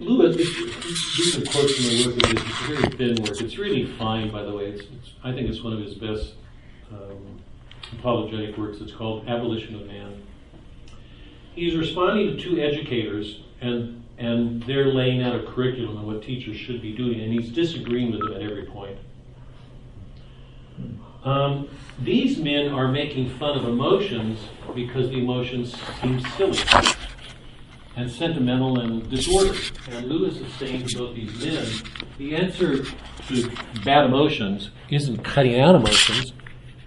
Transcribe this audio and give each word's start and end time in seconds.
Lewis, 0.00 0.36
these 0.36 1.38
are 1.38 1.50
quotes 1.50 1.74
from 1.74 1.84
the 1.84 2.06
work 2.06 2.22
of 2.22 2.30
his. 2.30 2.42
It's 2.42 2.66
very 2.66 2.96
thin 2.96 3.24
work. 3.24 3.40
It's 3.40 3.56
really 3.56 3.86
fine, 3.96 4.30
by 4.30 4.42
the 4.42 4.52
way. 4.52 4.66
It's, 4.66 4.82
it's, 4.82 5.12
I 5.24 5.32
think 5.32 5.48
it's 5.48 5.62
one 5.62 5.72
of 5.72 5.78
his 5.78 5.94
best 5.94 6.34
um, 6.92 7.40
apologetic 7.98 8.58
works. 8.58 8.78
It's 8.80 8.92
called 8.92 9.26
Abolition 9.28 9.74
of 9.76 9.86
Man. 9.86 10.22
He's 11.54 11.74
responding 11.74 12.36
to 12.36 12.42
two 12.42 12.60
educators, 12.60 13.40
and 13.60 14.04
and 14.18 14.62
they're 14.64 14.92
laying 14.92 15.22
out 15.22 15.34
a 15.34 15.42
curriculum 15.42 15.96
and 15.96 16.06
what 16.06 16.22
teachers 16.22 16.56
should 16.56 16.82
be 16.82 16.94
doing, 16.94 17.20
and 17.20 17.32
he's 17.32 17.50
disagreeing 17.50 18.12
with 18.12 18.20
them 18.20 18.34
at 18.34 18.42
every 18.42 18.66
point. 18.66 18.98
Um, 21.24 21.68
these 22.00 22.38
men 22.38 22.68
are 22.72 22.88
making 22.88 23.30
fun 23.38 23.56
of 23.56 23.64
emotions 23.64 24.38
because 24.74 25.08
the 25.08 25.18
emotions 25.18 25.74
seem 26.00 26.20
silly 26.20 26.58
and 27.96 28.10
sentimental 28.10 28.80
and 28.80 29.08
disordered. 29.10 29.58
And 29.90 30.06
Lewis 30.06 30.36
is 30.36 30.52
saying 30.54 30.86
to 30.88 30.98
both 30.98 31.16
these 31.16 31.44
men, 31.44 31.66
the 32.18 32.36
answer 32.36 32.84
to 33.28 33.50
bad 33.84 34.06
emotions 34.06 34.70
isn't 34.90 35.24
cutting 35.24 35.60
out 35.60 35.74
emotions, 35.74 36.32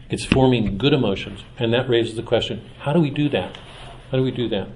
it's 0.10 0.26
forming 0.26 0.77
good 0.77 0.94
emotions. 0.94 1.44
And 1.58 1.73
that 1.73 1.90
raises 1.90 2.16
the 2.16 2.23
question 2.23 2.68
how 2.80 2.94
do 2.94 2.99
we 2.99 3.10
do 3.10 3.30
that? 3.30 3.58
How 4.12 4.18
do 4.18 4.23
we 4.23 4.32
do 4.32 4.49
that? 4.49 4.70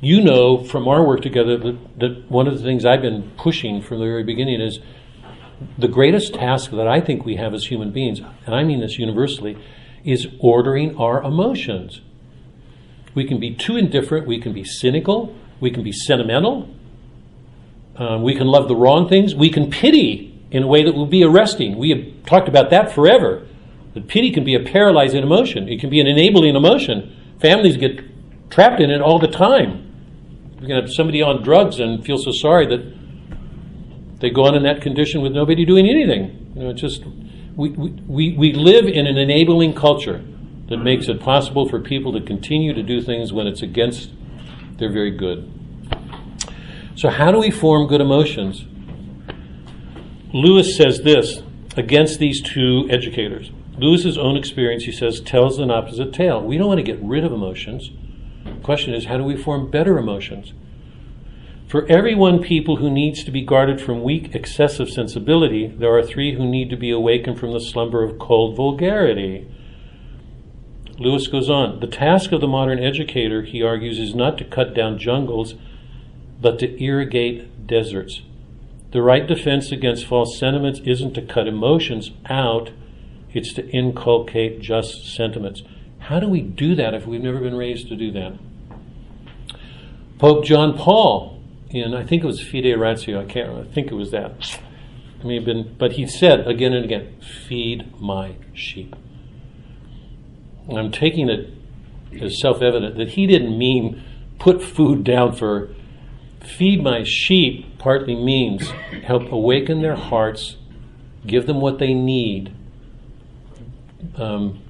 You 0.00 0.20
know 0.20 0.62
from 0.62 0.86
our 0.88 1.02
work 1.04 1.22
together 1.22 1.56
that, 1.56 1.98
that 1.98 2.30
one 2.30 2.46
of 2.46 2.56
the 2.56 2.62
things 2.62 2.84
I've 2.84 3.02
been 3.02 3.30
pushing 3.38 3.80
from 3.80 3.98
the 3.98 4.04
very 4.04 4.24
beginning 4.24 4.60
is 4.60 4.78
the 5.78 5.88
greatest 5.88 6.34
task 6.34 6.70
that 6.72 6.86
I 6.86 7.00
think 7.00 7.24
we 7.24 7.36
have 7.36 7.54
as 7.54 7.66
human 7.66 7.92
beings, 7.92 8.20
and 8.44 8.54
I 8.54 8.62
mean 8.62 8.80
this 8.80 8.98
universally, 8.98 9.56
is 10.04 10.28
ordering 10.38 10.96
our 10.96 11.22
emotions. 11.22 12.02
We 13.16 13.24
can 13.24 13.40
be 13.40 13.54
too 13.54 13.78
indifferent, 13.78 14.26
we 14.26 14.38
can 14.38 14.52
be 14.52 14.62
cynical, 14.62 15.34
we 15.58 15.70
can 15.70 15.82
be 15.82 15.90
sentimental, 15.90 16.68
um, 17.96 18.22
we 18.22 18.34
can 18.34 18.46
love 18.46 18.68
the 18.68 18.76
wrong 18.76 19.08
things, 19.08 19.34
we 19.34 19.48
can 19.48 19.70
pity 19.70 20.38
in 20.50 20.62
a 20.62 20.66
way 20.66 20.84
that 20.84 20.94
will 20.94 21.06
be 21.06 21.24
arresting. 21.24 21.78
We 21.78 21.88
have 21.90 22.26
talked 22.26 22.46
about 22.46 22.68
that 22.70 22.92
forever. 22.92 23.46
That 23.94 24.06
pity 24.06 24.30
can 24.30 24.44
be 24.44 24.54
a 24.54 24.60
paralyzing 24.60 25.22
emotion, 25.22 25.66
it 25.66 25.80
can 25.80 25.88
be 25.88 25.98
an 25.98 26.06
enabling 26.06 26.56
emotion. 26.56 27.16
Families 27.40 27.78
get 27.78 28.04
trapped 28.50 28.82
in 28.82 28.90
it 28.90 29.00
all 29.00 29.18
the 29.18 29.28
time. 29.28 29.82
You 30.60 30.66
can 30.66 30.76
have 30.76 30.92
somebody 30.92 31.22
on 31.22 31.42
drugs 31.42 31.80
and 31.80 32.04
feel 32.04 32.18
so 32.18 32.32
sorry 32.32 32.66
that 32.66 32.94
they 34.20 34.28
go 34.28 34.44
on 34.44 34.54
in 34.54 34.62
that 34.64 34.82
condition 34.82 35.22
with 35.22 35.32
nobody 35.32 35.64
doing 35.64 35.88
anything. 35.88 36.52
You 36.54 36.64
know, 36.64 36.70
it's 36.70 36.82
just 36.82 37.02
we, 37.56 37.70
we, 37.70 38.34
we 38.36 38.52
live 38.52 38.84
in 38.84 39.06
an 39.06 39.16
enabling 39.16 39.72
culture 39.72 40.22
that 40.68 40.78
makes 40.78 41.08
it 41.08 41.20
possible 41.20 41.68
for 41.68 41.80
people 41.80 42.12
to 42.12 42.20
continue 42.20 42.72
to 42.72 42.82
do 42.82 43.00
things 43.00 43.32
when 43.32 43.46
it's 43.46 43.62
against 43.62 44.10
their 44.78 44.90
very 44.90 45.10
good. 45.10 45.52
So, 46.96 47.10
how 47.10 47.30
do 47.30 47.38
we 47.38 47.50
form 47.50 47.86
good 47.86 48.00
emotions? 48.00 48.64
Lewis 50.32 50.76
says 50.76 51.02
this 51.02 51.42
against 51.76 52.18
these 52.18 52.42
two 52.42 52.86
educators. 52.90 53.50
Lewis's 53.78 54.16
own 54.16 54.36
experience, 54.36 54.84
he 54.84 54.92
says, 54.92 55.20
tells 55.20 55.58
an 55.58 55.70
opposite 55.70 56.12
tale. 56.12 56.42
We 56.42 56.56
don't 56.56 56.68
want 56.68 56.78
to 56.78 56.82
get 56.82 57.02
rid 57.02 57.24
of 57.24 57.32
emotions. 57.32 57.90
The 58.44 58.62
question 58.62 58.94
is, 58.94 59.04
how 59.04 59.18
do 59.18 59.24
we 59.24 59.36
form 59.36 59.70
better 59.70 59.98
emotions? 59.98 60.54
For 61.68 61.84
every 61.86 62.14
one 62.14 62.42
people 62.42 62.76
who 62.76 62.90
needs 62.90 63.24
to 63.24 63.30
be 63.30 63.42
guarded 63.42 63.80
from 63.80 64.02
weak, 64.02 64.34
excessive 64.34 64.88
sensibility, 64.88 65.66
there 65.66 65.94
are 65.96 66.02
three 66.02 66.34
who 66.36 66.48
need 66.48 66.70
to 66.70 66.76
be 66.76 66.90
awakened 66.90 67.38
from 67.38 67.52
the 67.52 67.60
slumber 67.60 68.02
of 68.04 68.18
cold 68.18 68.56
vulgarity. 68.56 69.46
Lewis 70.98 71.26
goes 71.26 71.50
on 71.50 71.80
The 71.80 71.86
task 71.86 72.32
of 72.32 72.40
the 72.40 72.48
modern 72.48 72.78
educator, 72.78 73.42
he 73.42 73.62
argues, 73.62 73.98
is 73.98 74.14
not 74.14 74.38
to 74.38 74.44
cut 74.44 74.74
down 74.74 74.98
jungles, 74.98 75.54
but 76.40 76.58
to 76.60 76.82
irrigate 76.82 77.66
deserts. 77.66 78.22
The 78.92 79.02
right 79.02 79.26
defense 79.26 79.72
against 79.72 80.06
false 80.06 80.38
sentiments 80.38 80.80
isn't 80.84 81.14
to 81.14 81.22
cut 81.22 81.46
emotions 81.46 82.12
out, 82.30 82.70
it's 83.34 83.52
to 83.54 83.68
inculcate 83.68 84.60
just 84.60 85.14
sentiments. 85.14 85.62
How 85.98 86.20
do 86.20 86.28
we 86.28 86.40
do 86.40 86.74
that 86.76 86.94
if 86.94 87.06
we've 87.06 87.20
never 87.20 87.40
been 87.40 87.56
raised 87.56 87.88
to 87.88 87.96
do 87.96 88.10
that? 88.12 88.38
Pope 90.18 90.44
John 90.44 90.78
Paul, 90.78 91.42
in 91.68 91.94
I 91.94 92.04
think 92.04 92.22
it 92.22 92.26
was 92.26 92.40
Fide 92.40 92.78
Ratio, 92.78 93.20
I 93.20 93.26
can't 93.26 93.50
I 93.50 93.64
think 93.64 93.88
it 93.90 93.94
was 93.94 94.12
that. 94.12 94.58
I 95.20 95.24
mean, 95.24 95.44
been, 95.44 95.76
but 95.76 95.92
he 95.92 96.06
said 96.06 96.46
again 96.46 96.72
and 96.72 96.84
again, 96.84 97.20
feed 97.20 98.00
my 98.00 98.36
sheep. 98.54 98.96
I'm 100.68 100.90
taking 100.90 101.28
it 101.28 101.52
as 102.20 102.40
self 102.40 102.62
evident 102.62 102.96
that 102.96 103.10
he 103.10 103.26
didn't 103.26 103.56
mean 103.56 104.02
put 104.38 104.62
food 104.62 105.04
down 105.04 105.34
for 105.34 105.70
feed 106.46 106.82
my 106.82 107.02
sheep, 107.04 107.78
partly 107.78 108.14
means 108.14 108.70
help 109.04 109.30
awaken 109.30 109.82
their 109.82 109.96
hearts, 109.96 110.56
give 111.26 111.46
them 111.46 111.60
what 111.60 111.78
they 111.78 111.92
need. 111.92 112.52
Um, 114.16 114.62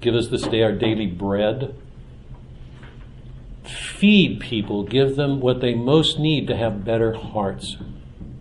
give 0.00 0.14
us 0.14 0.28
this 0.28 0.42
day 0.42 0.62
our 0.62 0.72
daily 0.72 1.06
bread. 1.06 1.74
Feed 3.64 4.40
people, 4.40 4.82
give 4.82 5.16
them 5.16 5.40
what 5.40 5.60
they 5.60 5.74
most 5.74 6.18
need 6.18 6.46
to 6.48 6.56
have 6.56 6.84
better 6.84 7.14
hearts, 7.14 7.76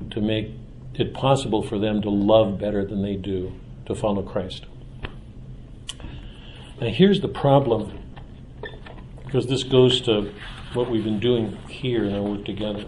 to 0.10 0.20
make 0.20 0.52
it 0.96 1.14
possible 1.14 1.62
for 1.62 1.80
them 1.80 2.02
to 2.02 2.10
love 2.10 2.60
better 2.60 2.86
than 2.86 3.02
they 3.02 3.16
do, 3.16 3.54
to 3.86 3.96
follow 3.96 4.24
Christ. 4.24 4.66
Now, 6.82 6.88
here's 6.88 7.22
the 7.22 7.28
problem, 7.28 7.96
because 9.24 9.46
this 9.46 9.62
goes 9.62 10.02
to 10.02 10.34
what 10.74 10.90
we've 10.90 11.04
been 11.04 11.20
doing 11.20 11.56
here 11.70 12.04
in 12.04 12.16
our 12.16 12.24
work 12.24 12.44
together. 12.44 12.86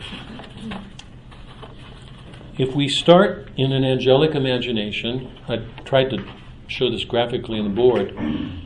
If 2.58 2.74
we 2.74 2.88
start 2.88 3.52
in 3.56 3.72
an 3.72 3.86
angelic 3.86 4.34
imagination, 4.34 5.32
I 5.48 5.58
tried 5.86 6.10
to 6.10 6.26
show 6.66 6.90
this 6.90 7.04
graphically 7.04 7.60
on 7.60 7.66
the 7.66 7.70
board. 7.76 8.16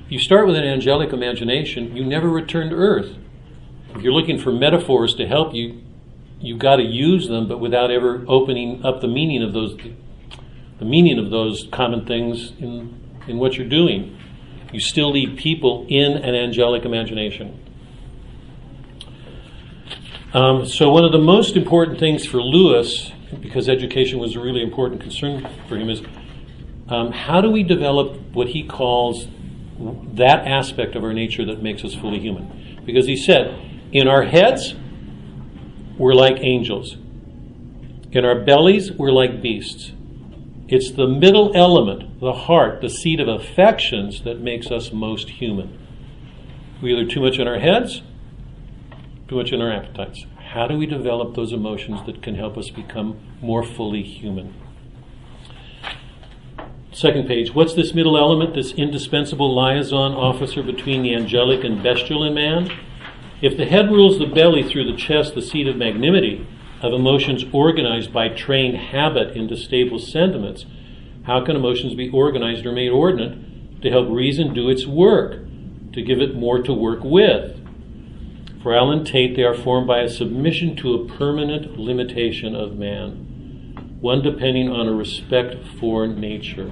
If 0.05 0.13
you 0.13 0.17
start 0.17 0.47
with 0.47 0.55
an 0.55 0.63
angelic 0.63 1.11
imagination, 1.11 1.93
you 1.93 2.05
never 2.05 2.29
return 2.29 2.69
to 2.69 2.77
earth. 2.77 3.17
If 3.95 4.03
you're 4.03 4.13
looking 4.13 4.39
for 4.39 4.53
metaphors 4.53 5.13
to 5.16 5.27
help 5.27 5.53
you, 5.53 5.81
you've 6.39 6.59
got 6.59 6.77
to 6.77 6.83
use 6.83 7.27
them, 7.27 7.49
but 7.49 7.59
without 7.59 7.91
ever 7.91 8.23
opening 8.29 8.85
up 8.85 9.01
the 9.01 9.09
meaning 9.09 9.43
of 9.43 9.51
those, 9.51 9.77
the 10.79 10.85
meaning 10.85 11.19
of 11.19 11.31
those 11.31 11.67
common 11.69 12.05
things 12.05 12.53
in, 12.59 12.97
in 13.27 13.39
what 13.39 13.55
you're 13.55 13.67
doing. 13.67 14.16
You 14.72 14.79
still 14.79 15.11
leave 15.11 15.38
people 15.38 15.85
in 15.89 16.13
an 16.13 16.35
angelic 16.35 16.83
imagination. 16.83 17.63
Um, 20.33 20.66
so, 20.66 20.91
one 20.91 21.05
of 21.05 21.11
the 21.11 21.19
most 21.19 21.55
important 21.55 22.00
things 22.00 22.25
for 22.25 22.41
Lewis, 22.41 23.11
because 23.39 23.69
education 23.69 24.19
was 24.19 24.35
a 24.35 24.39
really 24.39 24.61
important 24.61 25.01
concern 25.01 25.47
for 25.67 25.78
him, 25.78 25.89
is 25.89 26.01
um, 26.89 27.11
how 27.11 27.41
do 27.41 27.50
we 27.50 27.63
develop 27.63 28.19
what 28.33 28.50
he 28.50 28.63
calls 28.63 29.28
that 30.13 30.45
aspect 30.45 30.95
of 30.95 31.03
our 31.03 31.13
nature 31.13 31.45
that 31.45 31.61
makes 31.61 31.84
us 31.84 31.94
fully 31.94 32.19
human? 32.19 32.81
Because 32.85 33.07
he 33.07 33.16
said, 33.16 33.47
in 33.91 34.07
our 34.07 34.23
heads, 34.23 34.75
we're 35.97 36.13
like 36.13 36.38
angels. 36.39 36.97
In 38.11 38.25
our 38.25 38.44
bellies, 38.44 38.91
we're 38.91 39.11
like 39.11 39.41
beasts. 39.41 39.91
It's 40.69 40.91
the 40.91 41.07
middle 41.07 41.55
element, 41.55 42.19
the 42.19 42.33
heart, 42.33 42.81
the 42.81 42.89
seat 42.89 43.22
of 43.22 43.29
affections, 43.29 44.23
that 44.23 44.41
makes 44.41 44.69
us 44.69 44.91
most 44.91 45.29
human. 45.29 45.79
We 46.81 46.94
either 46.94 47.09
too 47.09 47.22
much 47.22 47.39
in 47.39 47.47
our 47.47 47.59
heads, 47.59 48.01
too 49.29 49.38
much 49.38 49.53
in 49.53 49.61
our 49.61 49.72
appetites. 49.72 50.25
How 50.38 50.67
do 50.67 50.78
we 50.78 50.85
develop 50.85 51.35
those 51.35 51.53
emotions 51.53 52.05
that 52.05 52.22
can 52.22 52.35
help 52.35 52.57
us 52.57 52.69
become 52.69 53.17
more 53.41 53.63
fully 53.63 54.03
human? 54.03 54.53
Second 56.91 57.28
page. 57.28 57.53
What's 57.53 57.73
this 57.73 57.94
middle 57.94 58.17
element, 58.17 58.55
this 58.55 58.72
indispensable 58.72 59.55
liaison 59.55 60.13
officer 60.13 60.63
between 60.63 61.01
the 61.01 61.16
angelic 61.16 61.63
and 61.63 61.81
bestial 61.81 62.23
in 62.23 62.34
man? 62.34 62.72
If 63.41 63.55
the 63.55 63.67
head 63.67 63.89
rules 63.91 64.17
the 64.17 64.25
belly 64.25 64.63
through 64.63 64.91
the 64.91 64.97
chest, 64.97 65.35
the 65.35 65.41
seat 65.41 65.67
of 65.67 65.78
magnanimity, 65.78 66.45
of 66.81 66.93
emotions 66.93 67.46
organized 67.52 68.13
by 68.13 68.29
trained 68.29 68.78
habit 68.78 69.35
into 69.35 69.55
stable 69.57 69.99
sentiments, 69.99 70.66
how 71.23 71.43
can 71.43 71.55
emotions 71.55 71.96
be 71.96 72.09
organized 72.09 72.66
or 72.66 72.72
made 72.72 72.90
ordinate 72.90 73.81
to 73.81 73.90
help 73.90 74.09
reason 74.09 74.53
do 74.53 74.69
its 74.69 74.85
work, 74.85 75.40
to 75.93 76.02
give 76.02 76.22
it 76.22 76.35
more 76.35 76.61
to 76.61 76.73
work 76.73 77.03
with? 77.03 77.59
For 78.61 78.75
Allen 78.75 79.05
Tate, 79.05 79.35
they 79.35 79.43
are 79.43 79.53
formed 79.53 79.87
by 79.87 79.99
a 79.99 80.09
submission 80.09 80.75
to 80.78 80.93
a 80.93 81.07
permanent 81.07 81.78
limitation 81.78 82.55
of 82.55 82.78
man, 82.78 83.97
one 84.02 84.22
depending 84.22 84.69
on 84.69 84.87
a 84.87 84.93
respect 84.93 85.55
for 85.79 86.07
nature. 86.07 86.72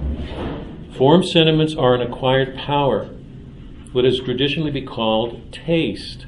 Formed 0.96 1.26
sentiments 1.26 1.74
are 1.74 1.94
an 1.94 2.02
acquired 2.02 2.56
power, 2.56 3.06
what 3.92 4.04
has 4.04 4.20
traditionally 4.20 4.70
been 4.70 4.86
called 4.86 5.52
taste, 5.52 6.26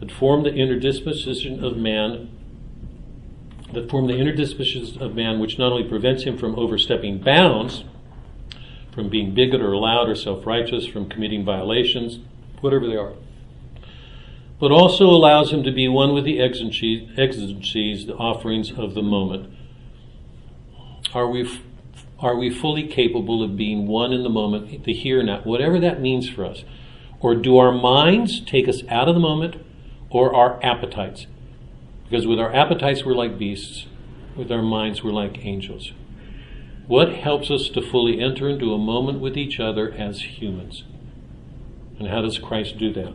that 0.00 0.12
form 0.12 0.42
the 0.42 0.54
inner 0.54 0.78
disposition 0.78 1.64
of 1.64 1.76
man 1.76 2.28
that 3.72 3.90
form 3.90 4.06
the 4.06 4.16
inner 4.16 4.32
dispositions 4.32 4.96
of 4.96 5.14
man, 5.14 5.38
which 5.38 5.58
not 5.58 5.72
only 5.72 5.88
prevents 5.88 6.24
him 6.24 6.36
from 6.36 6.58
overstepping 6.58 7.18
bounds, 7.18 7.84
from 8.92 9.08
being 9.08 9.34
bigoted 9.34 9.66
or 9.66 9.76
loud 9.76 10.08
or 10.08 10.14
self 10.14 10.46
righteous, 10.46 10.86
from 10.86 11.08
committing 11.08 11.44
violations, 11.44 12.18
whatever 12.60 12.86
they 12.86 12.96
are, 12.96 13.14
but 14.60 14.70
also 14.70 15.06
allows 15.06 15.52
him 15.52 15.62
to 15.62 15.72
be 15.72 15.88
one 15.88 16.12
with 16.14 16.24
the 16.24 16.40
exigencies, 16.40 18.06
the 18.06 18.14
offerings 18.14 18.70
of 18.70 18.94
the 18.94 19.02
moment. 19.02 19.52
Are 21.14 21.28
we, 21.28 21.48
are 22.18 22.36
we 22.36 22.50
fully 22.50 22.86
capable 22.86 23.42
of 23.42 23.56
being 23.56 23.86
one 23.86 24.12
in 24.12 24.22
the 24.22 24.30
moment, 24.30 24.84
the 24.84 24.92
here 24.92 25.18
and 25.18 25.26
now, 25.26 25.40
whatever 25.42 25.80
that 25.80 26.00
means 26.00 26.28
for 26.28 26.44
us? 26.44 26.64
Or 27.20 27.34
do 27.34 27.56
our 27.56 27.72
minds 27.72 28.40
take 28.40 28.68
us 28.68 28.82
out 28.88 29.08
of 29.08 29.14
the 29.14 29.20
moment, 29.20 29.56
or 30.10 30.34
our 30.34 30.62
appetites? 30.62 31.26
Because 32.12 32.26
with 32.26 32.38
our 32.38 32.54
appetites, 32.54 33.06
we're 33.06 33.14
like 33.14 33.38
beasts. 33.38 33.86
With 34.36 34.52
our 34.52 34.60
minds, 34.60 35.02
we're 35.02 35.12
like 35.12 35.46
angels. 35.46 35.92
What 36.86 37.14
helps 37.14 37.50
us 37.50 37.70
to 37.70 37.80
fully 37.80 38.20
enter 38.20 38.50
into 38.50 38.74
a 38.74 38.78
moment 38.78 39.20
with 39.20 39.34
each 39.34 39.58
other 39.58 39.90
as 39.90 40.20
humans? 40.20 40.84
And 41.98 42.08
how 42.08 42.20
does 42.20 42.36
Christ 42.36 42.76
do 42.76 42.92
that? 42.92 43.14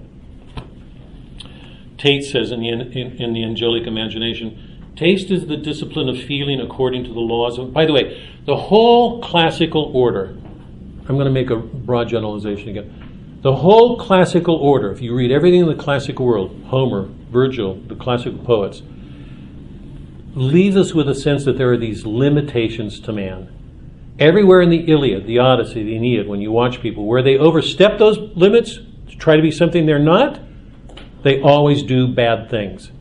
Tate 2.00 2.24
says 2.24 2.52
in 2.52 2.62
the, 2.62 2.70
in, 2.70 3.22
in 3.22 3.34
the 3.34 3.44
angelic 3.44 3.86
imagination, 3.86 4.96
taste 4.96 5.30
is 5.30 5.46
the 5.46 5.58
discipline 5.58 6.10
of 6.10 6.18
feeling 6.18 6.60
according 6.60 7.04
to 7.04 7.14
the 7.14 7.20
laws 7.20 7.60
of. 7.60 7.72
By 7.72 7.86
the 7.86 7.94
way, 7.94 8.28
the 8.48 8.58
whole 8.58 9.22
classical 9.22 9.92
order, 9.94 10.30
I'm 11.08 11.16
going 11.18 11.26
to 11.26 11.30
make 11.30 11.52
a 11.52 11.58
broad 11.58 12.10
generalization 12.10 12.70
again. 12.70 13.40
The 13.44 13.58
whole 13.58 14.00
classical 14.00 14.56
order, 14.56 14.92
if 14.92 15.04
you 15.04 15.14
read 15.14 15.32
everything 15.32 15.62
in 15.62 15.68
the 15.68 15.76
classical 15.76 16.26
world, 16.26 16.64
Homer, 16.70 17.12
Virgil, 17.30 17.76
the 17.88 17.96
classical 17.96 18.40
poets, 18.40 18.82
leaves 20.34 20.76
us 20.76 20.94
with 20.94 21.10
a 21.10 21.16
sense 21.16 21.46
that 21.46 21.58
there 21.58 21.72
are 21.72 21.78
these 21.78 22.06
limitations 22.06 23.00
to 23.00 23.12
man. 23.12 23.54
Everywhere 24.20 24.62
in 24.62 24.70
the 24.70 24.92
Iliad, 24.92 25.28
the 25.28 25.40
Odyssey, 25.40 25.84
the 25.84 25.96
Aeneid, 25.96 26.28
when 26.28 26.42
you 26.42 26.52
watch 26.52 26.82
people, 26.82 27.06
where 27.06 27.22
they 27.22 27.38
overstep 27.38 27.98
those 27.98 28.18
limits 28.36 28.80
to 29.10 29.16
try 29.18 29.36
to 29.36 29.42
be 29.42 29.52
something 29.52 29.86
they're 29.86 30.00
not, 30.00 30.40
they 31.24 31.42
always 31.42 31.84
do 31.84 32.08
bad 32.08 32.50
things. 32.50 32.92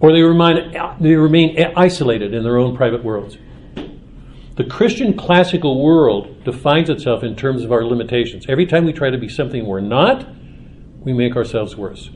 Or 0.00 0.12
they 0.12 0.22
remain, 0.22 0.76
they 1.00 1.14
remain 1.14 1.56
isolated 1.76 2.34
in 2.34 2.42
their 2.44 2.56
own 2.56 2.76
private 2.76 3.02
worlds. 3.02 3.38
The 4.56 4.64
Christian 4.64 5.16
classical 5.16 5.80
world 5.80 6.44
defines 6.44 6.90
itself 6.90 7.22
in 7.22 7.36
terms 7.36 7.62
of 7.62 7.70
our 7.70 7.84
limitations. 7.84 8.46
Every 8.48 8.66
time 8.66 8.84
we 8.84 8.92
try 8.92 9.10
to 9.10 9.18
be 9.18 9.28
something 9.28 9.64
we're 9.64 9.80
not, 9.80 10.26
we 11.04 11.12
make 11.12 11.36
ourselves 11.36 11.76
worse. 11.76 12.10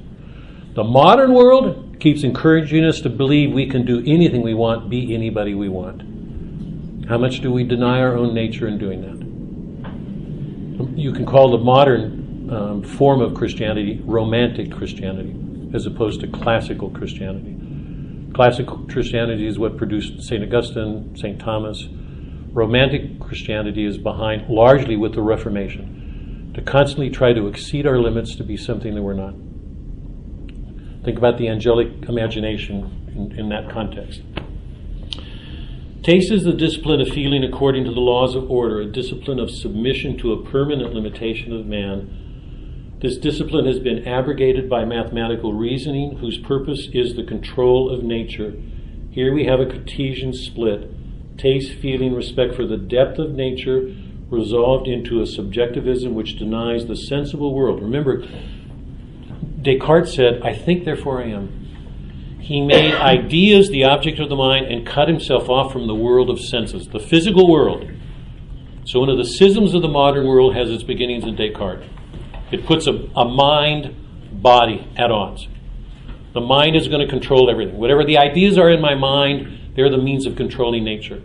The 0.74 0.84
modern 0.84 1.34
world 1.34 2.00
keeps 2.00 2.24
encouraging 2.24 2.82
us 2.82 3.02
to 3.02 3.10
believe 3.10 3.52
we 3.52 3.66
can 3.66 3.84
do 3.84 4.02
anything 4.06 4.40
we 4.40 4.54
want, 4.54 4.88
be 4.88 5.14
anybody 5.14 5.54
we 5.54 5.69
want. 5.69 6.00
How 7.06 7.19
much 7.19 7.42
do 7.42 7.52
we 7.52 7.62
deny 7.62 8.00
our 8.00 8.16
own 8.16 8.32
nature 8.32 8.66
in 8.69 8.78
doing 8.78 9.02
that? 9.02 10.98
You 10.98 11.12
can 11.12 11.26
call 11.26 11.50
the 11.50 11.58
modern 11.58 12.48
um, 12.50 12.82
form 12.82 13.20
of 13.20 13.34
Christianity 13.34 14.00
romantic 14.04 14.72
Christianity 14.72 15.36
as 15.74 15.84
opposed 15.84 16.22
to 16.22 16.26
classical 16.28 16.88
Christianity. 16.88 17.54
Classical 18.32 18.78
Christianity 18.90 19.46
is 19.46 19.58
what 19.58 19.76
produced 19.76 20.22
St. 20.22 20.42
Augustine, 20.42 21.14
St. 21.16 21.38
Thomas. 21.38 21.86
Romantic 22.50 23.20
Christianity 23.20 23.84
is 23.84 23.98
behind 23.98 24.48
largely 24.48 24.96
with 24.96 25.12
the 25.12 25.20
Reformation, 25.20 26.52
to 26.54 26.62
constantly 26.62 27.10
try 27.10 27.34
to 27.34 27.46
exceed 27.46 27.86
our 27.86 27.98
limits 27.98 28.34
to 28.36 28.42
be 28.42 28.56
something 28.56 28.94
that 28.94 29.02
we're 29.02 29.12
not. 29.12 29.34
Think 31.04 31.19
about 31.19 31.38
the 31.38 31.49
angelic 31.49 31.88
imagination 32.08 33.10
in, 33.14 33.38
in 33.38 33.49
that 33.49 33.70
context. 33.70 34.22
Taste 36.02 36.32
is 36.32 36.44
the 36.44 36.52
discipline 36.52 37.00
of 37.00 37.08
feeling 37.08 37.44
according 37.44 37.84
to 37.84 37.93
the 37.93 38.00
laws 38.00 38.34
of 38.34 38.50
order, 38.50 38.81
a 38.81 38.87
discipline 38.87 39.38
of 39.38 39.50
submission 39.50 40.19
to 40.19 40.32
a 40.32 40.44
permanent 40.44 40.94
limitation 40.94 41.52
of 41.52 41.66
man 41.66 42.22
this 43.02 43.16
discipline 43.16 43.66
has 43.66 43.81
been 43.81 44.06
abrogated 44.06 44.70
by 44.70 44.84
mathematical 44.84 45.52
reasoning, 45.52 46.19
whose 46.19 46.38
purpose 46.38 46.88
is 46.93 47.16
the 47.16 47.25
control 47.25 47.93
of 47.93 48.05
nature. 48.05 48.55
Here 49.10 49.34
we 49.34 49.44
have 49.46 49.58
a 49.58 49.66
Cartesian 49.66 50.32
split 50.32 50.88
taste, 51.37 51.72
feeling, 51.72 52.14
respect 52.14 52.55
for 52.55 52.64
the 52.64 52.76
depth 52.76 53.19
of 53.19 53.32
nature, 53.32 53.93
resolved 54.31 54.87
into 54.87 55.20
a 55.20 55.26
subjectivism 55.26 56.14
which 56.14 56.38
denies 56.38 56.87
the 56.87 56.94
sensible 56.94 57.52
world. 57.52 57.82
Remember, 57.82 58.22
Descartes 59.62 60.14
said, 60.14 60.43
I 60.43 60.55
think, 60.55 60.85
therefore 60.85 61.23
I 61.23 61.29
am. 61.29 62.38
He 62.41 62.61
made 62.61 62.94
ideas 62.94 63.70
the 63.70 63.85
object 63.85 64.19
of 64.19 64.29
the 64.29 64.37
mind 64.37 64.67
and 64.67 64.87
cut 64.87 65.09
himself 65.09 65.49
off 65.49 65.73
from 65.73 65.87
the 65.87 65.94
world 65.94 66.29
of 66.29 66.41
senses, 66.41 66.88
the 66.88 66.99
physical 66.99 67.49
world. 67.50 67.88
So, 68.85 68.99
one 68.99 69.09
of 69.09 69.17
the 69.17 69.25
schisms 69.25 69.75
of 69.75 69.82
the 69.82 69.88
modern 69.88 70.26
world 70.26 70.56
has 70.56 70.69
its 70.69 70.82
beginnings 70.82 71.25
in 71.25 71.37
Descartes. 71.37 71.87
It 72.50 72.67
puts 72.67 72.88
a, 72.88 73.09
a 73.14 73.25
mind 73.25 73.94
body 74.43 74.91
at 74.97 75.12
odds. 75.12 75.47
The 76.35 76.41
mind 76.41 76.76
is 76.76 76.88
going 76.88 77.00
to 77.00 77.08
control 77.08 77.49
everything. 77.49 77.79
Whatever 77.79 78.05
the 78.05 78.19
ideas 78.19 78.58
are 78.58 78.70
in 78.70 78.81
my 78.81 78.94
mind, 78.94 79.75
they're 79.76 79.91
the 79.91 79.99
means 79.99 80.26
of 80.26 80.35
controlling 80.35 80.82
nature. 80.82 81.23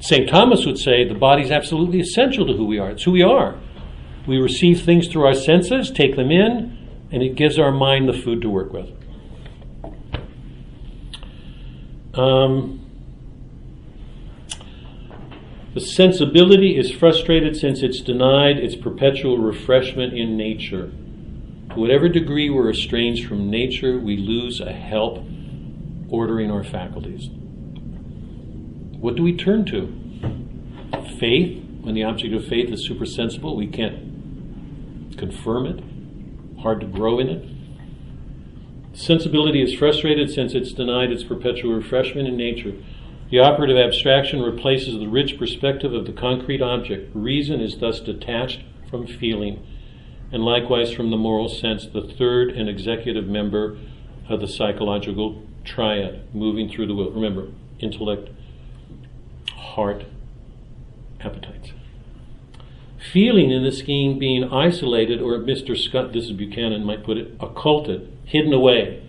St. 0.00 0.28
Thomas 0.28 0.64
would 0.66 0.78
say 0.78 1.06
the 1.06 1.14
body 1.14 1.42
is 1.42 1.50
absolutely 1.50 2.00
essential 2.00 2.46
to 2.46 2.54
who 2.54 2.64
we 2.64 2.78
are. 2.78 2.90
It's 2.90 3.02
who 3.02 3.12
we 3.12 3.22
are. 3.22 3.58
We 4.26 4.38
receive 4.38 4.82
things 4.82 5.08
through 5.08 5.26
our 5.26 5.34
senses, 5.34 5.90
take 5.90 6.16
them 6.16 6.30
in, 6.30 6.78
and 7.10 7.22
it 7.22 7.34
gives 7.34 7.58
our 7.58 7.70
mind 7.70 8.08
the 8.08 8.12
food 8.12 8.40
to 8.42 8.48
work 8.48 8.72
with. 8.72 8.90
Um, 12.14 12.80
the 15.74 15.80
sensibility 15.80 16.78
is 16.78 16.90
frustrated 16.90 17.56
since 17.56 17.82
it's 17.82 18.00
denied 18.00 18.58
its 18.58 18.76
perpetual 18.76 19.38
refreshment 19.38 20.14
in 20.14 20.36
nature. 20.36 20.92
To 21.70 21.80
whatever 21.80 22.08
degree 22.08 22.48
we're 22.48 22.70
estranged 22.70 23.28
from 23.28 23.50
nature, 23.50 23.98
we 23.98 24.16
lose 24.16 24.60
a 24.60 24.72
help 24.72 25.18
ordering 26.08 26.50
our 26.50 26.62
faculties. 26.62 27.28
What 29.00 29.16
do 29.16 29.22
we 29.22 29.36
turn 29.36 29.64
to? 29.66 29.92
Faith, 31.18 31.62
when 31.80 31.94
the 31.94 32.04
object 32.04 32.32
of 32.34 32.46
faith 32.46 32.70
is 32.70 32.86
supersensible, 32.86 33.56
we 33.56 33.66
can't 33.66 34.13
confirm 35.14 35.66
it, 35.66 36.60
hard 36.60 36.80
to 36.80 36.86
grow 36.86 37.18
in 37.18 37.28
it. 37.28 37.48
Sensibility 38.96 39.60
is 39.60 39.74
frustrated 39.74 40.30
since 40.30 40.54
it's 40.54 40.72
denied 40.72 41.10
its 41.10 41.24
perpetual 41.24 41.74
refreshment 41.74 42.28
in 42.28 42.36
nature. 42.36 42.74
The 43.30 43.40
operative 43.40 43.76
abstraction 43.76 44.40
replaces 44.40 44.98
the 44.98 45.08
rich 45.08 45.36
perspective 45.38 45.92
of 45.92 46.06
the 46.06 46.12
concrete 46.12 46.62
object. 46.62 47.10
Reason 47.14 47.60
is 47.60 47.78
thus 47.78 47.98
detached 47.98 48.62
from 48.88 49.06
feeling, 49.06 49.66
and 50.30 50.44
likewise 50.44 50.92
from 50.92 51.10
the 51.10 51.16
moral 51.16 51.48
sense, 51.48 51.86
the 51.86 52.02
third 52.02 52.50
and 52.50 52.68
executive 52.68 53.26
member 53.26 53.76
of 54.28 54.40
the 54.40 54.48
psychological 54.48 55.42
triad, 55.64 56.22
moving 56.32 56.70
through 56.70 56.86
the 56.86 56.94
will. 56.94 57.10
Remember, 57.10 57.48
intellect, 57.80 58.30
heart, 59.54 60.04
appetites. 61.20 61.73
Feeling 63.12 63.50
in 63.50 63.62
the 63.62 63.72
scheme 63.72 64.18
being 64.18 64.44
isolated, 64.44 65.20
or 65.20 65.38
Mr. 65.38 65.76
Scott, 65.76 66.12
this 66.12 66.24
is 66.24 66.32
Buchanan, 66.32 66.84
might 66.84 67.04
put 67.04 67.16
it, 67.16 67.36
occulted, 67.40 68.10
hidden 68.24 68.52
away, 68.52 69.04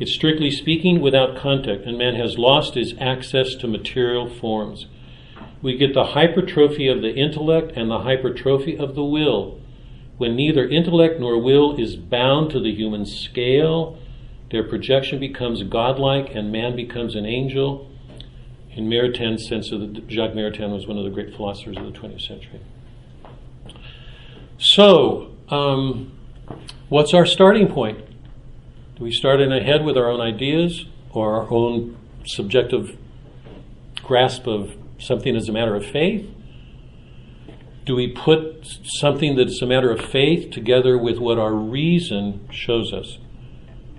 it's 0.00 0.12
strictly 0.12 0.50
speaking 0.50 1.00
without 1.00 1.36
contact, 1.36 1.84
and 1.84 1.96
man 1.96 2.16
has 2.16 2.36
lost 2.36 2.74
his 2.74 2.94
access 2.98 3.54
to 3.54 3.68
material 3.68 4.28
forms. 4.28 4.86
We 5.62 5.76
get 5.76 5.94
the 5.94 6.06
hypertrophy 6.06 6.88
of 6.88 7.00
the 7.00 7.14
intellect 7.14 7.72
and 7.76 7.90
the 7.90 8.00
hypertrophy 8.00 8.76
of 8.76 8.96
the 8.96 9.04
will. 9.04 9.60
When 10.18 10.34
neither 10.34 10.68
intellect 10.68 11.20
nor 11.20 11.40
will 11.40 11.76
is 11.80 11.94
bound 11.94 12.50
to 12.50 12.60
the 12.60 12.74
human 12.74 13.06
scale, 13.06 13.98
their 14.50 14.64
projection 14.64 15.20
becomes 15.20 15.62
godlike 15.62 16.34
and 16.34 16.50
man 16.50 16.74
becomes 16.74 17.14
an 17.14 17.24
angel. 17.24 17.88
In 18.72 18.88
Maritain's 18.88 19.46
sense 19.46 19.70
of 19.70 19.80
the, 19.80 20.02
Jacques 20.08 20.34
Maritain 20.34 20.74
was 20.74 20.88
one 20.88 20.98
of 20.98 21.04
the 21.04 21.10
great 21.10 21.36
philosophers 21.36 21.76
of 21.76 21.84
the 21.84 21.98
20th 21.98 22.26
century. 22.26 22.60
So, 24.66 25.30
um, 25.50 26.10
what's 26.88 27.12
our 27.12 27.26
starting 27.26 27.68
point? 27.68 27.98
Do 28.96 29.04
we 29.04 29.12
start 29.12 29.42
in 29.42 29.52
ahead 29.52 29.84
with 29.84 29.98
our 29.98 30.08
own 30.08 30.22
ideas 30.22 30.86
or 31.10 31.34
our 31.34 31.52
own 31.52 31.98
subjective 32.24 32.96
grasp 34.02 34.46
of 34.46 34.74
something 34.98 35.36
as 35.36 35.50
a 35.50 35.52
matter 35.52 35.74
of 35.74 35.84
faith? 35.84 36.26
Do 37.84 37.94
we 37.94 38.08
put 38.08 38.66
something 38.84 39.36
that's 39.36 39.60
a 39.60 39.66
matter 39.66 39.90
of 39.90 40.00
faith 40.00 40.50
together 40.50 40.96
with 40.96 41.18
what 41.18 41.38
our 41.38 41.52
reason 41.52 42.48
shows 42.50 42.94
us? 42.94 43.18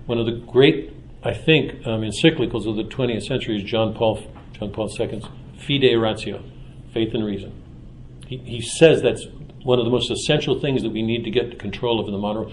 One 0.06 0.18
of 0.18 0.26
the 0.26 0.32
great, 0.32 0.92
I 1.22 1.32
think, 1.32 1.86
um, 1.86 2.00
encyclicals 2.00 2.68
of 2.68 2.74
the 2.74 2.82
20th 2.82 3.22
century 3.22 3.58
is 3.58 3.62
John 3.62 3.94
Paul, 3.94 4.20
John 4.52 4.72
Paul 4.72 4.90
II's 4.98 5.26
Fide 5.64 5.96
Ratio, 5.96 6.42
faith 6.92 7.14
and 7.14 7.24
reason. 7.24 7.52
He, 8.26 8.38
he 8.38 8.60
says 8.60 9.00
that's 9.00 9.24
one 9.66 9.80
of 9.80 9.84
the 9.84 9.90
most 9.90 10.10
essential 10.10 10.60
things 10.60 10.82
that 10.82 10.90
we 10.90 11.02
need 11.02 11.24
to 11.24 11.30
get 11.30 11.58
control 11.58 11.98
of 11.98 12.06
in 12.06 12.12
the 12.12 12.18
modern. 12.18 12.52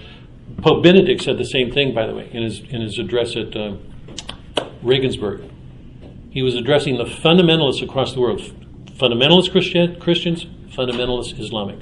Pope 0.61 0.83
Benedict 0.83 1.21
said 1.21 1.37
the 1.37 1.45
same 1.45 1.71
thing, 1.71 1.93
by 1.93 2.07
the 2.07 2.13
way, 2.13 2.29
in 2.33 2.41
his, 2.41 2.59
in 2.59 2.81
his 2.81 2.97
address 2.97 3.35
at 3.35 3.55
uh, 3.55 3.77
Regensburg. 4.81 5.49
He 6.31 6.41
was 6.41 6.55
addressing 6.55 6.97
the 6.97 7.05
fundamentalists 7.05 7.83
across 7.83 8.13
the 8.13 8.19
world 8.19 8.41
fundamentalist 8.97 9.51
Christian, 9.51 9.99
Christians, 9.99 10.45
fundamentalist 10.69 11.39
Islamic. 11.39 11.79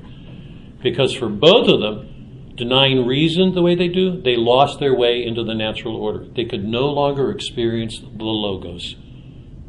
Because 0.81 1.13
for 1.13 1.29
both 1.29 1.67
of 1.67 1.81
them, 1.81 2.53
denying 2.55 3.05
reason 3.05 3.53
the 3.53 3.61
way 3.61 3.75
they 3.75 3.89
do, 3.89 4.21
they 4.21 4.35
lost 4.35 4.79
their 4.79 4.95
way 4.95 5.23
into 5.23 5.43
the 5.43 5.53
natural 5.53 5.95
order. 5.95 6.25
They 6.25 6.45
could 6.45 6.63
no 6.63 6.87
longer 6.87 7.29
experience 7.31 7.99
the 7.99 8.23
Logos, 8.23 8.95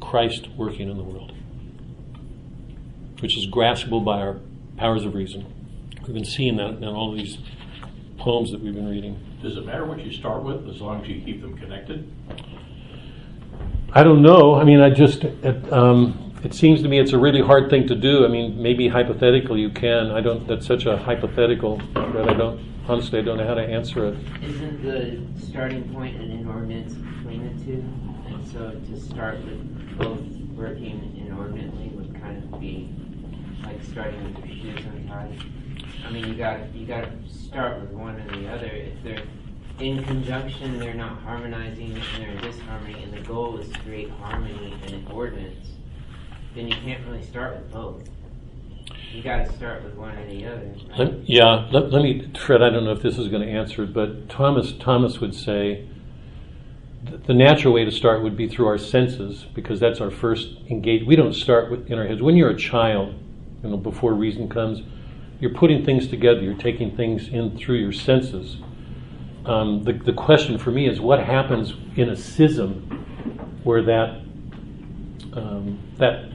Christ 0.01 0.49
working 0.57 0.89
in 0.89 0.97
the 0.97 1.03
world, 1.03 1.33
which 3.21 3.37
is 3.37 3.47
graspable 3.49 4.05
by 4.05 4.21
our 4.21 4.41
powers 4.83 5.05
of 5.05 5.15
reason. 5.15 5.47
We've 6.01 6.13
been 6.13 6.25
seeing 6.25 6.57
that 6.57 6.71
in 6.71 6.85
all 6.85 7.13
of 7.13 7.17
these 7.17 7.39
poems 8.19 8.51
that 8.51 8.61
we've 8.61 8.75
been 8.75 8.89
reading. 8.89 9.17
Does 9.41 9.57
it 9.57 9.65
matter 9.65 9.85
what 9.85 10.05
you 10.05 10.11
start 10.11 10.43
with 10.43 10.69
as 10.69 10.81
long 10.81 11.03
as 11.03 11.09
you 11.09 11.23
keep 11.23 11.41
them 11.41 11.57
connected? 11.57 12.13
I 13.93 14.03
don't 14.03 14.23
know. 14.23 14.57
I 14.57 14.65
mean, 14.65 14.81
I 14.81 14.91
just, 14.91 15.23
it, 15.23 15.73
um, 15.73 16.35
it 16.43 16.53
seems 16.53 16.83
to 16.83 16.89
me 16.89 16.99
it's 16.99 17.13
a 17.13 17.19
really 17.19 17.41
hard 17.41 17.71
thing 17.71 17.87
to 17.87 17.95
do. 17.95 18.25
I 18.25 18.29
mean, 18.29 18.61
maybe 18.61 18.89
hypothetically 18.89 19.61
you 19.61 19.71
can. 19.71 20.11
I 20.11 20.21
don't, 20.21 20.49
that's 20.49 20.67
such 20.67 20.85
a 20.87 20.97
hypothetical 20.97 21.77
that 21.95 22.29
I 22.29 22.35
don't, 22.35 22.61
honestly, 22.89 23.21
I 23.21 23.23
don't 23.23 23.37
know 23.39 23.47
how 23.47 23.55
to 23.55 23.63
answer 23.63 24.07
it. 24.07 24.17
Isn't 24.43 24.83
the 24.83 25.47
starting 25.47 25.95
point 25.95 26.21
an 26.21 26.33
inordinate 26.33 26.89
between 26.89 27.57
the 27.57 27.65
two? 27.65 27.85
And 28.35 28.49
so 28.49 28.73
to 28.73 29.01
start 29.01 29.45
with 29.45 29.97
both 29.97 30.27
working 30.57 31.23
inordinately 31.25 31.91
would 31.95 32.21
kind 32.21 32.43
of 32.43 32.61
be 32.61 32.91
like 33.73 33.83
starting 33.85 34.35
with 34.35 34.45
your 34.45 34.75
shoes 34.75 34.85
untied. 34.87 35.39
I 36.07 36.11
mean, 36.11 36.29
you 36.29 36.35
got 36.35 36.75
you 36.75 36.87
got 36.87 37.05
to 37.05 37.29
start 37.29 37.81
with 37.81 37.91
one 37.91 38.17
and 38.17 38.45
the 38.45 38.49
other. 38.49 38.67
If 38.67 39.03
they're 39.03 39.23
in 39.79 40.05
conjunction, 40.05 40.79
they're 40.79 40.95
not 40.95 41.21
harmonizing, 41.21 41.93
and 41.93 42.23
they're 42.23 42.31
in 42.31 42.41
disharmony, 42.41 43.03
and 43.03 43.13
the 43.13 43.21
goal 43.21 43.59
is 43.59 43.69
to 43.71 43.79
create 43.81 44.11
harmony 44.11 44.75
and 44.87 45.09
ordinance. 45.11 45.69
Then 46.55 46.69
you 46.69 46.77
can't 46.77 47.05
really 47.07 47.23
start 47.23 47.57
with 47.57 47.73
both. 47.73 48.09
You 49.13 49.23
got 49.23 49.47
to 49.47 49.53
start 49.53 49.85
with 49.85 49.95
one 49.95 50.17
or 50.17 50.27
the 50.27 50.47
other. 50.47 50.75
Right? 50.91 50.99
Let, 50.99 51.29
yeah, 51.29 51.69
let, 51.71 51.91
let 51.91 52.03
me, 52.03 52.31
Fred. 52.39 52.63
I 52.63 52.71
don't 52.71 52.85
know 52.85 52.93
if 52.93 53.03
this 53.03 53.19
is 53.19 53.29
going 53.29 53.43
to 53.43 53.49
answer 53.49 53.87
but 53.87 54.29
Thomas 54.29 54.73
Thomas 54.73 55.21
would 55.21 55.35
say 55.35 55.87
the 57.27 57.35
natural 57.35 57.75
way 57.75 57.85
to 57.85 57.91
start 57.91 58.23
would 58.23 58.37
be 58.37 58.49
through 58.49 58.67
our 58.67 58.79
senses 58.79 59.45
because 59.55 59.81
that's 59.81 60.01
our 60.01 60.11
first 60.11 60.57
engage. 60.71 61.07
We 61.07 61.17
don't 61.17 61.35
start 61.35 61.71
with, 61.71 61.91
in 61.91 61.99
our 61.99 62.07
heads. 62.07 62.23
When 62.23 62.37
you're 62.37 62.51
a 62.51 62.57
child, 62.57 63.15
you 63.63 63.71
know, 63.71 63.77
before 63.77 64.15
reason 64.15 64.49
comes, 64.49 64.83
you're 65.41 65.55
putting 65.55 65.85
things 65.85 66.09
together. 66.09 66.41
You're 66.41 66.55
taking 66.55 66.97
things 66.97 67.29
in 67.29 67.57
through 67.57 67.77
your 67.77 67.93
senses. 67.93 68.59
Um, 69.45 69.83
the, 69.83 69.93
the 69.93 70.13
question 70.13 70.59
for 70.59 70.71
me 70.71 70.89
is 70.89 71.01
what 71.01 71.19
happens 71.19 71.75
in 71.97 72.11
a 72.11 72.17
schism 72.17 73.05
where 73.65 73.83
that 73.83 74.23
um, 75.35 75.79
that 75.97 76.33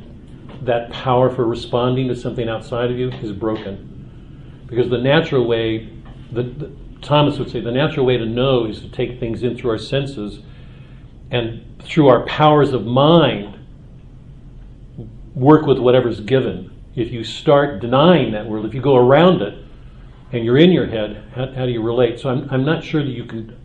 that 0.63 0.91
power 0.91 1.29
for 1.29 1.45
responding 1.45 2.07
to 2.07 2.15
something 2.15 2.49
outside 2.49 2.91
of 2.91 2.97
you 2.97 3.09
is 3.09 3.31
broken. 3.31 4.63
Because 4.65 4.89
the 4.89 4.97
natural 4.97 5.45
way, 5.45 5.89
the, 6.31 6.43
the, 6.43 6.71
Thomas 7.01 7.37
would 7.37 7.51
say, 7.51 7.61
the 7.61 7.71
natural 7.71 8.05
way 8.05 8.17
to 8.17 8.25
know 8.25 8.65
is 8.65 8.81
to 8.81 8.89
take 8.89 9.19
things 9.19 9.43
in 9.43 9.57
through 9.57 9.71
our 9.71 9.77
senses 9.77 10.39
and 11.31 11.63
through 11.83 12.07
our 12.07 12.25
powers 12.25 12.73
of 12.73 12.85
mind 12.85 13.57
work 15.35 15.65
with 15.65 15.77
whatever's 15.77 16.19
given. 16.19 16.76
If 16.97 17.11
you 17.11 17.23
start 17.23 17.79
denying 17.79 18.33
that 18.33 18.45
world, 18.45 18.65
if 18.65 18.73
you 18.73 18.81
go 18.81 18.97
around 18.97 19.41
it 19.41 19.63
and 20.33 20.43
you're 20.43 20.57
in 20.57 20.71
your 20.71 20.87
head, 20.87 21.23
how, 21.33 21.49
how 21.53 21.65
do 21.65 21.71
you 21.71 21.81
relate? 21.81 22.19
So 22.19 22.29
I'm, 22.29 22.49
I'm 22.51 22.65
not 22.65 22.83
sure 22.83 23.01
that 23.01 23.11
you 23.11 23.23
can, 23.23 23.55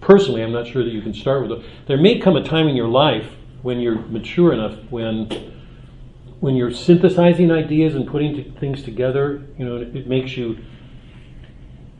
personally, 0.00 0.42
I'm 0.42 0.52
not 0.52 0.66
sure 0.66 0.82
that 0.82 0.90
you 0.90 1.02
can 1.02 1.14
start 1.14 1.42
with 1.42 1.52
it. 1.52 1.64
There 1.86 1.98
may 1.98 2.18
come 2.18 2.34
a 2.34 2.42
time 2.42 2.66
in 2.66 2.74
your 2.74 2.88
life 2.88 3.30
when 3.62 3.78
you're 3.78 3.98
mature 3.98 4.52
enough, 4.52 4.76
when 4.90 5.28
when 6.42 6.56
you're 6.56 6.72
synthesizing 6.72 7.52
ideas 7.52 7.94
and 7.94 8.04
putting 8.04 8.34
t- 8.34 8.52
things 8.58 8.82
together, 8.82 9.44
you 9.56 9.64
know, 9.64 9.76
it, 9.76 10.08
makes 10.08 10.36
you 10.36 10.58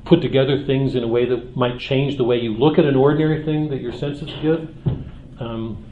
put 0.04 0.20
together 0.20 0.64
things 0.64 0.96
in 0.96 1.04
a 1.04 1.06
way 1.06 1.24
that 1.24 1.56
might 1.56 1.78
change 1.78 2.16
the 2.16 2.24
way 2.24 2.40
you 2.40 2.52
look 2.52 2.76
at 2.76 2.84
an 2.84 2.96
ordinary 2.96 3.44
thing 3.44 3.70
that 3.70 3.80
your 3.80 3.92
senses 3.92 4.28
give. 4.42 4.68
Um, 5.38 5.86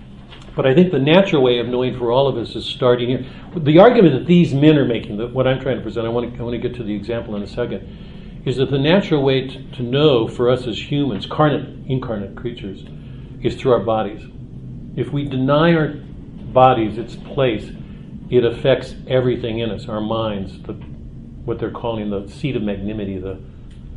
but 0.56 0.66
I 0.66 0.74
think 0.74 0.90
the 0.90 0.98
natural 0.98 1.42
way 1.42 1.58
of 1.58 1.68
knowing 1.68 1.98
for 1.98 2.10
all 2.10 2.28
of 2.28 2.36
us 2.36 2.56
is 2.56 2.64
starting 2.64 3.08
here. 3.08 3.26
The 3.56 3.78
argument 3.78 4.18
that 4.18 4.26
these 4.26 4.52
men 4.52 4.76
are 4.76 4.84
making, 4.84 5.16
that 5.18 5.32
what 5.32 5.46
I'm 5.46 5.60
trying 5.60 5.76
to 5.76 5.82
present, 5.82 6.06
I 6.06 6.10
want 6.10 6.32
to, 6.32 6.40
I 6.40 6.42
want 6.42 6.60
to 6.60 6.68
get 6.68 6.76
to 6.76 6.84
the 6.84 6.94
example 6.94 7.36
in 7.36 7.42
a 7.42 7.46
second, 7.46 8.42
is 8.44 8.56
that 8.56 8.70
the 8.70 8.78
natural 8.78 9.22
way 9.22 9.46
to, 9.46 9.70
to 9.72 9.82
know 9.82 10.26
for 10.26 10.50
us 10.50 10.66
as 10.66 10.90
humans, 10.90 11.26
carnate, 11.26 11.86
incarnate 11.86 12.36
creatures, 12.36 12.84
is 13.42 13.54
through 13.54 13.72
our 13.72 13.84
bodies. 13.84 14.22
If 14.96 15.12
we 15.12 15.24
deny 15.24 15.74
our 15.74 15.88
bodies 15.88 16.98
its 16.98 17.16
place, 17.16 17.70
it 18.30 18.44
affects 18.44 18.94
everything 19.06 19.58
in 19.58 19.70
us, 19.70 19.88
our 19.88 20.00
minds, 20.00 20.60
the, 20.62 20.74
what 21.44 21.58
they're 21.58 21.70
calling 21.70 22.10
the 22.10 22.28
seat 22.28 22.56
of 22.56 22.62
magnanimity, 22.62 23.18
the, 23.18 23.40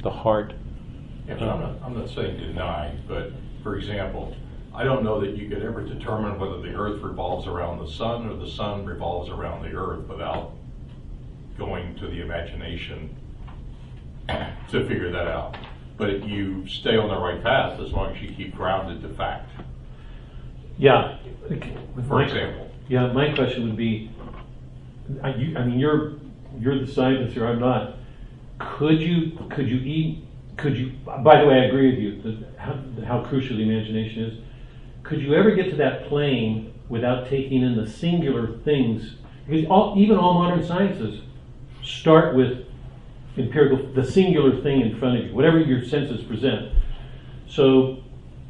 the 0.01 0.10
heart. 0.10 0.53
I'm 1.29 1.39
not, 1.39 1.75
I'm 1.83 1.98
not 1.98 2.10
saying 2.10 2.38
deny, 2.38 2.95
but 3.07 3.31
for 3.63 3.75
example, 3.75 4.36
I 4.75 4.83
don't 4.83 5.03
know 5.03 5.19
that 5.21 5.37
you 5.37 5.47
could 5.49 5.61
ever 5.61 5.81
determine 5.81 6.39
whether 6.39 6.61
the 6.61 6.73
earth 6.73 7.01
revolves 7.01 7.47
around 7.47 7.79
the 7.79 7.91
sun 7.91 8.29
or 8.29 8.35
the 8.35 8.49
sun 8.49 8.85
revolves 8.85 9.29
around 9.29 9.63
the 9.63 9.75
earth 9.75 10.07
without 10.07 10.53
going 11.57 11.95
to 11.97 12.07
the 12.07 12.21
imagination 12.21 13.15
to 14.27 14.87
figure 14.87 15.11
that 15.11 15.27
out. 15.27 15.57
But 15.97 16.27
you 16.27 16.67
stay 16.67 16.97
on 16.97 17.09
the 17.09 17.17
right 17.17 17.41
path 17.43 17.79
as 17.79 17.91
long 17.91 18.15
as 18.15 18.21
you 18.21 18.33
keep 18.33 18.55
grounded 18.55 19.01
to 19.03 19.09
fact. 19.09 19.51
Yeah. 20.77 21.17
For 22.07 22.23
example. 22.23 22.71
Yeah, 22.89 23.11
my 23.13 23.31
question 23.33 23.67
would 23.67 23.77
be 23.77 24.09
I, 25.21 25.35
you, 25.35 25.57
I 25.57 25.65
mean, 25.65 25.79
you're 25.79 26.13
you're 26.59 26.79
the 26.79 26.87
scientist 26.91 27.33
here. 27.33 27.45
I'm 27.45 27.59
not. 27.59 27.95
Could 28.59 29.01
you 29.01 29.37
could 29.49 29.67
you 29.67 29.77
eat? 29.77 30.23
Could 30.57 30.77
you? 30.77 30.91
By 31.05 31.41
the 31.41 31.47
way, 31.47 31.55
I 31.55 31.65
agree 31.65 31.89
with 31.91 31.99
you. 31.99 32.21
That 32.21 32.59
how, 32.59 32.79
how 33.05 33.23
crucial 33.25 33.57
the 33.57 33.63
imagination 33.63 34.23
is. 34.23 34.39
Could 35.03 35.22
you 35.22 35.36
ever 35.36 35.51
get 35.51 35.69
to 35.69 35.75
that 35.77 36.07
plane 36.07 36.74
without 36.89 37.29
taking 37.29 37.62
in 37.62 37.75
the 37.75 37.88
singular 37.88 38.57
things? 38.60 39.15
Because 39.48 39.65
all, 39.69 39.95
even 39.98 40.17
all 40.17 40.33
modern 40.33 40.65
sciences 40.65 41.22
start 41.83 42.36
with 42.36 42.65
empirical, 43.38 43.86
the 43.93 44.10
singular 44.10 44.62
thing 44.62 44.81
in 44.81 44.98
front 44.98 45.19
of 45.19 45.25
you, 45.25 45.36
whatever 45.36 45.60
your 45.60 45.83
senses 45.83 46.24
present. 46.24 46.72
So, 47.48 48.01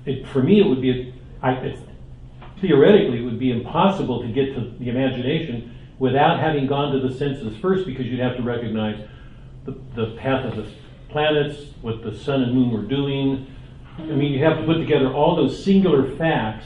it, 0.06 0.28
for 0.28 0.44
me, 0.44 0.60
it 0.60 0.68
would 0.68 0.82
be, 0.82 0.92
a, 0.92 1.14
I, 1.46 1.54
it, 1.54 1.80
theoretically, 2.62 3.20
it 3.20 3.24
would 3.24 3.40
be 3.40 3.52
impossible 3.52 4.22
to 4.22 4.28
get 4.28 4.54
to 4.54 4.74
the 4.80 4.90
imagination 4.90 5.76
without 5.98 6.40
having 6.40 6.68
gone 6.68 6.94
to 6.94 7.08
the 7.08 7.14
senses 7.16 7.58
first 7.58 7.86
because 7.86 8.06
you'd 8.06 8.20
have 8.20 8.38
to 8.38 8.44
recognize 8.44 9.04
the, 9.66 9.72
the 9.96 10.16
path 10.18 10.46
of 10.46 10.58
the 10.58 10.70
planets, 11.10 11.58
what 11.82 12.04
the 12.04 12.16
sun 12.16 12.44
and 12.44 12.54
moon 12.54 12.72
were 12.72 12.82
doing. 12.82 13.48
I 13.98 14.02
mean, 14.04 14.34
you 14.34 14.44
have 14.44 14.58
to 14.58 14.66
put 14.66 14.78
together 14.78 15.12
all 15.14 15.36
those 15.36 15.64
singular 15.64 16.16
facts 16.18 16.66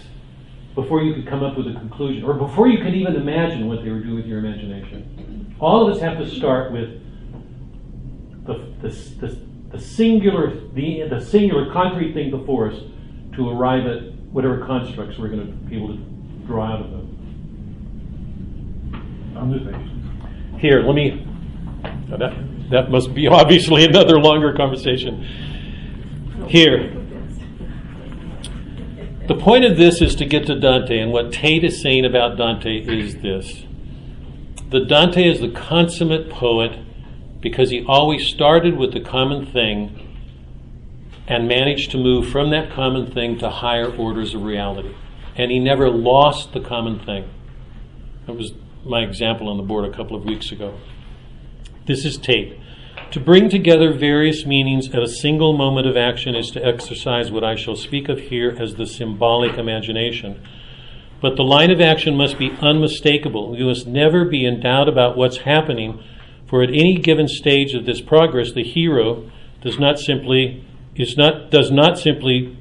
before 0.75 1.01
you 1.01 1.13
could 1.13 1.27
come 1.27 1.43
up 1.43 1.57
with 1.57 1.67
a 1.67 1.73
conclusion, 1.73 2.23
or 2.23 2.33
before 2.33 2.67
you 2.67 2.83
could 2.83 2.93
even 2.93 3.15
imagine 3.15 3.67
what 3.67 3.83
they 3.83 3.89
were 3.89 3.99
doing 3.99 4.15
with 4.15 4.27
your 4.27 4.39
imagination. 4.39 5.55
All 5.59 5.87
of 5.87 5.95
us 5.95 6.01
have 6.01 6.17
to 6.19 6.29
start 6.29 6.71
with 6.71 7.01
the, 8.45 8.53
the, 8.81 8.89
the, 8.89 9.39
the 9.71 9.79
singular, 9.79 10.55
the, 10.73 11.07
the 11.09 11.19
singular 11.19 11.73
concrete 11.73 12.13
thing 12.13 12.29
before 12.29 12.71
us 12.71 12.79
to 13.35 13.49
arrive 13.49 13.87
at 13.87 14.13
whatever 14.31 14.65
constructs 14.65 15.17
we're 15.17 15.29
going 15.29 15.47
to 15.47 15.51
be 15.67 15.77
able 15.77 15.95
to 15.95 16.03
draw 16.45 16.73
out 16.73 16.81
of 16.81 16.91
them. 16.91 17.07
Here, 20.59 20.81
let 20.81 20.95
me. 20.95 21.27
That, 22.09 22.69
that 22.69 22.91
must 22.91 23.13
be 23.13 23.27
obviously 23.31 23.83
another 23.83 24.19
longer 24.19 24.53
conversation. 24.53 25.23
Here. 26.47 26.93
The 29.27 29.35
point 29.35 29.65
of 29.65 29.75
this 29.75 30.01
is 30.01 30.15
to 30.15 30.25
get 30.25 30.45
to 30.45 30.57
Dante, 30.57 30.99
and 30.99 31.11
what 31.11 31.33
Tate 31.33 31.65
is 31.65 31.81
saying 31.81 32.05
about 32.05 32.37
Dante 32.37 32.79
is 32.79 33.15
this 33.17 33.65
that 34.69 34.87
Dante 34.87 35.23
is 35.23 35.39
the 35.39 35.49
consummate 35.49 36.29
poet 36.29 36.77
because 37.41 37.69
he 37.69 37.85
always 37.87 38.25
started 38.27 38.77
with 38.77 38.93
the 38.93 38.99
common 38.99 39.45
thing 39.45 40.03
and 41.27 41.47
managed 41.47 41.91
to 41.91 41.97
move 41.97 42.29
from 42.29 42.51
that 42.51 42.71
common 42.71 43.11
thing 43.11 43.37
to 43.39 43.49
higher 43.49 43.93
orders 43.93 44.33
of 44.33 44.43
reality. 44.43 44.93
And 45.35 45.51
he 45.51 45.59
never 45.59 45.89
lost 45.89 46.53
the 46.53 46.59
common 46.59 46.99
thing. 46.99 47.29
That 48.25 48.33
was 48.33 48.53
my 48.85 49.01
example 49.01 49.49
on 49.49 49.57
the 49.57 49.63
board 49.63 49.85
a 49.85 49.95
couple 49.95 50.15
of 50.15 50.25
weeks 50.25 50.51
ago. 50.51 50.79
This 51.85 52.05
is 52.05 52.17
Tate. 52.17 52.59
To 53.11 53.21
bring 53.21 53.49
together 53.49 53.93
various 53.93 54.45
meanings 54.45 54.89
at 54.89 55.01
a 55.01 55.07
single 55.07 55.53
moment 55.53 55.87
of 55.87 55.95
action 55.95 56.35
is 56.35 56.51
to 56.51 56.65
exercise 56.65 57.31
what 57.31 57.43
I 57.43 57.55
shall 57.55 57.77
speak 57.77 58.09
of 58.09 58.19
here 58.19 58.53
as 58.59 58.75
the 58.75 58.85
symbolic 58.85 59.57
imagination. 59.57 60.41
But 61.21 61.37
the 61.37 61.43
line 61.43 61.71
of 61.71 61.79
action 61.79 62.17
must 62.17 62.37
be 62.37 62.51
unmistakable. 62.61 63.57
You 63.57 63.67
must 63.67 63.87
never 63.87 64.25
be 64.25 64.45
in 64.45 64.59
doubt 64.59 64.89
about 64.89 65.15
what's 65.15 65.37
happening, 65.37 66.03
for 66.49 66.61
at 66.61 66.69
any 66.69 66.97
given 66.97 67.29
stage 67.29 67.73
of 67.73 67.85
this 67.85 68.01
progress, 68.01 68.51
the 68.51 68.63
hero 68.63 69.31
does 69.61 69.79
not 69.79 69.99
simply 69.99 70.65
is 70.95 71.15
not 71.15 71.49
does 71.49 71.71
not 71.71 71.97
simply 71.97 72.57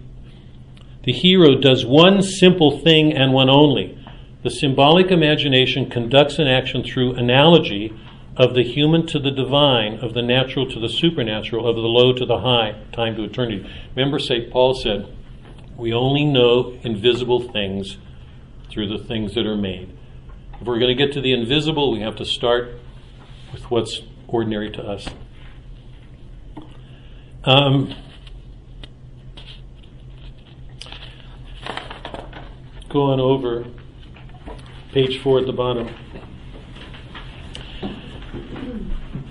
the 1.05 1.13
hero 1.13 1.57
does 1.57 1.85
one 1.85 2.23
simple 2.23 2.79
thing 2.79 3.13
and 3.13 3.33
one 3.33 3.49
only 3.49 3.99
the 4.43 4.51
symbolic 4.51 5.11
imagination 5.11 5.89
conducts 5.89 6.39
an 6.39 6.47
action 6.47 6.83
through 6.85 7.15
analogy 7.15 7.93
of 8.37 8.55
the 8.55 8.63
human 8.63 9.07
to 9.07 9.19
the 9.19 9.31
divine, 9.31 9.95
of 10.01 10.13
the 10.13 10.23
natural 10.23 10.69
to 10.71 10.79
the 10.79 10.89
supernatural, 10.89 11.67
of 11.67 11.77
the 11.77 11.83
low 11.83 12.13
to 12.13 12.27
the 12.27 12.41
high, 12.41 12.77
time 12.93 13.17
to 13.17 13.25
eternity. 13.25 13.69
Remember, 13.95 14.19
St. 14.19 14.51
Paul 14.51 14.75
said, 14.75 15.07
We 15.77 15.93
only 15.93 16.25
know 16.25 16.79
invisible 16.83 17.49
things 17.51 17.97
through 18.71 18.89
the 18.89 19.03
things 19.03 19.35
that 19.35 19.47
are 19.47 19.57
made. 19.57 19.97
If 20.61 20.67
we're 20.67 20.79
going 20.79 20.95
to 20.95 21.07
get 21.07 21.15
to 21.15 21.21
the 21.21 21.33
invisible, 21.33 21.91
we 21.93 22.01
have 22.01 22.17
to 22.17 22.27
start 22.27 22.79
with 23.53 23.71
what's 23.71 24.03
ordinary 24.29 24.71
to 24.73 24.83
us. 24.83 25.09
Um, 27.45 27.95
go 32.89 33.03
on 33.13 33.21
over 33.21 33.65
page 34.93 35.23
four 35.23 35.39
at 35.39 35.47
the 35.47 35.53
bottom. 35.53 35.89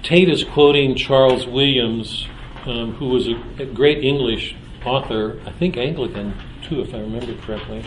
Tate 0.06 0.30
is 0.30 0.44
quoting 0.44 0.96
Charles 0.96 1.48
Williams, 1.48 2.28
um, 2.68 2.94
who 2.94 3.10
was 3.10 3.28
a, 3.28 3.34
a, 3.58 3.66
great 3.66 4.04
English 4.04 4.56
author, 4.86 5.42
I 5.48 5.52
think 5.52 5.78
Anglican 5.78 6.40
too, 6.62 6.82
if 6.82 6.94
I 6.94 7.00
remember 7.00 7.34
correctly. 7.42 7.84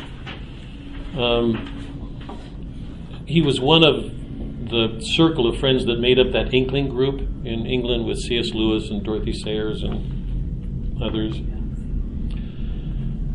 Um, 1.16 3.22
he 3.24 3.40
was 3.40 3.60
one 3.60 3.84
of 3.84 4.10
the 4.68 5.00
circle 5.00 5.46
of 5.46 5.60
friends 5.60 5.86
that 5.86 6.00
made 6.00 6.18
up 6.18 6.32
that 6.32 6.52
Inkling 6.52 6.88
group 6.88 7.20
in 7.20 7.66
England 7.66 8.04
with 8.04 8.18
C.S. 8.18 8.50
Lewis 8.50 8.90
and 8.90 9.04
Dorothy 9.04 9.32
Sayers 9.32 9.84
and 9.84 11.00
others. 11.00 11.38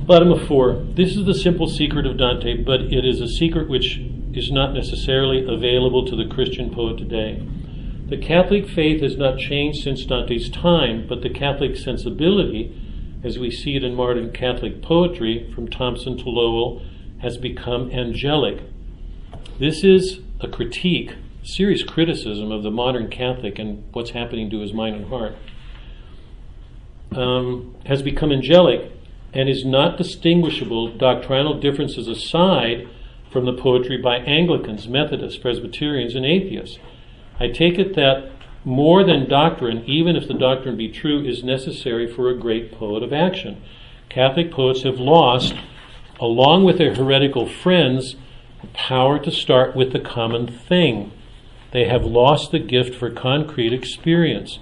Bottom 0.05 0.29
of 0.29 0.45
four. 0.45 0.73
This 0.73 1.15
is 1.15 1.25
the 1.25 1.35
simple 1.35 1.69
secret 1.69 2.05
of 2.05 2.17
Dante, 2.17 2.57
but 2.57 2.81
it 2.81 3.05
is 3.05 3.21
a 3.21 3.29
secret 3.29 3.69
which 3.69 3.99
is 4.33 4.51
not 4.51 4.73
necessarily 4.73 5.47
available 5.47 6.05
to 6.05 6.17
the 6.17 6.25
Christian 6.25 6.69
poet 6.69 6.97
today. 6.97 7.47
The 8.13 8.19
Catholic 8.19 8.69
faith 8.69 9.01
has 9.01 9.17
not 9.17 9.39
changed 9.39 9.81
since 9.81 10.05
Dante's 10.05 10.47
time, 10.47 11.07
but 11.09 11.23
the 11.23 11.31
Catholic 11.31 11.75
sensibility, 11.75 12.71
as 13.23 13.39
we 13.39 13.49
see 13.49 13.75
it 13.75 13.83
in 13.83 13.95
modern 13.95 14.31
Catholic 14.31 14.83
poetry, 14.83 15.51
from 15.55 15.67
Thompson 15.67 16.15
to 16.19 16.29
Lowell, 16.29 16.83
has 17.23 17.37
become 17.39 17.89
angelic. 17.89 18.61
This 19.57 19.83
is 19.83 20.19
a 20.39 20.47
critique, 20.47 21.15
serious 21.41 21.81
criticism 21.81 22.51
of 22.51 22.61
the 22.61 22.69
modern 22.69 23.09
Catholic 23.09 23.57
and 23.57 23.83
what's 23.93 24.11
happening 24.11 24.47
to 24.51 24.59
his 24.59 24.73
mind 24.73 24.95
and 24.95 25.07
heart. 25.07 25.33
Um, 27.13 27.75
has 27.87 28.03
become 28.03 28.31
angelic 28.31 28.91
and 29.33 29.49
is 29.49 29.65
not 29.65 29.97
distinguishable, 29.97 30.95
doctrinal 30.95 31.59
differences 31.59 32.07
aside, 32.07 32.87
from 33.31 33.45
the 33.45 33.53
poetry 33.53 33.97
by 33.97 34.17
Anglicans, 34.17 34.87
Methodists, 34.87 35.39
Presbyterians, 35.39 36.13
and 36.13 36.27
atheists. 36.27 36.77
I 37.39 37.47
take 37.47 37.79
it 37.79 37.95
that 37.95 38.31
more 38.65 39.03
than 39.03 39.27
doctrine, 39.27 39.83
even 39.85 40.15
if 40.15 40.27
the 40.27 40.33
doctrine 40.33 40.77
be 40.77 40.89
true, 40.89 41.25
is 41.25 41.43
necessary 41.43 42.07
for 42.07 42.29
a 42.29 42.37
great 42.37 42.71
poet 42.71 43.03
of 43.03 43.11
action. 43.11 43.61
Catholic 44.09 44.51
poets 44.51 44.83
have 44.83 44.99
lost, 44.99 45.53
along 46.19 46.63
with 46.63 46.77
their 46.77 46.95
heretical 46.95 47.47
friends, 47.47 48.15
the 48.61 48.67
power 48.67 49.19
to 49.19 49.31
start 49.31 49.75
with 49.75 49.91
the 49.91 49.99
common 49.99 50.47
thing. 50.47 51.11
They 51.71 51.85
have 51.85 52.05
lost 52.05 52.51
the 52.51 52.59
gift 52.59 52.95
for 52.95 53.09
concrete 53.09 53.73
experience. 53.73 54.59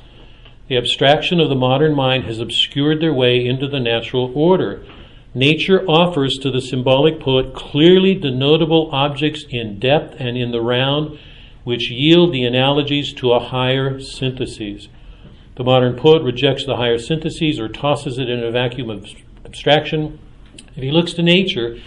The 0.68 0.78
abstraction 0.78 1.40
of 1.40 1.50
the 1.50 1.56
modern 1.56 1.94
mind 1.94 2.24
has 2.24 2.40
obscured 2.40 3.02
their 3.02 3.14
way 3.14 3.46
into 3.46 3.68
the 3.68 3.80
natural 3.80 4.32
order. 4.34 4.84
Nature 5.34 5.86
offers 5.88 6.38
to 6.38 6.50
the 6.50 6.62
symbolic 6.62 7.20
poet 7.20 7.54
clearly 7.54 8.16
denotable 8.16 8.92
objects 8.92 9.46
in 9.50 9.80
depth 9.80 10.16
and 10.18 10.38
in 10.38 10.52
the 10.52 10.62
round, 10.62 11.20
which 11.64 11.92
yield 11.92 12.34
the 12.34 12.44
analogies 12.44 13.14
to 13.14 13.32
a 13.32 13.40
higher 13.40 14.00
synthesis. 14.00 14.88
The 15.56 15.64
modern 15.64 15.96
poet 15.96 16.24
rejects 16.24 16.66
the 16.66 16.78
higher 16.78 16.98
syntheses 16.98 17.60
or 17.60 17.68
tosses 17.68 18.18
it 18.18 18.30
in 18.30 18.44
a 18.44 18.52
vacuum 18.52 18.90
of 18.90 19.08
abstraction. 19.46 20.20
If 20.76 20.84
he 20.84 20.92
looks 20.92 21.14
to 21.14 21.22
nature, 21.22 21.78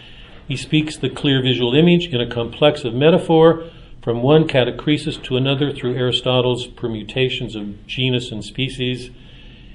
he 0.46 0.56
speaks 0.56 0.96
the 0.96 1.08
clear 1.08 1.42
visual 1.42 1.74
image 1.74 2.08
in 2.08 2.20
a 2.20 2.30
complex 2.30 2.84
of 2.84 2.94
metaphor 2.94 3.64
from 4.02 4.22
one 4.22 4.46
catachresis 4.46 5.22
to 5.24 5.36
another 5.36 5.72
through 5.72 5.94
Aristotle's 5.94 6.66
permutations 6.66 7.56
of 7.56 7.86
genus 7.86 8.30
and 8.30 8.44
species. 8.44 9.10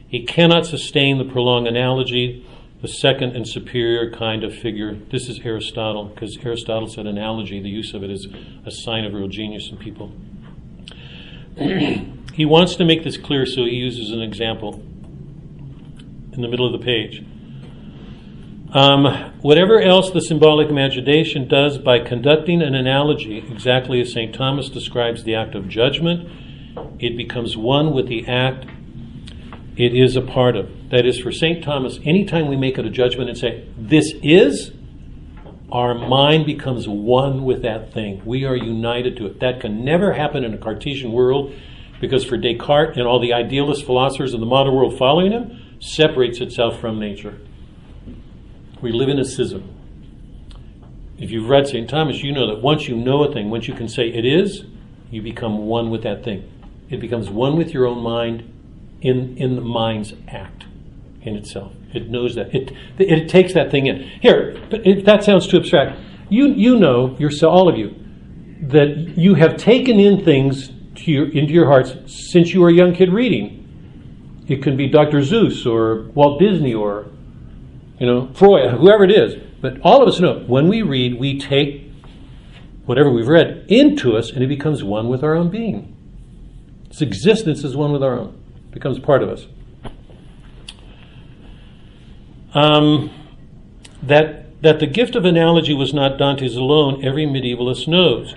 He 0.08 0.24
cannot 0.24 0.68
sustain 0.68 1.18
the 1.18 1.26
prolonged 1.26 1.68
analogy 1.68 2.46
the 2.82 2.88
second 2.88 3.36
and 3.36 3.48
superior 3.48 4.10
kind 4.12 4.44
of 4.44 4.56
figure. 4.56 4.96
This 5.12 5.28
is 5.28 5.42
Aristotle, 5.44 6.06
because 6.06 6.38
Aristotle 6.38 6.88
said 6.88 7.06
analogy, 7.06 7.62
the 7.62 7.70
use 7.70 7.94
of 7.94 8.04
it 8.04 8.10
is 8.10 8.28
a 8.66 8.72
sign 8.72 9.04
of 9.04 9.14
real 9.14 9.28
genius 9.28 9.70
in 9.70 9.78
people. 9.78 10.14
he 12.34 12.46
wants 12.46 12.76
to 12.78 12.86
make 12.86 13.04
this 13.04 13.18
clear, 13.18 13.46
so 13.46 13.66
he 13.66 13.72
uses 13.72 14.12
an 14.12 14.22
example 14.22 14.82
in 16.32 16.42
the 16.42 16.48
middle 16.48 16.66
of 16.66 16.80
the 16.80 16.86
page. 16.86 17.26
Um, 18.72 19.34
whatever 19.42 19.82
else 19.82 20.12
the 20.12 20.22
symbolic 20.22 20.70
imagination 20.70 21.48
does 21.48 21.78
by 21.78 22.00
conducting 22.00 22.62
an 22.62 22.76
analogy, 22.76 23.40
exactly 23.40 24.00
as 24.00 24.14
St. 24.14 24.34
Thomas 24.34 24.70
describes 24.70 25.24
the 25.24 25.36
act 25.36 25.54
of 25.54 25.68
judgment, 25.68 26.30
it 27.00 27.18
becomes 27.18 27.58
one 27.58 27.92
with 27.94 28.08
the 28.08 28.26
act 28.28 28.68
it 29.76 29.96
is 29.96 30.16
a 30.16 30.22
part 30.22 30.56
of. 30.56 30.70
That 30.92 31.06
is, 31.06 31.20
for 31.20 31.32
St. 31.32 31.64
Thomas, 31.64 32.00
anytime 32.04 32.48
we 32.48 32.56
make 32.56 32.80
it 32.80 32.86
a 32.86 32.90
judgment 32.90 33.30
and 33.30 33.38
say, 33.38 33.68
this 33.78 34.12
is, 34.24 34.72
our 35.72 35.94
mind 35.94 36.48
becomes 36.48 36.88
one 36.88 37.46
with 37.46 37.62
that 37.62 37.94
thing. 37.94 38.24
We 38.26 38.46
are 38.46 38.56
united 38.56 39.16
to 39.18 39.28
it. 39.28 39.40
That 39.40 39.60
can 39.60 39.86
never 39.86 40.14
happen 40.14 40.44
in 40.44 40.54
a 40.54 40.58
Cartesian 40.58 41.12
world 41.12 41.54
because 42.02 42.26
for 42.26 42.38
Descartes 42.38 42.98
and 42.98 43.06
all 43.06 43.20
the 43.20 43.34
idealist 43.34 43.86
philosophers 43.86 44.34
in 44.34 44.40
the 44.40 44.48
modern 44.48 44.74
world 44.74 44.98
following 44.98 45.32
him, 45.32 45.78
separates 45.80 46.40
itself 46.40 46.80
from 46.80 47.00
nature. 47.00 47.38
We 48.82 48.92
live 48.92 49.10
in 49.10 49.20
a 49.20 49.26
schism. 49.26 49.76
If 51.20 51.30
you've 51.30 51.50
read 51.50 51.68
St. 51.68 51.90
Thomas, 51.90 52.24
you 52.24 52.32
know 52.32 52.48
that 52.48 52.62
once 52.62 52.88
you 52.88 52.96
know 52.96 53.24
a 53.24 53.34
thing, 53.34 53.50
once 53.50 53.68
you 53.68 53.74
can 53.76 53.90
say 53.90 54.08
it 54.08 54.26
is, 54.26 54.64
you 55.12 55.22
become 55.22 55.68
one 55.68 55.92
with 55.92 56.02
that 56.04 56.24
thing. 56.24 56.50
It 56.90 57.00
becomes 57.00 57.30
one 57.30 57.58
with 57.58 57.74
your 57.74 57.86
own 57.86 58.02
mind 58.02 58.52
in, 59.02 59.38
in 59.38 59.56
the 59.56 59.62
mind's 59.62 60.14
act 60.28 60.66
in 61.22 61.36
itself. 61.36 61.74
It 61.94 62.10
knows 62.10 62.36
that. 62.36 62.54
It, 62.54 62.72
it 62.98 63.30
takes 63.30 63.54
that 63.54 63.72
thing 63.72 63.88
in. 63.88 64.04
Here, 64.22 64.62
but 64.70 64.86
if 64.86 65.06
that 65.06 65.24
sounds 65.24 65.48
too 65.48 65.58
abstract, 65.58 66.00
you, 66.30 66.48
you 66.48 66.78
know, 66.78 67.18
yourself, 67.18 67.54
all 67.54 67.70
of 67.70 67.78
you, 67.78 67.96
that 68.62 69.18
you 69.18 69.36
have 69.36 69.58
taken 69.58 70.00
in 70.00 70.24
things 70.24 70.70
to 70.96 71.12
your, 71.12 71.30
into 71.32 71.54
your 71.54 71.66
hearts 71.66 71.94
since 72.32 72.54
you 72.54 72.62
were 72.62 72.70
a 72.70 72.74
young 72.74 72.94
kid 72.94 73.12
reading. 73.12 73.56
It 74.48 74.64
can 74.64 74.78
be 74.78 74.88
Dr. 74.88 75.20
Seuss 75.20 75.66
or 75.66 76.10
Walt 76.12 76.40
Disney 76.40 76.74
or, 76.74 77.08
you 78.00 78.06
know, 78.06 78.32
Freud, 78.34 78.80
whoever 78.80 79.04
it 79.04 79.12
is. 79.12 79.42
But 79.62 79.80
all 79.82 80.02
of 80.02 80.08
us 80.08 80.20
know 80.20 80.40
when 80.48 80.68
we 80.68 80.82
read, 80.82 81.20
we 81.20 81.40
take 81.40 81.92
whatever 82.86 83.12
we've 83.12 83.28
read 83.28 83.66
into 83.68 84.18
us 84.18 84.32
and 84.32 84.44
it 84.44 84.48
becomes 84.48 84.84
one 84.84 85.10
with 85.10 85.24
our 85.24 85.36
own 85.36 85.50
being. 85.50 85.96
Its 86.90 87.02
existence 87.02 87.64
is 87.64 87.76
one 87.76 87.92
with 87.92 88.04
our 88.04 88.18
own 88.18 88.36
becomes 88.72 89.00
part 89.00 89.24
of 89.24 89.30
us. 89.30 89.48
Um, 92.54 93.12
that, 94.02 94.62
that 94.62 94.80
the 94.80 94.88
gift 94.88 95.16
of 95.16 95.26
analogy 95.26 95.74
was 95.74 95.94
not 95.94 96.18
Dante's 96.18 96.56
alone, 96.56 97.06
every 97.06 97.26
medievalist 97.26 97.88
knows. 97.88 98.34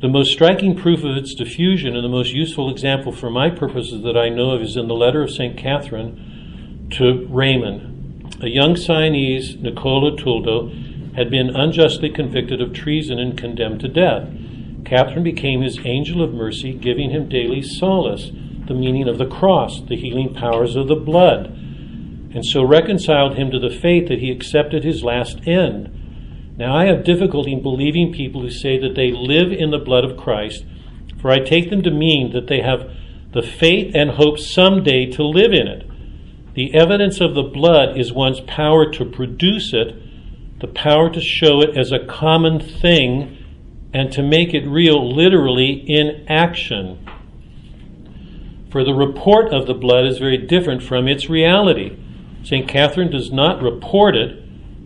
The 0.00 0.08
most 0.08 0.32
striking 0.32 0.76
proof 0.76 1.04
of 1.04 1.16
its 1.16 1.34
diffusion 1.34 1.94
and 1.94 2.04
the 2.04 2.08
most 2.08 2.32
useful 2.32 2.70
example 2.70 3.12
for 3.12 3.30
my 3.30 3.50
purposes 3.50 4.02
that 4.02 4.16
I 4.16 4.28
know 4.28 4.50
of 4.50 4.62
is 4.62 4.76
in 4.76 4.88
the 4.88 4.94
letter 4.94 5.22
of 5.22 5.30
St. 5.30 5.56
Catherine 5.56 6.88
to 6.92 7.26
Raymond. 7.28 8.36
A 8.42 8.48
young 8.48 8.76
Sienese, 8.76 9.56
Nicola 9.56 10.16
Tuldo, 10.16 10.70
had 11.16 11.30
been 11.30 11.54
unjustly 11.54 12.10
convicted 12.10 12.62
of 12.62 12.72
treason 12.72 13.18
and 13.18 13.36
condemned 13.36 13.80
to 13.80 13.88
death. 13.88 14.28
Catherine 14.84 15.24
became 15.24 15.60
his 15.60 15.78
angel 15.84 16.22
of 16.22 16.32
mercy, 16.32 16.72
giving 16.72 17.10
him 17.10 17.28
daily 17.28 17.62
solace 17.62 18.30
the 18.66 18.74
meaning 18.74 19.08
of 19.08 19.18
the 19.18 19.26
cross, 19.26 19.80
the 19.82 19.96
healing 19.96 20.32
powers 20.32 20.76
of 20.76 20.88
the 20.88 20.94
blood, 20.94 21.59
and 22.32 22.44
so 22.44 22.62
reconciled 22.62 23.36
him 23.36 23.50
to 23.50 23.58
the 23.58 23.70
faith 23.70 24.08
that 24.08 24.20
he 24.20 24.30
accepted 24.30 24.84
his 24.84 25.02
last 25.02 25.46
end. 25.46 26.56
Now, 26.56 26.76
I 26.76 26.86
have 26.86 27.04
difficulty 27.04 27.52
in 27.52 27.62
believing 27.62 28.12
people 28.12 28.42
who 28.42 28.50
say 28.50 28.78
that 28.78 28.94
they 28.94 29.10
live 29.10 29.50
in 29.52 29.70
the 29.70 29.78
blood 29.78 30.04
of 30.04 30.16
Christ, 30.16 30.64
for 31.20 31.30
I 31.30 31.40
take 31.40 31.70
them 31.70 31.82
to 31.82 31.90
mean 31.90 32.32
that 32.32 32.46
they 32.48 32.60
have 32.60 32.90
the 33.32 33.42
faith 33.42 33.94
and 33.94 34.10
hope 34.10 34.38
someday 34.38 35.06
to 35.06 35.22
live 35.22 35.52
in 35.52 35.66
it. 35.66 35.86
The 36.54 36.74
evidence 36.74 37.20
of 37.20 37.34
the 37.34 37.42
blood 37.42 37.98
is 37.98 38.12
one's 38.12 38.40
power 38.40 38.90
to 38.92 39.04
produce 39.04 39.72
it, 39.72 39.96
the 40.60 40.66
power 40.66 41.08
to 41.10 41.20
show 41.20 41.62
it 41.62 41.76
as 41.76 41.92
a 41.92 42.04
common 42.04 42.60
thing, 42.60 43.38
and 43.92 44.12
to 44.12 44.22
make 44.22 44.52
it 44.52 44.66
real 44.66 45.14
literally 45.14 45.72
in 45.72 46.24
action. 46.28 47.06
For 48.70 48.84
the 48.84 48.94
report 48.94 49.52
of 49.52 49.66
the 49.66 49.74
blood 49.74 50.06
is 50.06 50.18
very 50.18 50.36
different 50.36 50.82
from 50.82 51.08
its 51.08 51.28
reality. 51.28 51.96
St. 52.42 52.68
Catherine 52.68 53.10
does 53.10 53.30
not 53.30 53.62
report 53.62 54.16
it, 54.16 54.42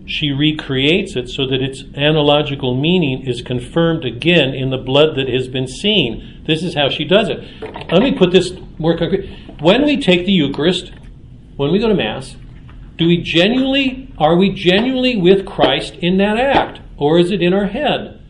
she 0.06 0.32
recreates 0.32 1.16
it 1.16 1.28
so 1.28 1.46
that 1.46 1.62
its 1.62 1.82
analogical 1.96 2.74
meaning 2.74 3.26
is 3.26 3.40
confirmed 3.40 4.04
again 4.04 4.54
in 4.54 4.70
the 4.70 4.76
blood 4.76 5.16
that 5.16 5.28
has 5.28 5.48
been 5.48 5.66
seen. 5.66 6.42
This 6.46 6.62
is 6.62 6.74
how 6.74 6.90
she 6.90 7.04
does 7.04 7.30
it. 7.30 7.38
Let 7.90 8.02
me 8.02 8.12
put 8.12 8.30
this 8.30 8.52
more 8.78 8.98
concrete. 8.98 9.30
When 9.60 9.84
we 9.84 9.96
take 9.96 10.26
the 10.26 10.32
Eucharist, 10.32 10.92
when 11.56 11.72
we 11.72 11.78
go 11.78 11.88
to 11.88 11.94
Mass, 11.94 12.36
do 12.98 13.06
we 13.06 13.22
genuinely 13.22 14.12
are 14.18 14.36
we 14.36 14.50
genuinely 14.50 15.16
with 15.16 15.46
Christ 15.46 15.94
in 15.94 16.18
that 16.18 16.38
act? 16.38 16.80
Or 16.96 17.18
is 17.18 17.30
it 17.30 17.42
in 17.42 17.52
our 17.52 17.66
head? 17.66 18.20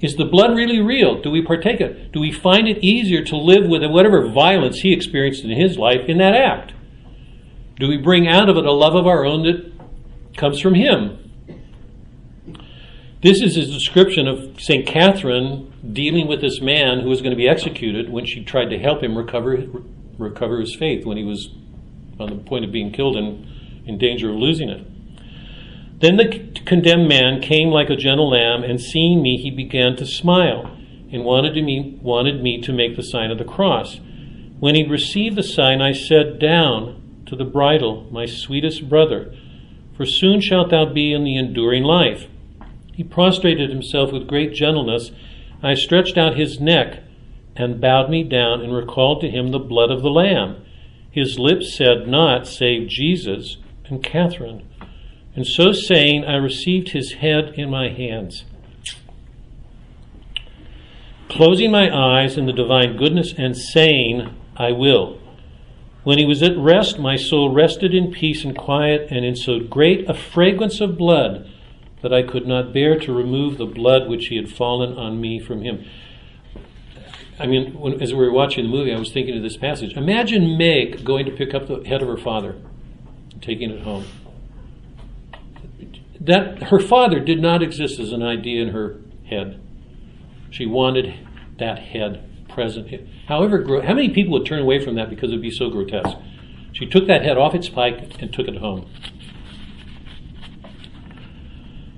Is 0.00 0.16
the 0.16 0.24
blood 0.24 0.56
really 0.56 0.80
real? 0.80 1.20
Do 1.20 1.30
we 1.30 1.42
partake 1.42 1.80
of 1.80 1.90
it? 1.90 2.12
Do 2.12 2.20
we 2.20 2.32
find 2.32 2.66
it 2.66 2.82
easier 2.82 3.22
to 3.24 3.36
live 3.36 3.68
with 3.68 3.84
whatever 3.84 4.28
violence 4.30 4.80
he 4.80 4.94
experienced 4.94 5.44
in 5.44 5.50
his 5.50 5.76
life 5.76 6.08
in 6.08 6.18
that 6.18 6.34
act? 6.34 6.72
Do 7.80 7.88
we 7.88 7.96
bring 7.96 8.28
out 8.28 8.50
of 8.50 8.58
it 8.58 8.66
a 8.66 8.72
love 8.72 8.94
of 8.94 9.06
our 9.06 9.24
own 9.24 9.44
that 9.44 9.72
comes 10.36 10.60
from 10.60 10.74
him? 10.74 11.16
This 13.22 13.40
is 13.40 13.56
a 13.56 13.64
description 13.64 14.28
of 14.28 14.60
St. 14.60 14.86
Catherine 14.86 15.72
dealing 15.94 16.28
with 16.28 16.42
this 16.42 16.60
man 16.60 17.00
who 17.00 17.08
was 17.08 17.22
going 17.22 17.30
to 17.30 17.38
be 17.38 17.48
executed 17.48 18.10
when 18.10 18.26
she 18.26 18.44
tried 18.44 18.68
to 18.68 18.78
help 18.78 19.02
him 19.02 19.16
recover, 19.16 19.64
recover 20.18 20.60
his 20.60 20.76
faith 20.76 21.06
when 21.06 21.16
he 21.16 21.24
was 21.24 21.48
on 22.18 22.28
the 22.28 22.36
point 22.36 22.66
of 22.66 22.70
being 22.70 22.92
killed 22.92 23.16
and 23.16 23.46
in 23.88 23.96
danger 23.96 24.28
of 24.28 24.36
losing 24.36 24.68
it. 24.68 24.86
Then 26.00 26.18
the 26.18 26.60
condemned 26.66 27.08
man 27.08 27.40
came 27.40 27.70
like 27.70 27.88
a 27.88 27.96
gentle 27.96 28.28
lamb, 28.28 28.62
and 28.62 28.78
seeing 28.78 29.22
me, 29.22 29.38
he 29.38 29.50
began 29.50 29.96
to 29.96 30.04
smile, 30.04 30.66
and 31.10 31.24
wanted 31.24 31.54
me, 31.64 31.98
wanted 32.02 32.42
me 32.42 32.60
to 32.60 32.74
make 32.74 32.96
the 32.96 33.02
sign 33.02 33.30
of 33.30 33.38
the 33.38 33.44
cross. 33.44 34.00
When 34.58 34.74
he 34.74 34.86
received 34.86 35.36
the 35.36 35.42
sign, 35.42 35.80
I 35.80 35.92
said, 35.92 36.38
Down 36.38 36.99
to 37.30 37.36
the 37.36 37.44
bridal, 37.44 38.08
my 38.10 38.26
sweetest 38.26 38.88
brother, 38.88 39.32
for 39.96 40.04
soon 40.04 40.40
shalt 40.40 40.70
thou 40.70 40.84
be 40.84 41.12
in 41.12 41.22
the 41.22 41.36
enduring 41.36 41.84
life. 41.84 42.26
He 42.92 43.04
prostrated 43.04 43.70
himself 43.70 44.12
with 44.12 44.26
great 44.26 44.52
gentleness. 44.52 45.12
I 45.62 45.74
stretched 45.74 46.18
out 46.18 46.36
his 46.36 46.60
neck 46.60 47.04
and 47.54 47.80
bowed 47.80 48.10
me 48.10 48.24
down 48.24 48.60
and 48.62 48.74
recalled 48.74 49.20
to 49.20 49.30
him 49.30 49.52
the 49.52 49.60
blood 49.60 49.92
of 49.92 50.02
the 50.02 50.10
Lamb. 50.10 50.64
His 51.08 51.38
lips 51.38 51.72
said 51.72 52.08
not, 52.08 52.48
save 52.48 52.88
Jesus 52.88 53.58
and 53.84 54.02
Catherine. 54.02 54.68
And 55.36 55.46
so 55.46 55.72
saying, 55.72 56.24
I 56.24 56.34
received 56.34 56.90
his 56.90 57.12
head 57.14 57.54
in 57.56 57.70
my 57.70 57.90
hands. 57.90 58.44
Closing 61.28 61.70
my 61.70 61.94
eyes 61.94 62.36
in 62.36 62.46
the 62.46 62.52
divine 62.52 62.96
goodness 62.96 63.32
and 63.38 63.56
saying, 63.56 64.34
I 64.56 64.72
will. 64.72 65.19
When 66.02 66.18
he 66.18 66.24
was 66.24 66.42
at 66.42 66.56
rest, 66.56 66.98
my 66.98 67.16
soul 67.16 67.52
rested 67.52 67.94
in 67.94 68.10
peace 68.10 68.44
and 68.44 68.56
quiet, 68.56 69.08
and 69.10 69.24
in 69.24 69.36
so 69.36 69.60
great 69.60 70.08
a 70.08 70.14
fragrance 70.14 70.80
of 70.80 70.96
blood 70.96 71.48
that 72.02 72.12
I 72.12 72.22
could 72.22 72.46
not 72.46 72.72
bear 72.72 72.98
to 72.98 73.12
remove 73.12 73.58
the 73.58 73.66
blood 73.66 74.08
which 74.08 74.26
he 74.28 74.36
had 74.36 74.50
fallen 74.50 74.96
on 74.96 75.20
me 75.20 75.38
from 75.38 75.62
him. 75.62 75.84
I 77.38 77.46
mean, 77.46 77.78
when, 77.78 78.00
as 78.02 78.12
we 78.12 78.18
were 78.18 78.32
watching 78.32 78.64
the 78.64 78.70
movie, 78.70 78.92
I 78.92 78.98
was 78.98 79.12
thinking 79.12 79.36
of 79.36 79.42
this 79.42 79.56
passage. 79.56 79.96
Imagine 79.96 80.56
Meg 80.56 81.04
going 81.04 81.26
to 81.26 81.32
pick 81.32 81.54
up 81.54 81.66
the 81.66 81.86
head 81.86 82.02
of 82.02 82.08
her 82.08 82.16
father, 82.16 82.56
and 83.32 83.42
taking 83.42 83.70
it 83.70 83.82
home 83.82 84.06
that 86.20 86.64
her 86.64 86.78
father 86.78 87.18
did 87.18 87.40
not 87.40 87.62
exist 87.62 87.98
as 87.98 88.12
an 88.12 88.22
idea 88.22 88.62
in 88.62 88.68
her 88.68 89.00
head. 89.28 89.60
She 90.50 90.66
wanted 90.66 91.14
that 91.58 91.78
head 91.78 92.29
present. 92.52 92.88
However, 93.26 93.82
how 93.82 93.94
many 93.94 94.10
people 94.10 94.32
would 94.32 94.46
turn 94.46 94.60
away 94.60 94.84
from 94.84 94.94
that 94.96 95.10
because 95.10 95.30
it 95.30 95.34
would 95.34 95.42
be 95.42 95.50
so 95.50 95.70
grotesque? 95.70 96.16
She 96.72 96.86
took 96.86 97.06
that 97.06 97.22
head 97.22 97.36
off 97.36 97.54
its 97.54 97.68
pike 97.68 98.20
and 98.20 98.32
took 98.32 98.48
it 98.48 98.58
home. 98.58 98.88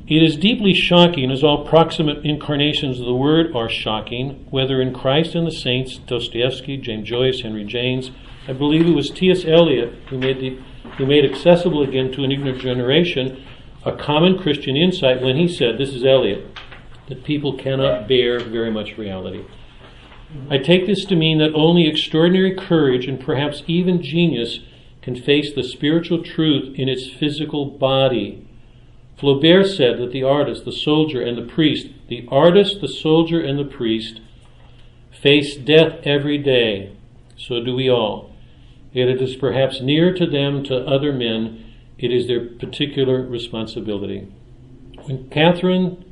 It 0.08 0.22
is 0.22 0.36
deeply 0.36 0.74
shocking, 0.74 1.30
as 1.30 1.42
all 1.42 1.64
proximate 1.64 2.24
incarnations 2.24 3.00
of 3.00 3.06
the 3.06 3.14
Word 3.14 3.54
are 3.54 3.68
shocking, 3.68 4.46
whether 4.50 4.80
in 4.82 4.92
Christ 4.92 5.34
and 5.34 5.46
the 5.46 5.52
saints, 5.52 5.98
Dostoevsky, 5.98 6.76
James 6.76 7.08
Joyce, 7.08 7.40
Henry 7.40 7.64
James. 7.64 8.10
I 8.46 8.52
believe 8.52 8.86
it 8.86 8.94
was 8.94 9.10
T.S. 9.10 9.44
Eliot 9.44 9.94
who 10.08 10.18
made, 10.18 10.40
the, 10.40 10.58
who 10.98 11.06
made 11.06 11.24
accessible 11.24 11.82
again 11.82 12.12
to 12.12 12.24
an 12.24 12.32
ignorant 12.32 12.60
generation 12.60 13.44
a 13.84 13.96
common 13.96 14.38
Christian 14.38 14.76
insight 14.76 15.20
when 15.20 15.36
he 15.36 15.48
said, 15.48 15.76
this 15.76 15.90
is 15.90 16.04
Eliot, 16.04 16.46
that 17.08 17.24
people 17.24 17.58
cannot 17.58 18.06
bear 18.06 18.38
very 18.38 18.70
much 18.70 18.96
reality. 18.96 19.44
I 20.50 20.58
take 20.58 20.86
this 20.86 21.04
to 21.06 21.16
mean 21.16 21.38
that 21.38 21.54
only 21.54 21.86
extraordinary 21.86 22.54
courage 22.54 23.06
and 23.06 23.20
perhaps 23.20 23.62
even 23.66 24.02
genius 24.02 24.60
can 25.02 25.16
face 25.16 25.52
the 25.52 25.62
spiritual 25.62 26.22
truth 26.22 26.78
in 26.78 26.88
its 26.88 27.08
physical 27.08 27.66
body. 27.66 28.46
Flaubert 29.18 29.66
said 29.66 29.98
that 29.98 30.12
the 30.12 30.22
artist, 30.22 30.64
the 30.64 30.72
soldier, 30.72 31.20
and 31.22 31.36
the 31.36 31.52
priest, 31.52 31.88
the 32.08 32.26
artist, 32.30 32.80
the 32.80 32.88
soldier, 32.88 33.40
and 33.40 33.58
the 33.58 33.64
priest, 33.64 34.20
face 35.10 35.56
death 35.56 36.00
every 36.04 36.38
day. 36.38 36.92
So 37.36 37.62
do 37.62 37.74
we 37.74 37.88
all. 37.88 38.30
Yet 38.92 39.08
it 39.08 39.22
is 39.22 39.36
perhaps 39.36 39.80
nearer 39.80 40.12
to 40.12 40.26
them 40.26 40.62
to 40.64 40.76
other 40.76 41.12
men 41.12 41.64
it 41.98 42.10
is 42.10 42.26
their 42.26 42.44
particular 42.44 43.22
responsibility. 43.22 44.26
When 45.04 45.28
Catherine 45.30 46.04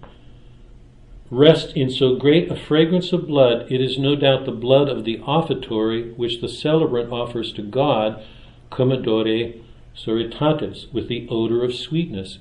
rests 1.30 1.72
in 1.74 1.88
so 1.90 2.16
great 2.16 2.50
a 2.50 2.56
fragrance 2.56 3.12
of 3.12 3.26
blood, 3.26 3.70
it 3.70 3.80
is 3.80 3.98
no 3.98 4.16
doubt 4.16 4.44
the 4.44 4.52
blood 4.52 4.88
of 4.88 5.04
the 5.04 5.18
offertory 5.20 6.12
which 6.14 6.40
the 6.40 6.48
celebrant 6.48 7.12
offers 7.12 7.52
to 7.52 7.62
God, 7.62 8.22
commodore 8.70 9.52
soritatis, 9.96 10.92
with 10.92 11.08
the 11.08 11.28
odor 11.30 11.64
of 11.64 11.74
sweetness, 11.74 12.38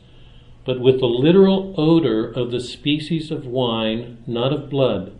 but 0.65 0.79
with 0.79 0.99
the 0.99 1.07
literal 1.07 1.73
odor 1.77 2.31
of 2.31 2.51
the 2.51 2.59
species 2.59 3.31
of 3.31 3.45
wine, 3.45 4.17
not 4.25 4.51
of 4.51 4.69
blood. 4.69 5.13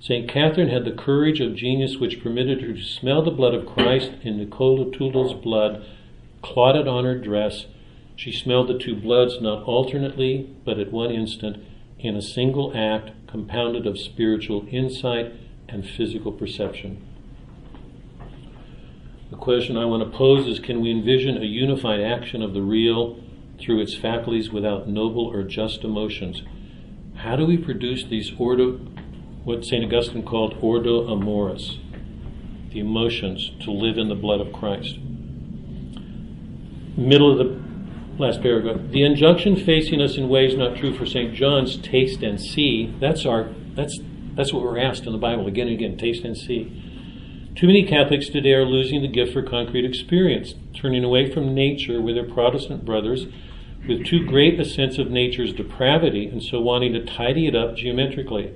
St. 0.00 0.28
Catherine 0.28 0.68
had 0.68 0.84
the 0.84 0.92
courage 0.92 1.40
of 1.40 1.56
genius 1.56 1.96
which 1.96 2.22
permitted 2.22 2.62
her 2.62 2.72
to 2.72 2.82
smell 2.82 3.22
the 3.22 3.30
blood 3.30 3.54
of 3.54 3.66
Christ 3.66 4.12
in 4.22 4.38
Nicola 4.38 4.90
Tuldo's 4.90 5.34
blood 5.34 5.84
clotted 6.40 6.86
on 6.86 7.04
her 7.04 7.18
dress. 7.18 7.66
She 8.14 8.30
smelled 8.30 8.68
the 8.68 8.78
two 8.78 8.94
bloods 8.94 9.40
not 9.40 9.64
alternately, 9.64 10.54
but 10.64 10.78
at 10.78 10.92
one 10.92 11.10
instant, 11.10 11.56
in 11.98 12.16
a 12.16 12.22
single 12.22 12.72
act 12.76 13.10
compounded 13.26 13.86
of 13.86 13.98
spiritual 13.98 14.66
insight 14.70 15.32
and 15.68 15.86
physical 15.86 16.32
perception. 16.32 17.04
The 19.30 19.36
question 19.36 19.76
I 19.76 19.84
want 19.84 20.10
to 20.10 20.16
pose 20.16 20.46
is 20.46 20.58
can 20.58 20.80
we 20.80 20.90
envision 20.90 21.36
a 21.36 21.44
unified 21.44 22.00
action 22.00 22.42
of 22.42 22.54
the 22.54 22.62
real 22.62 23.20
through 23.60 23.80
its 23.80 23.94
faculties 23.94 24.50
without 24.50 24.88
noble 24.88 25.26
or 25.26 25.42
just 25.42 25.84
emotions? 25.84 26.42
How 27.16 27.36
do 27.36 27.44
we 27.44 27.56
produce 27.56 28.04
these 28.04 28.32
ordo, 28.38 28.78
what 29.44 29.64
St. 29.64 29.84
Augustine 29.84 30.22
called 30.22 30.56
ordo 30.62 31.08
amoris, 31.08 31.78
the 32.70 32.80
emotions 32.80 33.50
to 33.64 33.70
live 33.70 33.98
in 33.98 34.08
the 34.08 34.14
blood 34.14 34.40
of 34.40 34.52
Christ? 34.52 34.98
middle 36.98 37.30
of 37.30 37.38
the 37.38 37.67
last 38.18 38.42
paragraph. 38.42 38.80
The 38.90 39.04
injunction 39.04 39.56
facing 39.56 40.00
us 40.00 40.16
in 40.16 40.28
ways 40.28 40.56
not 40.56 40.76
true 40.76 40.96
for 40.96 41.06
St. 41.06 41.34
John's, 41.34 41.76
taste 41.76 42.22
and 42.22 42.40
see, 42.40 42.94
that's 43.00 43.24
our 43.24 43.48
that's 43.74 43.98
that's 44.34 44.52
what 44.52 44.62
we're 44.62 44.78
asked 44.78 45.06
in 45.06 45.12
the 45.12 45.18
Bible 45.18 45.46
again 45.46 45.68
and 45.68 45.76
again, 45.76 45.96
taste 45.96 46.24
and 46.24 46.36
see. 46.36 46.84
Too 47.56 47.66
many 47.66 47.84
Catholics 47.84 48.28
today 48.28 48.52
are 48.52 48.64
losing 48.64 49.02
the 49.02 49.08
gift 49.08 49.32
for 49.32 49.42
concrete 49.42 49.84
experience, 49.84 50.54
turning 50.74 51.02
away 51.02 51.32
from 51.32 51.54
nature 51.54 52.00
with 52.00 52.14
their 52.14 52.28
Protestant 52.28 52.84
brothers 52.84 53.26
with 53.86 54.04
too 54.04 54.24
great 54.24 54.60
a 54.60 54.64
sense 54.64 54.98
of 54.98 55.10
nature's 55.10 55.52
depravity 55.52 56.26
and 56.26 56.42
so 56.42 56.60
wanting 56.60 56.92
to 56.92 57.04
tidy 57.04 57.46
it 57.46 57.56
up 57.56 57.76
geometrically. 57.76 58.54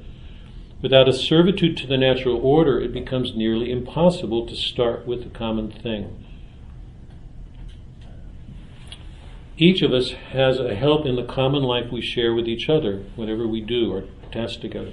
Without 0.82 1.08
a 1.08 1.12
servitude 1.12 1.76
to 1.76 1.86
the 1.86 1.96
natural 1.96 2.36
order, 2.36 2.80
it 2.80 2.92
becomes 2.92 3.34
nearly 3.34 3.70
impossible 3.70 4.46
to 4.46 4.54
start 4.54 5.06
with 5.06 5.22
the 5.22 5.30
common 5.30 5.70
thing. 5.70 6.24
Each 9.58 9.82
of 9.82 9.92
us 9.92 10.12
has 10.30 10.58
a 10.58 10.74
help 10.74 11.04
in 11.04 11.16
the 11.16 11.24
common 11.24 11.62
life 11.62 11.92
we 11.92 12.00
share 12.00 12.34
with 12.34 12.48
each 12.48 12.68
other, 12.68 13.04
whatever 13.16 13.46
we 13.46 13.60
do 13.60 13.92
or 13.92 14.04
task 14.30 14.60
together. 14.60 14.92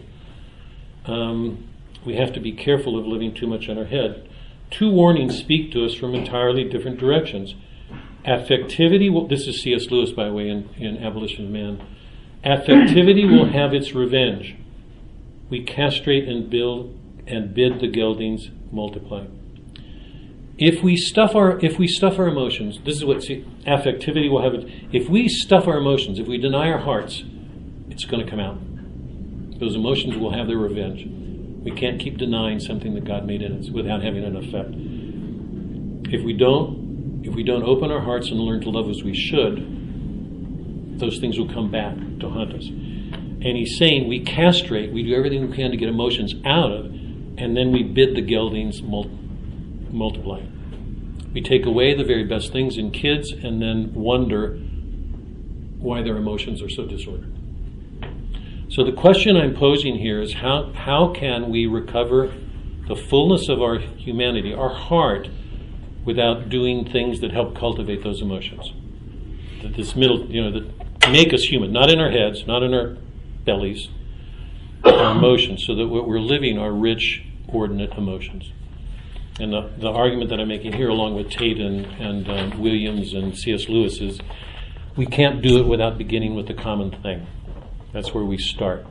Um, 1.05 1.69
we 2.05 2.15
have 2.15 2.33
to 2.33 2.39
be 2.39 2.51
careful 2.51 2.97
of 2.97 3.07
living 3.07 3.33
too 3.33 3.47
much 3.47 3.69
on 3.69 3.77
our 3.77 3.85
head. 3.85 4.27
Two 4.69 4.91
warnings 4.91 5.37
speak 5.37 5.71
to 5.71 5.85
us 5.85 5.93
from 5.93 6.13
entirely 6.13 6.63
different 6.63 6.99
directions. 6.99 7.55
Affectivity 8.25 9.11
will, 9.11 9.27
this 9.27 9.47
is 9.47 9.61
C.S. 9.61 9.89
Lewis, 9.89 10.11
by 10.11 10.25
the 10.25 10.33
way, 10.33 10.49
in, 10.49 10.69
in 10.77 10.97
Abolition 10.97 11.45
of 11.45 11.51
Man. 11.51 11.81
Affectivity 12.43 13.29
will 13.29 13.51
have 13.51 13.73
its 13.73 13.93
revenge. 13.93 14.55
We 15.49 15.63
castrate 15.63 16.27
and 16.27 16.49
build 16.49 16.97
and 17.25 17.53
bid 17.53 17.79
the 17.79 17.87
geldings 17.87 18.49
multiply 18.71 19.25
if 20.59 20.83
we 20.83 20.97
stuff 20.97 21.35
our 21.35 21.57
if 21.59 21.79
we 21.79 21.87
stuff 21.87 22.19
our 22.19 22.27
emotions, 22.27 22.79
this 22.83 22.97
is 22.97 23.05
what 23.05 23.23
see, 23.23 23.45
affectivity 23.65 24.29
will 24.29 24.43
have. 24.43 24.53
If 24.91 25.07
we 25.07 25.29
stuff 25.29 25.67
our 25.67 25.77
emotions, 25.77 26.19
if 26.19 26.27
we 26.27 26.37
deny 26.37 26.69
our 26.69 26.79
hearts, 26.79 27.23
it's 27.89 28.03
going 28.03 28.23
to 28.23 28.29
come 28.29 28.41
out. 28.41 28.59
Those 29.59 29.75
emotions 29.75 30.17
will 30.17 30.33
have 30.33 30.47
their 30.47 30.57
revenge. 30.57 31.05
We 31.63 31.71
can't 31.71 31.99
keep 31.99 32.17
denying 32.17 32.59
something 32.59 32.93
that 32.95 33.05
God 33.05 33.25
made 33.25 33.41
in 33.41 33.57
us 33.57 33.69
without 33.69 34.03
having 34.03 34.23
an 34.25 34.35
effect. 34.35 34.71
If 36.13 36.25
we 36.25 36.33
don't, 36.33 37.23
if 37.25 37.33
we 37.33 37.43
don't 37.43 37.63
open 37.63 37.89
our 37.89 38.01
hearts 38.01 38.29
and 38.29 38.39
learn 38.39 38.59
to 38.61 38.69
love 38.69 38.89
as 38.89 39.01
we 39.01 39.15
should, 39.15 40.99
those 40.99 41.19
things 41.19 41.37
will 41.37 41.53
come 41.53 41.71
back 41.71 41.95
to 42.19 42.29
haunt 42.29 42.53
us. 42.53 42.67
And 42.67 43.55
he's 43.55 43.77
saying 43.77 44.09
we 44.09 44.25
castrate, 44.25 44.91
we 44.91 45.03
do 45.03 45.13
everything 45.13 45.49
we 45.49 45.55
can 45.55 45.71
to 45.71 45.77
get 45.77 45.87
emotions 45.87 46.35
out 46.45 46.71
of, 46.71 46.85
and 46.85 47.55
then 47.55 47.71
we 47.71 47.83
bid 47.83 48.15
the 48.15 48.21
geldings 48.21 48.81
mul- 48.81 49.09
multiply. 49.91 50.41
We 51.33 51.41
take 51.41 51.65
away 51.65 51.93
the 51.93 52.03
very 52.03 52.23
best 52.23 52.51
things 52.51 52.77
in 52.77 52.91
kids 52.91 53.31
and 53.31 53.61
then 53.61 53.93
wonder 53.93 54.55
why 55.77 56.01
their 56.01 56.17
emotions 56.17 56.61
are 56.61 56.69
so 56.69 56.85
disordered. 56.85 57.35
So 58.69 58.83
the 58.83 58.91
question 58.91 59.35
I'm 59.35 59.55
posing 59.55 59.97
here 59.97 60.21
is 60.21 60.33
how, 60.35 60.71
how 60.73 61.13
can 61.13 61.49
we 61.49 61.65
recover 61.65 62.33
the 62.87 62.95
fullness 62.95 63.49
of 63.49 63.61
our 63.61 63.77
humanity, 63.77 64.53
our 64.53 64.73
heart, 64.73 65.29
without 66.05 66.49
doing 66.49 66.89
things 66.89 67.19
that 67.21 67.31
help 67.31 67.55
cultivate 67.55 68.03
those 68.03 68.21
emotions? 68.21 68.73
That 69.61 69.75
this 69.75 69.95
middle, 69.95 70.25
you 70.25 70.43
know, 70.43 70.51
that 70.51 71.11
make 71.11 71.33
us 71.33 71.43
human, 71.43 71.71
not 71.71 71.91
in 71.91 71.99
our 71.99 72.11
heads, 72.11 72.45
not 72.45 72.63
in 72.63 72.73
our 72.73 72.97
bellies, 73.45 73.89
our 74.83 75.11
emotions, 75.17 75.65
so 75.65 75.75
that 75.75 75.87
what 75.87 76.07
we're 76.07 76.19
living 76.19 76.57
are 76.57 76.71
rich, 76.71 77.23
ordinate 77.47 77.93
emotions. 77.93 78.51
And 79.39 79.53
the, 79.53 79.71
the 79.77 79.89
argument 79.89 80.29
that 80.31 80.39
I'm 80.39 80.49
making 80.49 80.73
here, 80.73 80.89
along 80.89 81.15
with 81.15 81.29
Tate 81.29 81.59
and, 81.59 81.85
and 81.85 82.29
um, 82.29 82.59
Williams 82.59 83.13
and 83.13 83.37
C.S. 83.37 83.69
Lewis, 83.69 84.01
is 84.01 84.19
we 84.97 85.05
can't 85.05 85.41
do 85.41 85.59
it 85.59 85.67
without 85.67 85.97
beginning 85.97 86.35
with 86.35 86.47
the 86.47 86.53
common 86.53 86.91
thing. 87.01 87.25
That's 87.93 88.13
where 88.13 88.25
we 88.25 88.37
start. 88.37 88.85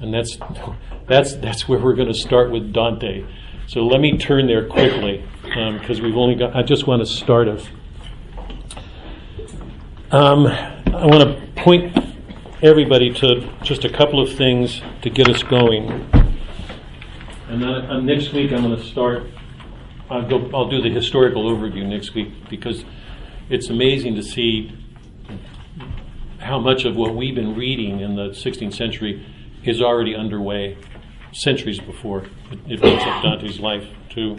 And 0.00 0.12
that's, 0.12 0.38
that's, 1.06 1.36
that's 1.36 1.68
where 1.68 1.78
we're 1.78 1.94
going 1.94 2.08
to 2.08 2.18
start 2.18 2.50
with 2.50 2.72
Dante. 2.72 3.24
So 3.68 3.86
let 3.86 4.00
me 4.00 4.18
turn 4.18 4.48
there 4.48 4.66
quickly, 4.66 5.24
because 5.42 5.98
um, 5.98 6.04
we've 6.04 6.16
only 6.16 6.34
got, 6.34 6.56
I 6.56 6.62
just 6.62 6.88
want 6.88 7.00
to 7.02 7.06
start 7.06 7.46
of. 7.46 7.68
Um, 10.10 10.48
I 10.48 11.06
want 11.06 11.22
to 11.22 11.62
point 11.62 11.96
everybody 12.62 13.14
to 13.14 13.48
just 13.62 13.84
a 13.84 13.88
couple 13.88 14.20
of 14.20 14.32
things 14.32 14.82
to 15.02 15.10
get 15.10 15.28
us 15.28 15.44
going. 15.44 15.88
And 17.48 17.62
then 17.62 17.70
uh, 17.70 18.00
next 18.00 18.32
week 18.32 18.52
I'm 18.52 18.62
going 18.62 18.76
to 18.76 18.84
start, 18.84 19.26
I'll, 20.10 20.28
go, 20.28 20.50
I'll 20.52 20.68
do 20.68 20.82
the 20.82 20.90
historical 20.90 21.50
overview 21.50 21.86
next 21.86 22.14
week, 22.14 22.48
because 22.48 22.84
it's 23.48 23.70
amazing 23.70 24.16
to 24.16 24.22
see 24.22 24.76
how 26.38 26.58
much 26.58 26.84
of 26.84 26.96
what 26.96 27.14
we've 27.14 27.34
been 27.34 27.54
reading 27.54 28.00
in 28.00 28.16
the 28.16 28.30
16th 28.30 28.74
century 28.74 29.24
is 29.62 29.80
already 29.80 30.16
underway 30.16 30.76
centuries 31.32 31.78
before 31.78 32.24
it, 32.66 32.82
makes 32.82 33.04
up 33.04 33.22
Dante's 33.22 33.60
life, 33.60 33.86
too. 34.08 34.36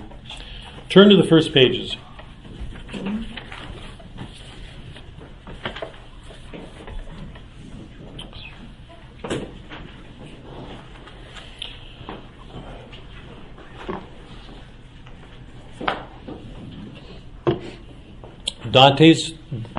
Turn 0.90 1.10
to 1.10 1.16
the 1.16 1.24
first 1.24 1.54
pages. 1.54 1.96
Dante's 18.72 19.34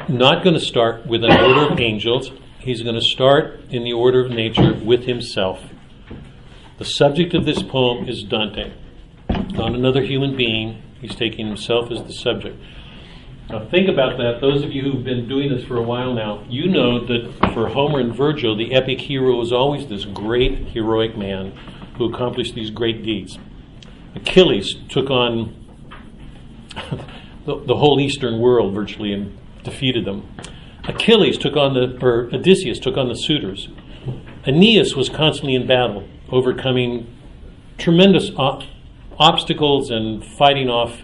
not 0.08 0.44
going 0.44 0.54
to 0.54 0.60
start 0.60 1.06
with 1.06 1.24
an 1.24 1.32
order 1.32 1.72
of 1.72 1.80
angels. 1.80 2.30
He's 2.58 2.82
going 2.82 2.94
to 2.94 3.00
start 3.00 3.60
in 3.70 3.84
the 3.84 3.92
order 3.94 4.24
of 4.24 4.30
nature 4.30 4.74
with 4.74 5.04
himself. 5.04 5.60
The 6.78 6.84
subject 6.84 7.32
of 7.32 7.46
this 7.46 7.62
poem 7.62 8.06
is 8.06 8.22
Dante, 8.22 8.72
not 9.28 9.74
another 9.74 10.02
human 10.02 10.36
being. 10.36 10.82
He's 11.00 11.14
taking 11.14 11.46
himself 11.46 11.90
as 11.90 12.02
the 12.02 12.12
subject. 12.12 12.60
Now, 13.48 13.66
think 13.66 13.88
about 13.88 14.18
that. 14.18 14.40
Those 14.40 14.62
of 14.62 14.72
you 14.72 14.82
who've 14.82 15.04
been 15.04 15.26
doing 15.26 15.50
this 15.50 15.64
for 15.64 15.76
a 15.76 15.82
while 15.82 16.12
now, 16.12 16.44
you 16.48 16.68
know 16.68 17.04
that 17.06 17.52
for 17.54 17.68
Homer 17.68 17.98
and 17.98 18.14
Virgil, 18.14 18.56
the 18.56 18.74
epic 18.74 19.00
hero 19.00 19.36
was 19.36 19.52
always 19.52 19.86
this 19.86 20.04
great 20.04 20.68
heroic 20.68 21.16
man 21.16 21.52
who 21.96 22.12
accomplished 22.12 22.54
these 22.54 22.70
great 22.70 23.02
deeds. 23.02 23.38
Achilles 24.14 24.76
took 24.88 25.10
on 25.10 25.56
the, 27.44 27.58
the 27.64 27.76
whole 27.76 28.00
Eastern 28.00 28.40
world 28.40 28.74
virtually 28.74 29.12
and 29.12 29.36
defeated 29.62 30.04
them. 30.04 30.28
Achilles 30.84 31.38
took 31.38 31.56
on 31.56 31.74
the, 31.74 31.98
or 32.04 32.28
Odysseus 32.32 32.78
took 32.78 32.96
on 32.96 33.08
the 33.08 33.14
suitors. 33.14 33.68
Aeneas 34.46 34.96
was 34.96 35.08
constantly 35.08 35.54
in 35.54 35.66
battle, 35.66 36.08
overcoming 36.30 37.06
tremendous 37.78 38.30
op- 38.36 38.64
obstacles 39.18 39.90
and 39.90 40.24
fighting 40.24 40.68
off 40.68 40.98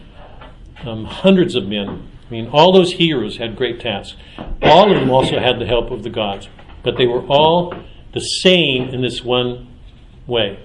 um, 0.84 1.04
hundreds 1.04 1.54
of 1.54 1.66
men. 1.66 2.08
I 2.26 2.30
mean, 2.30 2.48
all 2.48 2.72
those 2.72 2.92
heroes 2.92 3.38
had 3.38 3.56
great 3.56 3.80
tasks. 3.80 4.16
All 4.62 4.92
of 4.92 5.00
them 5.00 5.10
also 5.10 5.38
had 5.38 5.58
the 5.58 5.66
help 5.66 5.90
of 5.90 6.02
the 6.02 6.10
gods, 6.10 6.48
but 6.82 6.96
they 6.96 7.06
were 7.06 7.24
all 7.26 7.74
the 8.12 8.20
same 8.20 8.88
in 8.88 9.00
this 9.00 9.22
one 9.22 9.68
way. 10.26 10.58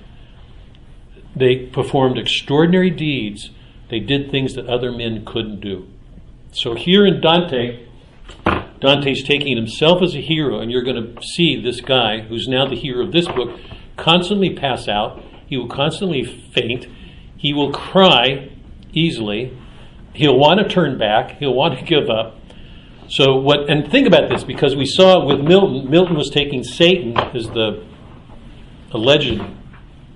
They 1.36 1.68
performed 1.68 2.18
extraordinary 2.18 2.90
deeds 2.90 3.52
they 3.90 4.00
did 4.00 4.32
things 4.32 4.54
that 4.56 4.68
other 4.68 4.92
men 4.92 5.26
couldn't 5.26 5.60
do. 5.60 5.88
So 6.52 6.76
here 6.76 7.06
in 7.06 7.22
Dante, 7.22 7.88
Dante's 8.80 9.24
taking 9.24 9.56
himself 9.56 10.02
as 10.02 10.16
a 10.16 10.22
hero, 10.22 10.60
and 10.60 10.72
you're 10.72 10.84
going 10.84 11.16
to 11.16 11.22
see 11.24 11.60
this 11.62 11.82
guy, 11.82 12.22
who's 12.22 12.48
now 12.48 12.68
the 12.68 12.76
hero 12.76 13.06
of 13.06 13.12
this 13.12 13.28
book, 13.28 13.60
constantly 13.98 14.54
pass 14.54 14.88
out. 14.88 15.24
He 15.48 15.58
will 15.58 15.70
constantly 15.70 16.24
faint. 16.24 16.88
He 17.38 17.54
will 17.54 17.72
cry 17.72 18.50
easily. 18.92 19.58
He'll 20.14 20.38
want 20.38 20.60
to 20.60 20.68
turn 20.68 20.98
back. 20.98 21.38
He'll 21.38 21.54
want 21.54 21.80
to 21.80 21.86
give 21.86 22.10
up. 22.10 22.40
So 23.08 23.36
what? 23.36 23.70
And 23.70 23.90
think 23.90 24.08
about 24.08 24.30
this, 24.30 24.44
because 24.44 24.76
we 24.76 24.86
saw 24.86 25.26
with 25.26 25.40
Milton. 25.40 25.90
Milton 25.90 26.16
was 26.16 26.30
taking 26.30 26.64
Satan 26.64 27.18
as 27.18 27.48
the 27.50 27.86
alleged 28.92 29.42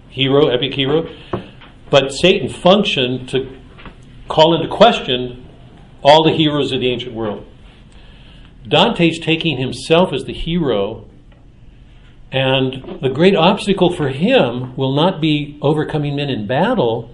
hero, 0.10 0.48
epic 0.48 0.74
hero, 0.74 1.10
but 1.90 2.12
Satan 2.12 2.50
functioned 2.50 3.30
to 3.30 3.58
call 4.28 4.56
into 4.56 4.68
question 4.68 5.48
all 6.02 6.24
the 6.24 6.36
heroes 6.36 6.72
of 6.72 6.80
the 6.80 6.90
ancient 6.90 7.14
world. 7.14 7.46
Dante's 8.68 9.20
taking 9.20 9.58
himself 9.58 10.12
as 10.12 10.26
the 10.26 10.34
hero, 10.34 11.06
and 12.32 13.00
the 13.02 13.10
great 13.10 13.36
obstacle 13.36 13.94
for 13.94 14.10
him 14.10 14.76
will 14.76 14.94
not 14.94 15.22
be 15.22 15.58
overcoming 15.62 16.16
men 16.16 16.30
in 16.30 16.46
battle, 16.46 17.14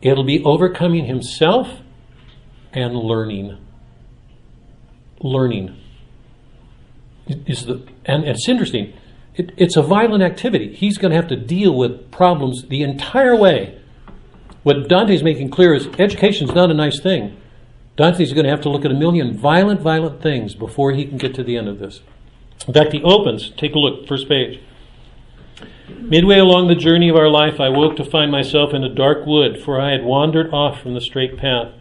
it'll 0.00 0.24
be 0.24 0.42
overcoming 0.44 1.04
himself 1.04 1.68
and 2.72 2.96
learning. 2.96 3.58
Learning. 5.20 5.78
Is 7.28 7.66
the, 7.66 7.86
and 8.04 8.24
it's 8.24 8.48
interesting. 8.48 8.92
It, 9.36 9.52
it's 9.56 9.76
a 9.76 9.82
violent 9.82 10.24
activity. 10.24 10.74
He's 10.74 10.98
going 10.98 11.10
to 11.10 11.16
have 11.16 11.28
to 11.28 11.36
deal 11.36 11.72
with 11.76 12.10
problems 12.10 12.64
the 12.68 12.82
entire 12.82 13.36
way 13.36 13.78
what 14.62 14.88
Dante's 14.88 15.22
making 15.22 15.50
clear 15.50 15.74
is 15.74 15.88
education 15.98 16.48
is 16.48 16.54
not 16.54 16.70
a 16.70 16.74
nice 16.74 17.00
thing. 17.00 17.36
Dante's 17.96 18.32
going 18.32 18.44
to 18.44 18.50
have 18.50 18.60
to 18.62 18.70
look 18.70 18.84
at 18.84 18.90
a 18.90 18.94
million 18.94 19.36
violent, 19.36 19.80
violent 19.80 20.22
things 20.22 20.54
before 20.54 20.92
he 20.92 21.04
can 21.04 21.18
get 21.18 21.34
to 21.34 21.44
the 21.44 21.56
end 21.56 21.68
of 21.68 21.78
this. 21.78 22.00
In 22.66 22.72
fact, 22.72 22.92
he 22.92 23.02
opens, 23.02 23.50
take 23.50 23.74
a 23.74 23.78
look, 23.78 24.06
first 24.06 24.28
page. 24.28 24.60
Midway 25.88 26.38
along 26.38 26.68
the 26.68 26.74
journey 26.74 27.08
of 27.08 27.16
our 27.16 27.28
life, 27.28 27.60
I 27.60 27.68
woke 27.68 27.96
to 27.96 28.04
find 28.04 28.30
myself 28.30 28.72
in 28.72 28.84
a 28.84 28.94
dark 28.94 29.26
wood, 29.26 29.60
for 29.60 29.80
I 29.80 29.90
had 29.90 30.04
wandered 30.04 30.52
off 30.54 30.80
from 30.80 30.94
the 30.94 31.00
straight 31.00 31.36
path. 31.36 31.72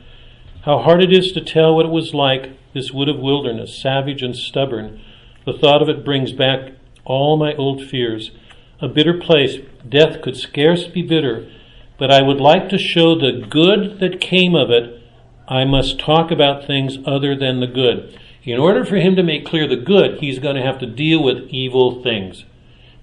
How 0.63 0.79
hard 0.79 1.03
it 1.03 1.13
is 1.13 1.31
to 1.33 1.41
tell 1.41 1.75
what 1.75 1.85
it 1.85 1.91
was 1.91 2.13
like, 2.13 2.51
this 2.73 2.91
wood 2.91 3.09
of 3.09 3.19
wilderness, 3.19 3.79
savage 3.79 4.21
and 4.21 4.35
stubborn. 4.35 5.01
The 5.45 5.53
thought 5.53 5.81
of 5.81 5.89
it 5.89 6.05
brings 6.05 6.33
back 6.33 6.73
all 7.05 7.37
my 7.37 7.55
old 7.55 7.83
fears. 7.83 8.31
A 8.79 8.87
bitter 8.87 9.17
place, 9.17 9.57
death 9.87 10.21
could 10.21 10.35
scarce 10.35 10.87
be 10.87 11.03
bitter 11.03 11.47
but 12.01 12.09
I 12.09 12.23
would 12.23 12.41
like 12.41 12.67
to 12.69 12.79
show 12.79 13.13
the 13.13 13.45
good 13.47 13.99
that 13.99 14.19
came 14.19 14.55
of 14.55 14.71
it. 14.71 15.03
I 15.47 15.65
must 15.65 15.99
talk 15.99 16.31
about 16.31 16.65
things 16.65 16.97
other 17.05 17.35
than 17.35 17.59
the 17.59 17.67
good. 17.67 18.19
In 18.43 18.59
order 18.59 18.83
for 18.83 18.95
him 18.95 19.15
to 19.17 19.21
make 19.21 19.45
clear 19.45 19.67
the 19.67 19.75
good, 19.75 20.19
he's 20.19 20.39
going 20.39 20.55
to 20.55 20.63
have 20.63 20.79
to 20.79 20.87
deal 20.87 21.21
with 21.21 21.47
evil 21.49 22.01
things. 22.01 22.43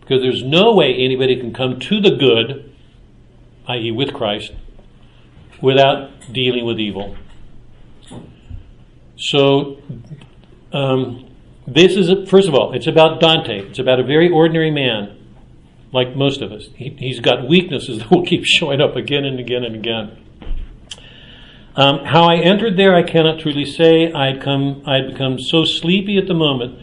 Because 0.00 0.20
there's 0.20 0.42
no 0.42 0.74
way 0.74 0.92
anybody 0.96 1.38
can 1.38 1.54
come 1.54 1.78
to 1.78 2.00
the 2.00 2.10
good, 2.10 2.74
i.e., 3.68 3.92
with 3.92 4.12
Christ, 4.12 4.50
without 5.62 6.10
dealing 6.32 6.66
with 6.66 6.80
evil. 6.80 7.16
So, 9.16 9.80
um, 10.72 11.30
this 11.68 11.94
is, 11.94 12.08
a, 12.08 12.26
first 12.26 12.48
of 12.48 12.54
all, 12.56 12.72
it's 12.72 12.88
about 12.88 13.20
Dante. 13.20 13.60
It's 13.60 13.78
about 13.78 14.00
a 14.00 14.04
very 14.04 14.28
ordinary 14.28 14.72
man 14.72 15.17
like 15.92 16.14
most 16.14 16.42
of 16.42 16.52
us. 16.52 16.68
He, 16.74 17.08
has 17.08 17.20
got 17.20 17.48
weaknesses 17.48 17.98
that 17.98 18.10
will 18.10 18.24
keep 18.24 18.44
showing 18.44 18.80
up 18.80 18.96
again 18.96 19.24
and 19.24 19.40
again 19.40 19.64
and 19.64 19.74
again. 19.74 20.24
Um, 21.76 22.04
how 22.04 22.24
I 22.24 22.36
entered 22.36 22.76
there, 22.76 22.94
I 22.94 23.04
cannot 23.04 23.38
truly 23.38 23.64
say. 23.64 24.12
I'd 24.12 24.42
come, 24.42 24.82
I'd 24.84 25.12
become 25.12 25.38
so 25.38 25.64
sleepy 25.64 26.18
at 26.18 26.26
the 26.26 26.34
moment 26.34 26.78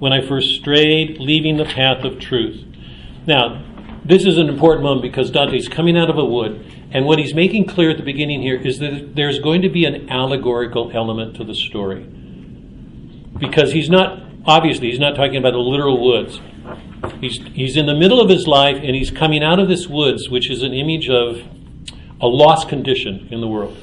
when 0.00 0.12
I 0.12 0.26
first 0.26 0.56
strayed, 0.56 1.18
leaving 1.20 1.56
the 1.56 1.64
path 1.64 2.04
of 2.04 2.18
truth. 2.18 2.64
Now, 3.26 3.62
this 4.04 4.26
is 4.26 4.38
an 4.38 4.48
important 4.48 4.82
moment 4.82 5.02
because 5.02 5.30
Dante's 5.30 5.68
coming 5.68 5.96
out 5.96 6.10
of 6.10 6.18
a 6.18 6.24
wood, 6.24 6.64
and 6.90 7.04
what 7.06 7.18
he's 7.18 7.34
making 7.34 7.66
clear 7.66 7.90
at 7.90 7.98
the 7.98 8.02
beginning 8.02 8.42
here 8.42 8.56
is 8.56 8.78
that 8.80 9.14
there's 9.14 9.38
going 9.38 9.62
to 9.62 9.68
be 9.68 9.84
an 9.84 10.10
allegorical 10.10 10.90
element 10.92 11.36
to 11.36 11.44
the 11.44 11.54
story. 11.54 12.02
Because 13.38 13.72
he's 13.72 13.88
not, 13.88 14.20
obviously, 14.46 14.90
he's 14.90 14.98
not 14.98 15.14
talking 15.14 15.36
about 15.36 15.52
the 15.52 15.58
literal 15.58 16.04
woods. 16.04 16.40
He's, 17.20 17.38
he's 17.54 17.76
in 17.76 17.86
the 17.86 17.94
middle 17.94 18.20
of 18.20 18.28
his 18.28 18.46
life 18.46 18.76
and 18.76 18.94
he's 18.94 19.10
coming 19.10 19.42
out 19.42 19.58
of 19.58 19.68
this 19.68 19.86
woods, 19.88 20.28
which 20.28 20.50
is 20.50 20.62
an 20.62 20.72
image 20.72 21.08
of 21.08 21.42
a 22.20 22.26
lost 22.26 22.68
condition 22.68 23.28
in 23.30 23.40
the 23.40 23.48
world, 23.48 23.76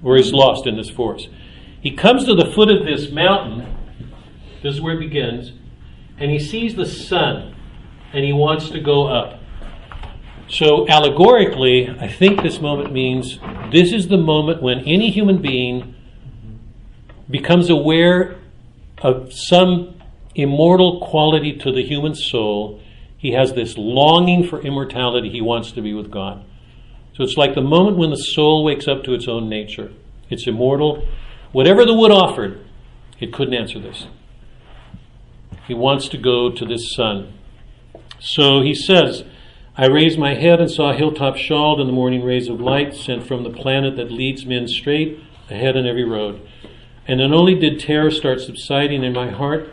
where 0.00 0.16
he's 0.16 0.32
lost 0.32 0.66
in 0.66 0.76
this 0.76 0.90
forest. 0.90 1.28
He 1.80 1.92
comes 1.92 2.24
to 2.24 2.34
the 2.34 2.46
foot 2.46 2.70
of 2.70 2.84
this 2.84 3.10
mountain, 3.10 3.76
this 4.62 4.74
is 4.74 4.80
where 4.80 4.94
it 4.94 5.00
begins, 5.00 5.52
and 6.18 6.30
he 6.30 6.38
sees 6.38 6.74
the 6.74 6.86
sun, 6.86 7.56
and 8.12 8.24
he 8.24 8.32
wants 8.32 8.70
to 8.70 8.80
go 8.80 9.06
up. 9.06 9.40
So, 10.48 10.88
allegorically, 10.88 11.88
I 11.88 12.08
think 12.08 12.42
this 12.42 12.60
moment 12.60 12.92
means 12.92 13.38
this 13.70 13.92
is 13.92 14.08
the 14.08 14.18
moment 14.18 14.60
when 14.60 14.80
any 14.80 15.10
human 15.10 15.40
being 15.40 15.94
becomes 17.30 17.70
aware 17.70 18.36
of 19.00 19.32
some 19.32 19.99
immortal 20.34 21.00
quality 21.00 21.56
to 21.58 21.72
the 21.72 21.82
human 21.82 22.14
soul. 22.14 22.80
He 23.16 23.32
has 23.32 23.52
this 23.52 23.76
longing 23.76 24.46
for 24.46 24.60
immortality. 24.62 25.30
He 25.30 25.40
wants 25.40 25.72
to 25.72 25.82
be 25.82 25.92
with 25.92 26.10
God. 26.10 26.44
So 27.14 27.24
it's 27.24 27.36
like 27.36 27.54
the 27.54 27.60
moment 27.60 27.96
when 27.96 28.10
the 28.10 28.16
soul 28.16 28.64
wakes 28.64 28.88
up 28.88 29.04
to 29.04 29.14
its 29.14 29.28
own 29.28 29.48
nature. 29.48 29.92
It's 30.30 30.46
immortal. 30.46 31.06
Whatever 31.52 31.84
the 31.84 31.94
wood 31.94 32.12
offered, 32.12 32.64
it 33.18 33.32
couldn't 33.32 33.54
answer 33.54 33.78
this. 33.78 34.06
He 35.66 35.74
wants 35.74 36.08
to 36.08 36.18
go 36.18 36.50
to 36.50 36.64
this 36.64 36.94
sun. 36.94 37.34
So 38.18 38.62
he 38.62 38.74
says, 38.74 39.24
I 39.76 39.86
raised 39.86 40.18
my 40.18 40.34
head 40.34 40.60
and 40.60 40.70
saw 40.70 40.90
a 40.90 40.96
hilltop 40.96 41.36
shawled 41.36 41.80
in 41.80 41.86
the 41.86 41.92
morning 41.92 42.24
rays 42.24 42.48
of 42.48 42.60
light 42.60 42.94
sent 42.94 43.26
from 43.26 43.44
the 43.44 43.50
planet 43.50 43.96
that 43.96 44.10
leads 44.10 44.44
men 44.44 44.68
straight 44.68 45.18
ahead 45.48 45.76
on 45.76 45.86
every 45.86 46.04
road. 46.04 46.46
And 47.06 47.20
not 47.20 47.32
only 47.32 47.54
did 47.54 47.80
terror 47.80 48.10
start 48.10 48.40
subsiding 48.40 49.02
in 49.02 49.12
my 49.12 49.30
heart, 49.30 49.72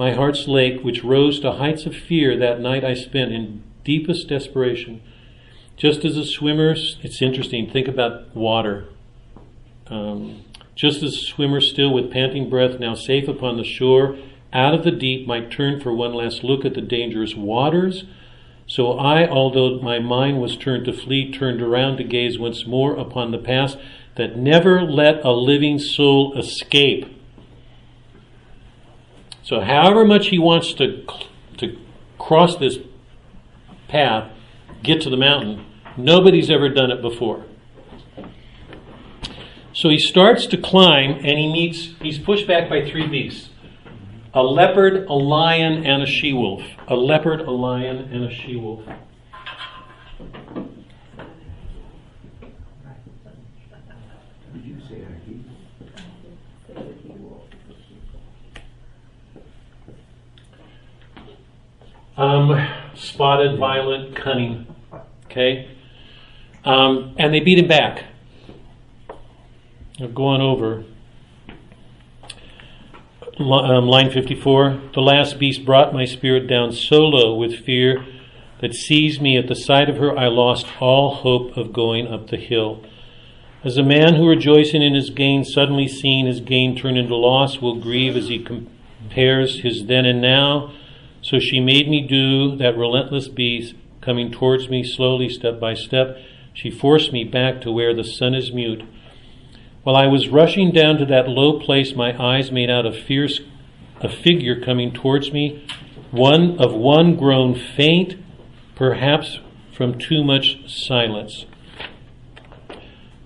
my 0.00 0.14
heart's 0.14 0.48
lake, 0.48 0.80
which 0.80 1.04
rose 1.04 1.38
to 1.40 1.52
heights 1.52 1.84
of 1.84 1.94
fear 1.94 2.34
that 2.34 2.58
night 2.58 2.82
I 2.82 2.94
spent 2.94 3.32
in 3.32 3.62
deepest 3.84 4.28
desperation. 4.28 5.02
Just 5.76 6.06
as 6.06 6.16
a 6.16 6.24
swimmer, 6.24 6.74
it's 7.02 7.20
interesting, 7.20 7.70
think 7.70 7.86
about 7.86 8.34
water. 8.34 8.86
Um, 9.88 10.42
just 10.74 11.02
as 11.02 11.12
a 11.12 11.18
swimmer, 11.18 11.60
still 11.60 11.92
with 11.92 12.10
panting 12.10 12.48
breath, 12.48 12.80
now 12.80 12.94
safe 12.94 13.28
upon 13.28 13.58
the 13.58 13.62
shore, 13.62 14.16
out 14.54 14.72
of 14.72 14.84
the 14.84 14.90
deep, 14.90 15.26
might 15.26 15.50
turn 15.50 15.78
for 15.78 15.92
one 15.92 16.14
last 16.14 16.42
look 16.42 16.64
at 16.64 16.72
the 16.72 16.80
dangerous 16.80 17.34
waters, 17.34 18.04
so 18.66 18.92
I, 18.92 19.28
although 19.28 19.80
my 19.80 19.98
mind 19.98 20.40
was 20.40 20.56
turned 20.56 20.86
to 20.86 20.94
flee, 20.94 21.30
turned 21.30 21.60
around 21.60 21.98
to 21.98 22.04
gaze 22.04 22.38
once 22.38 22.66
more 22.66 22.96
upon 22.96 23.32
the 23.32 23.38
past 23.38 23.76
that 24.16 24.38
never 24.38 24.80
let 24.80 25.22
a 25.22 25.32
living 25.32 25.78
soul 25.78 26.38
escape. 26.38 27.19
So, 29.50 29.58
however 29.58 30.04
much 30.04 30.28
he 30.28 30.38
wants 30.38 30.74
to, 30.74 31.04
to 31.56 31.76
cross 32.20 32.56
this 32.58 32.78
path, 33.88 34.30
get 34.84 35.00
to 35.00 35.10
the 35.10 35.16
mountain, 35.16 35.66
nobody's 35.96 36.52
ever 36.52 36.68
done 36.68 36.92
it 36.92 37.02
before. 37.02 37.44
So 39.72 39.88
he 39.88 39.98
starts 39.98 40.46
to 40.46 40.56
climb 40.56 41.16
and 41.24 41.36
he 41.36 41.52
meets, 41.52 41.94
he's 42.00 42.16
pushed 42.16 42.46
back 42.46 42.68
by 42.70 42.88
three 42.88 43.08
beasts 43.08 43.50
a 44.32 44.40
leopard, 44.44 45.08
a 45.08 45.14
lion, 45.14 45.84
and 45.84 46.04
a 46.04 46.06
she 46.06 46.32
wolf. 46.32 46.62
A 46.86 46.94
leopard, 46.94 47.40
a 47.40 47.50
lion, 47.50 48.08
and 48.12 48.26
a 48.26 48.32
she 48.32 48.54
wolf. 48.54 48.84
Um, 62.20 62.68
spotted, 62.94 63.58
violent, 63.58 64.14
cunning. 64.14 64.66
Okay? 65.24 65.70
Um, 66.66 67.14
and 67.18 67.32
they 67.32 67.40
beat 67.40 67.58
him 67.58 67.66
back. 67.66 68.04
I'm 69.98 70.12
going 70.12 70.42
over. 70.42 70.84
Um, 73.38 73.86
line 73.86 74.10
54 74.10 74.82
The 74.92 75.00
last 75.00 75.38
beast 75.38 75.64
brought 75.64 75.94
my 75.94 76.04
spirit 76.04 76.46
down 76.46 76.72
so 76.72 76.98
low 76.98 77.34
with 77.34 77.64
fear 77.64 78.04
that 78.60 78.74
seized 78.74 79.22
me 79.22 79.38
at 79.38 79.48
the 79.48 79.54
sight 79.54 79.88
of 79.88 79.96
her, 79.96 80.14
I 80.14 80.26
lost 80.26 80.66
all 80.78 81.14
hope 81.14 81.56
of 81.56 81.72
going 81.72 82.06
up 82.06 82.28
the 82.28 82.36
hill. 82.36 82.84
As 83.64 83.78
a 83.78 83.82
man 83.82 84.16
who 84.16 84.28
rejoicing 84.28 84.82
in 84.82 84.94
his 84.94 85.08
gain, 85.08 85.42
suddenly 85.42 85.88
seeing 85.88 86.26
his 86.26 86.40
gain 86.40 86.76
turn 86.76 86.98
into 86.98 87.16
loss, 87.16 87.62
will 87.62 87.80
grieve 87.80 88.14
as 88.14 88.28
he 88.28 88.44
compares 88.44 89.60
his 89.60 89.86
then 89.86 90.04
and 90.04 90.20
now, 90.20 90.74
so 91.22 91.38
she 91.38 91.60
made 91.60 91.88
me 91.88 92.06
do 92.06 92.56
that 92.56 92.76
relentless 92.76 93.28
beast, 93.28 93.74
coming 94.00 94.30
towards 94.30 94.68
me 94.68 94.82
slowly, 94.82 95.28
step 95.28 95.60
by 95.60 95.74
step. 95.74 96.16
She 96.54 96.70
forced 96.70 97.12
me 97.12 97.24
back 97.24 97.60
to 97.62 97.70
where 97.70 97.94
the 97.94 98.04
sun 98.04 98.34
is 98.34 98.52
mute. 98.52 98.82
While 99.82 99.96
I 99.96 100.06
was 100.06 100.28
rushing 100.28 100.72
down 100.72 100.98
to 100.98 101.06
that 101.06 101.28
low 101.28 101.58
place, 101.58 101.94
my 101.94 102.16
eyes 102.20 102.50
made 102.50 102.70
out 102.70 102.86
a 102.86 102.92
fierce 102.92 103.40
a 104.00 104.08
figure 104.08 104.58
coming 104.58 104.92
towards 104.92 105.32
me, 105.32 105.66
one 106.10 106.58
of 106.58 106.72
one 106.72 107.16
grown 107.16 107.54
faint, 107.54 108.16
perhaps 108.74 109.40
from 109.76 109.98
too 109.98 110.24
much 110.24 110.58
silence. 110.66 111.44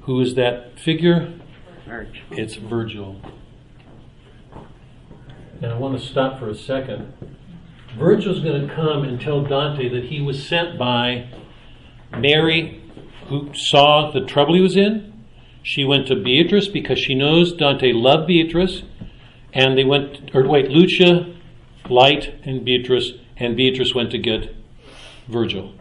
Who 0.03 0.21
is 0.21 0.35
that 0.35 0.79
figure? 0.79 1.33
Virgil. 1.87 2.23
It's 2.33 2.57
Virgil. 2.57 3.21
And 5.63 5.73
I 5.73 5.79
want 5.79 5.99
to 5.99 6.05
stop 6.05 6.39
for 6.39 6.51
a 6.51 6.55
second 6.55 7.13
Virgil's 7.97 8.41
going 8.41 8.67
to 8.67 8.75
come 8.75 9.05
and 9.05 9.21
tell 9.21 9.43
Dante 9.43 9.89
that 9.89 10.05
he 10.05 10.21
was 10.21 10.47
sent 10.47 10.79
by 10.79 11.29
Mary, 12.17 12.83
who 13.29 13.51
saw 13.55 14.11
the 14.11 14.25
trouble 14.25 14.55
he 14.55 14.61
was 14.61 14.77
in. 14.77 15.13
She 15.63 15.85
went 15.85 16.09
to 16.09 16.17
Beatrice 16.17 16.69
because 16.69 16.99
she 16.99 17.15
knows 17.15 17.53
Dante 17.53 17.93
loved 17.93 18.27
Beatrice. 18.27 18.83
And 19.53 19.79
they 19.79 19.85
went, 19.85 20.31
or 20.35 20.47
wait, 20.47 20.69
Lucia, 20.69 21.33
Light, 21.89 22.35
and 22.45 22.65
Beatrice, 22.65 23.13
and 23.37 23.57
Beatrice 23.57 23.95
went 23.95 24.11
to 24.11 24.19
get 24.19 24.55
Virgil. 25.29 25.73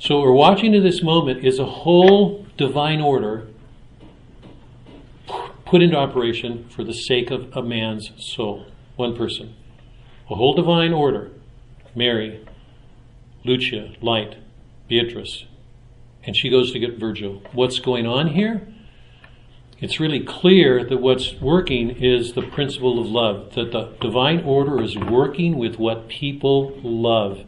So 0.00 0.16
what 0.16 0.26
we're 0.26 0.32
watching 0.32 0.74
in 0.74 0.82
this 0.82 1.02
moment 1.02 1.44
is 1.44 1.58
a 1.58 1.66
whole 1.66 2.44
divine 2.56 3.00
order 3.00 3.46
put 5.64 5.82
into 5.82 5.96
operation 5.96 6.68
for 6.68 6.82
the 6.82 6.92
sake 6.92 7.30
of 7.30 7.56
a 7.56 7.62
man's 7.62 8.10
soul, 8.18 8.66
one 8.96 9.16
person 9.16 9.54
a 10.30 10.36
whole 10.36 10.54
divine 10.54 10.92
order 10.92 11.30
Mary, 11.94 12.46
Lucia, 13.44 13.92
Light, 14.00 14.36
Beatrice, 14.88 15.44
and 16.22 16.36
she 16.36 16.48
goes 16.48 16.72
to 16.72 16.78
get 16.78 16.98
Virgil. 16.98 17.42
What's 17.52 17.80
going 17.80 18.06
on 18.06 18.28
here? 18.28 18.66
It's 19.80 19.98
really 19.98 20.20
clear 20.20 20.84
that 20.84 20.98
what's 20.98 21.34
working 21.40 21.90
is 21.90 22.34
the 22.34 22.42
principle 22.42 23.00
of 23.00 23.06
love, 23.06 23.54
that 23.54 23.72
the 23.72 23.94
divine 24.00 24.42
order 24.44 24.80
is 24.82 24.96
working 24.96 25.58
with 25.58 25.76
what 25.76 26.08
people 26.08 26.78
love. 26.82 27.40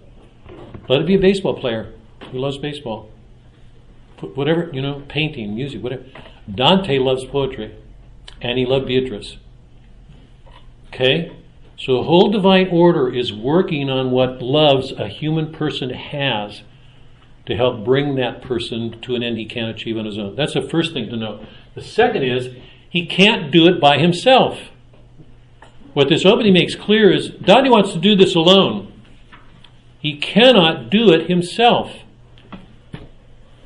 Let 0.88 1.03
it 1.03 1.07
be 1.07 1.14
a 1.14 1.21
baseball 1.21 1.61
player 1.61 1.92
who 2.31 2.38
loves 2.38 2.59
baseball. 2.59 3.11
Whatever, 4.35 4.71
you 4.73 4.81
know, 4.81 5.03
painting, 5.09 5.55
music, 5.55 5.83
whatever. 5.83 6.05
Dante 6.53 6.99
loves 6.99 7.25
poetry, 7.27 7.77
and 8.40 8.59
he 8.59 8.64
loved 8.64 8.87
Beatrice. 8.87 9.37
Okay? 10.88 11.33
So 11.83 11.97
the 11.97 12.05
whole 12.05 12.31
divine 12.31 12.68
order 12.68 13.12
is 13.12 13.33
working 13.33 13.90
on 13.90 14.12
what 14.12 14.40
loves 14.40 14.92
a 14.92 15.09
human 15.09 15.53
person 15.53 15.90
has 15.90 16.62
to 17.47 17.57
help 17.57 17.85
bring 17.85 18.14
that 18.14 18.40
person 18.40 19.01
to 19.01 19.16
an 19.16 19.25
end 19.25 19.37
he 19.37 19.47
can't 19.47 19.75
achieve 19.75 19.97
on 19.97 20.05
his 20.05 20.16
own. 20.16 20.37
That's 20.37 20.55
the 20.55 20.62
first 20.62 20.92
thing 20.92 21.09
to 21.11 21.16
know. 21.16 21.45
The 21.75 21.83
second 21.83 22.23
is 22.23 22.51
he 22.88 23.05
can't 23.05 23.51
do 23.51 23.66
it 23.66 23.81
by 23.81 23.99
himself. 23.99 24.61
What 25.92 26.09
this 26.09 26.25
opening 26.25 26.53
makes 26.53 26.77
clear 26.77 27.11
is 27.11 27.31
Dante 27.31 27.68
wants 27.68 27.92
to 27.95 27.99
do 27.99 28.14
this 28.14 28.37
alone. 28.37 28.92
He 29.99 30.18
cannot 30.18 30.88
do 30.88 31.11
it 31.12 31.29
himself. 31.29 31.90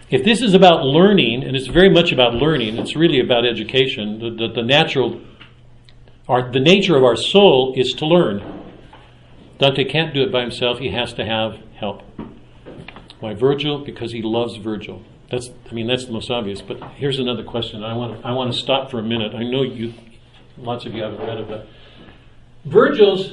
If 0.09 0.25
this 0.25 0.41
is 0.41 0.55
about 0.55 0.87
learning, 0.87 1.45
and 1.45 1.55
it's 1.55 1.67
very 1.67 1.91
much 1.91 2.13
about 2.13 2.33
learning, 2.33 2.79
it's 2.79 2.97
really 2.97 3.21
about 3.21 3.45
education, 3.45 4.21
the, 4.21 4.31
the, 4.31 4.55
the 4.55 4.63
natural 4.63 5.21
our, 6.29 6.51
the 6.51 6.61
nature 6.61 6.97
of 6.97 7.05
our 7.05 7.17
soul 7.17 7.73
is 7.77 7.93
to 7.95 8.07
learn. 8.07 8.65
Dante 9.59 9.85
can't 9.85 10.13
do 10.13 10.23
it 10.23 10.33
by 10.33 10.43
himself, 10.43 10.79
he 10.79 10.91
has 10.91 11.13
to 11.15 11.25
have 11.25 11.59
help. 11.75 12.03
Why 13.21 13.35
Virgil? 13.35 13.79
Because 13.79 14.13
he 14.13 14.23
loves 14.23 14.57
Virgil. 14.57 15.03
That's, 15.31 15.51
I 15.71 15.75
mean, 15.75 15.87
that's 15.87 16.05
the 16.05 16.13
most 16.13 16.31
obvious. 16.31 16.61
But 16.61 16.83
here's 16.97 17.19
another 17.19 17.43
question. 17.43 17.83
I 17.83 17.97
want 17.97 18.25
I 18.25 18.33
want 18.33 18.53
to 18.53 18.59
stop 18.59 18.91
for 18.91 18.99
a 18.99 19.03
minute. 19.03 19.35
I 19.35 19.43
know 19.43 19.63
you, 19.63 19.95
lots 20.59 20.87
of 20.87 20.95
you 20.95 21.03
haven't 21.03 21.21
read 21.21 21.39
it, 21.39 21.49
but 21.49 21.67
Virgil's 22.65 23.33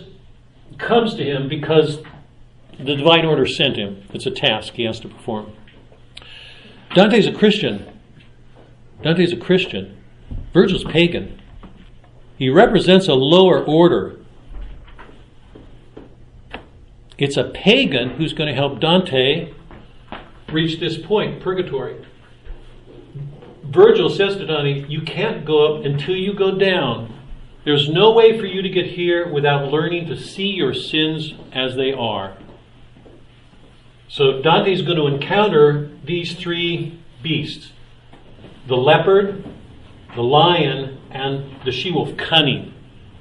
comes 0.78 1.14
to 1.16 1.24
him 1.24 1.48
because 1.48 2.00
the 2.80 2.96
divine 2.96 3.26
order 3.26 3.46
sent 3.46 3.76
him. 3.76 4.04
It's 4.14 4.26
a 4.26 4.32
task 4.32 4.74
he 4.74 4.84
has 4.84 5.00
to 5.02 5.08
perform. 5.08 5.54
Dante's 6.96 7.28
a 7.28 7.32
Christian. 7.32 7.86
Dante's 9.04 9.34
a 9.34 9.38
Christian. 9.38 9.98
Virgil's 10.54 10.84
pagan. 10.84 11.39
He 12.44 12.50
represents 12.50 13.08
a 13.08 13.14
lower 13.14 13.64
order. 13.64 14.18
It's 17.18 17.38
a 17.38 17.46
pagan 17.46 18.10
who's 18.16 18.34
going 18.34 18.50
to 18.50 18.54
help 18.54 18.82
Dante 18.82 19.54
reach 20.52 20.78
this 20.78 20.98
point, 20.98 21.39
purgatory. 21.39 22.06
Virgil 23.64 24.10
says 24.10 24.36
to 24.36 24.46
Dante, 24.46 24.86
You 24.89 25.04
can't 25.04 25.46
go 25.46 25.78
up 25.78 25.86
until 25.86 26.18
you 26.18 26.34
go 26.34 26.58
down. 26.58 27.18
There's 27.64 27.88
no 27.88 28.12
way 28.12 28.38
for 28.38 28.46
you 28.46 28.62
to 28.62 28.70
get 28.70 28.88
here 28.88 29.26
without 29.26 29.72
learning 29.72 30.08
to 30.08 30.18
see 30.18 30.48
your 30.48 30.74
sins 30.74 31.36
as 31.54 31.78
they 31.78 31.94
are. 31.94 32.36
So 34.10 34.41
Dante's 34.41 34.82
going 34.82 34.98
to 34.98 35.08
encounter 35.08 35.89
these 36.04 36.36
three 36.36 37.00
beasts 37.22 37.72
the 38.68 38.76
leopard, 38.76 39.46
the 40.14 40.22
lion, 40.22 41.00
and 41.14 41.64
the 41.64 41.72
she 41.72 41.91
wolf, 41.91 42.18
cunning. 42.18 42.74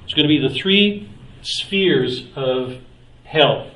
It's 0.03 0.13
going 0.13 0.27
to 0.27 0.29
be 0.29 0.39
the 0.39 0.53
three 0.53 1.09
spheres 1.41 2.25
of 2.35 2.77
hell. 3.23 3.71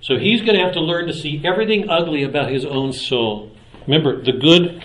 So 0.00 0.18
he's 0.18 0.40
going 0.40 0.54
to 0.54 0.64
have 0.64 0.74
to 0.74 0.80
learn 0.80 1.06
to 1.06 1.12
see 1.12 1.40
everything 1.44 1.88
ugly 1.88 2.24
about 2.24 2.50
his 2.50 2.64
own 2.64 2.92
soul. 2.92 3.52
Remember, 3.86 4.20
the 4.20 4.32
good. 4.32 4.82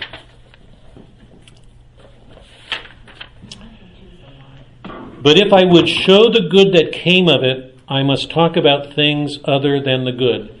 But 5.20 5.36
if 5.36 5.52
I 5.52 5.64
would 5.64 5.88
show 5.88 6.30
the 6.30 6.48
good 6.48 6.72
that 6.74 6.92
came 6.92 7.28
of 7.28 7.42
it, 7.42 7.76
I 7.88 8.02
must 8.02 8.30
talk 8.30 8.56
about 8.56 8.94
things 8.94 9.38
other 9.44 9.82
than 9.82 10.04
the 10.04 10.12
good. 10.12 10.54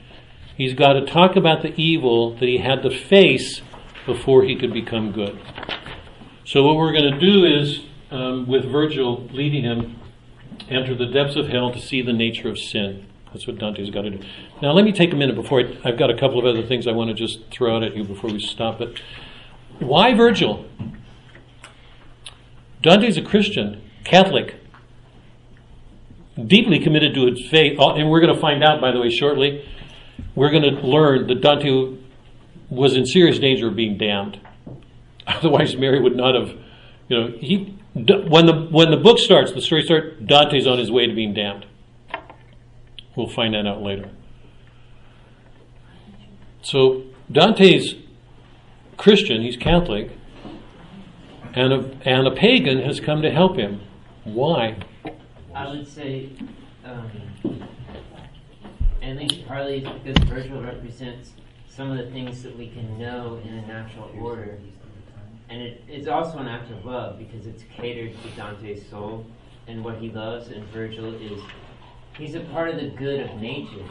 He's 0.56 0.74
got 0.74 0.94
to 0.94 1.06
talk 1.06 1.36
about 1.36 1.62
the 1.62 1.72
evil 1.80 2.34
that 2.34 2.48
he 2.48 2.58
had 2.58 2.82
to 2.82 2.90
face 2.90 3.62
before 4.06 4.42
he 4.42 4.56
could 4.56 4.72
become 4.72 5.12
good. 5.12 5.38
So, 6.48 6.62
what 6.62 6.76
we're 6.76 6.92
going 6.92 7.12
to 7.12 7.20
do 7.20 7.44
is, 7.44 7.80
um, 8.10 8.46
with 8.46 8.64
Virgil 8.64 9.28
leading 9.32 9.64
him, 9.64 10.00
enter 10.70 10.94
the 10.94 11.04
depths 11.04 11.36
of 11.36 11.48
hell 11.48 11.70
to 11.70 11.78
see 11.78 12.00
the 12.00 12.14
nature 12.14 12.48
of 12.48 12.58
sin. 12.58 13.06
That's 13.30 13.46
what 13.46 13.58
Dante's 13.58 13.90
got 13.90 14.02
to 14.02 14.10
do. 14.12 14.24
Now, 14.62 14.72
let 14.72 14.86
me 14.86 14.92
take 14.92 15.12
a 15.12 15.16
minute 15.16 15.36
before 15.36 15.60
I, 15.60 15.76
I've 15.84 15.98
got 15.98 16.08
a 16.08 16.16
couple 16.16 16.38
of 16.38 16.46
other 16.46 16.66
things 16.66 16.86
I 16.86 16.92
want 16.92 17.10
to 17.10 17.14
just 17.14 17.50
throw 17.50 17.76
out 17.76 17.82
at 17.82 17.94
you 17.94 18.02
before 18.02 18.30
we 18.30 18.40
stop 18.40 18.80
it. 18.80 18.98
Why 19.78 20.14
Virgil? 20.14 20.64
Dante's 22.80 23.18
a 23.18 23.22
Christian, 23.22 23.82
Catholic, 24.04 24.58
deeply 26.42 26.78
committed 26.78 27.12
to 27.12 27.26
his 27.26 27.46
faith, 27.46 27.78
and 27.78 28.08
we're 28.08 28.20
going 28.20 28.34
to 28.34 28.40
find 28.40 28.64
out, 28.64 28.80
by 28.80 28.90
the 28.90 29.00
way, 29.00 29.10
shortly. 29.10 29.68
We're 30.34 30.50
going 30.50 30.62
to 30.62 30.80
learn 30.80 31.26
that 31.26 31.42
Dante 31.42 31.98
was 32.70 32.96
in 32.96 33.04
serious 33.04 33.38
danger 33.38 33.68
of 33.68 33.76
being 33.76 33.98
damned. 33.98 34.40
Otherwise, 35.28 35.76
Mary 35.76 36.00
would 36.00 36.16
not 36.16 36.34
have, 36.34 36.56
you 37.08 37.16
know, 37.16 37.38
he 37.38 37.78
when 37.94 38.46
the 38.46 38.68
when 38.70 38.90
the 38.90 38.96
book 38.96 39.18
starts, 39.18 39.52
the 39.52 39.60
story 39.60 39.82
starts. 39.82 40.16
Dante's 40.24 40.66
on 40.66 40.78
his 40.78 40.90
way 40.90 41.06
to 41.06 41.14
being 41.14 41.34
damned. 41.34 41.66
We'll 43.14 43.28
find 43.28 43.54
that 43.54 43.66
out 43.66 43.82
later. 43.82 44.10
So 46.62 47.04
Dante's 47.30 47.94
Christian, 48.96 49.42
he's 49.42 49.56
Catholic, 49.56 50.10
and 51.54 51.72
a, 51.72 51.90
and 52.02 52.26
a 52.26 52.30
pagan 52.30 52.80
has 52.80 53.00
come 53.00 53.22
to 53.22 53.30
help 53.30 53.56
him. 53.56 53.80
Why? 54.24 54.76
I 55.54 55.68
would 55.68 55.88
say, 55.88 56.30
um, 56.84 57.10
at 59.02 59.16
least 59.16 59.46
partly 59.46 59.80
because 59.80 60.22
Virgil 60.28 60.62
represents 60.62 61.32
some 61.68 61.90
of 61.90 61.98
the 61.98 62.10
things 62.10 62.42
that 62.42 62.56
we 62.56 62.68
can 62.68 62.98
know 62.98 63.40
in 63.44 63.54
a 63.54 63.66
natural 63.66 64.10
order. 64.20 64.58
And 65.50 65.62
it's 65.88 66.08
also 66.08 66.38
an 66.38 66.48
act 66.48 66.70
of 66.70 66.84
love 66.84 67.18
because 67.18 67.46
it's 67.46 67.62
catered 67.74 68.12
to 68.22 68.28
Dante's 68.30 68.86
soul 68.88 69.26
and 69.66 69.82
what 69.82 69.96
he 69.96 70.10
loves. 70.10 70.48
And 70.48 70.64
Virgil 70.68 71.14
is, 71.14 71.40
he's 72.16 72.34
a 72.34 72.40
part 72.40 72.68
of 72.70 72.76
the 72.76 72.88
good 72.90 73.20
of 73.20 73.40
nature. 73.40 73.86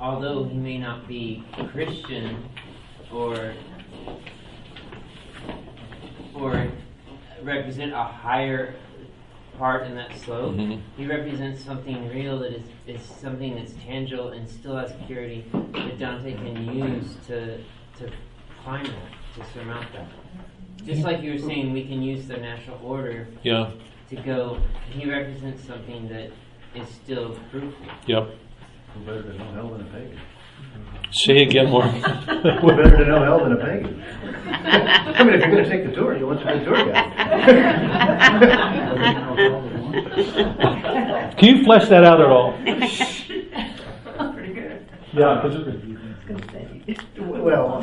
Although 0.00 0.44
he 0.44 0.56
may 0.56 0.78
not 0.78 1.06
be 1.06 1.44
Christian 1.70 2.48
or 3.12 3.54
or 6.34 6.68
represent 7.42 7.92
a 7.92 8.02
higher 8.02 8.74
part 9.58 9.86
in 9.86 9.94
that 9.94 10.16
slope. 10.18 10.54
Mm-hmm. 10.54 10.80
He 10.96 11.06
represents 11.06 11.64
something 11.64 12.08
real 12.08 12.40
that 12.40 12.52
is, 12.52 12.64
is 12.86 13.00
something 13.02 13.54
that's 13.54 13.72
tangible 13.74 14.30
and 14.30 14.48
still 14.48 14.76
has 14.76 14.92
purity 15.06 15.44
that 15.52 15.98
Dante 15.98 16.34
can 16.34 16.74
use 16.74 17.16
to 17.28 17.58
to 17.98 18.10
climb 18.64 18.84
that, 18.84 19.36
to 19.36 19.52
surmount 19.52 19.86
that. 19.92 20.08
Just 20.84 21.02
like 21.02 21.22
you 21.22 21.32
were 21.32 21.38
saying, 21.38 21.72
we 21.72 21.84
can 21.86 22.02
use 22.02 22.26
the 22.26 22.36
natural 22.36 22.78
order 22.82 23.26
yeah. 23.42 23.70
to 24.10 24.16
go. 24.16 24.60
He 24.90 25.10
represents 25.10 25.64
something 25.64 26.08
that 26.08 26.30
is 26.74 26.88
still 26.88 27.38
fruitful. 27.50 27.86
Yep. 28.06 28.28
Who 28.94 29.00
better 29.00 29.22
to 29.22 29.38
know 29.38 29.52
hell 29.52 29.68
than 29.70 29.80
a 29.80 29.84
pagan? 29.84 30.20
Say 31.10 31.42
again 31.42 31.70
more. 31.70 31.82
Who 31.86 32.68
better 32.68 32.96
to 32.98 33.06
know 33.06 33.24
hell 33.24 33.38
than 33.40 33.52
a 33.52 33.56
pagan? 33.56 34.02
I 34.46 35.24
mean, 35.24 35.34
if 35.34 35.40
you're 35.40 35.50
going 35.50 35.64
to 35.64 35.70
take 35.70 35.86
the 35.86 35.92
tour, 35.92 36.16
you 36.16 36.26
want 36.26 36.40
to 36.40 36.46
be 36.46 36.52
a 36.52 36.64
tour 36.64 36.84
guide. 36.84 37.12
Can 41.38 41.56
you 41.56 41.64
flesh 41.64 41.88
that 41.88 42.04
out 42.04 42.20
at 42.20 42.26
all? 42.26 42.52
Pretty 44.34 44.52
good. 44.52 44.86
Yeah, 45.12 45.40
because 45.40 45.54
it's 45.54 45.64
gonna 45.64 45.78
be 45.78 45.94
well, 47.18 47.80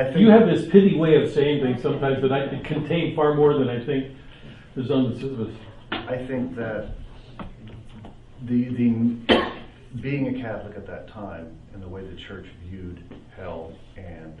I 0.00 0.04
think 0.04 0.20
you 0.20 0.30
have 0.30 0.46
this 0.46 0.64
pithy 0.64 0.96
way 0.96 1.22
of 1.22 1.30
saying 1.30 1.62
things 1.62 1.82
sometimes 1.82 2.22
that 2.22 2.32
I 2.32 2.48
can 2.48 2.62
contain 2.62 3.14
far 3.14 3.34
more 3.34 3.52
than 3.52 3.68
I 3.68 3.84
think 3.84 4.16
is 4.74 4.90
on 4.90 5.12
the 5.12 5.20
surface. 5.20 5.54
I 5.92 6.16
think 6.26 6.56
that 6.56 6.94
the 8.46 8.70
the 8.70 9.50
being 10.00 10.34
a 10.34 10.40
Catholic 10.40 10.74
at 10.76 10.86
that 10.86 11.08
time 11.08 11.54
and 11.74 11.82
the 11.82 11.88
way 11.88 12.06
the 12.06 12.16
church 12.16 12.46
viewed 12.66 13.02
hell 13.36 13.72
and 13.98 14.40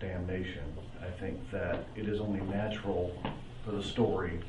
damnation, 0.00 0.64
I 1.02 1.10
think 1.20 1.38
that 1.50 1.84
it 1.96 2.08
is 2.08 2.18
only 2.18 2.40
natural 2.40 3.14
for 3.66 3.72
the 3.72 3.82
story 3.82 4.40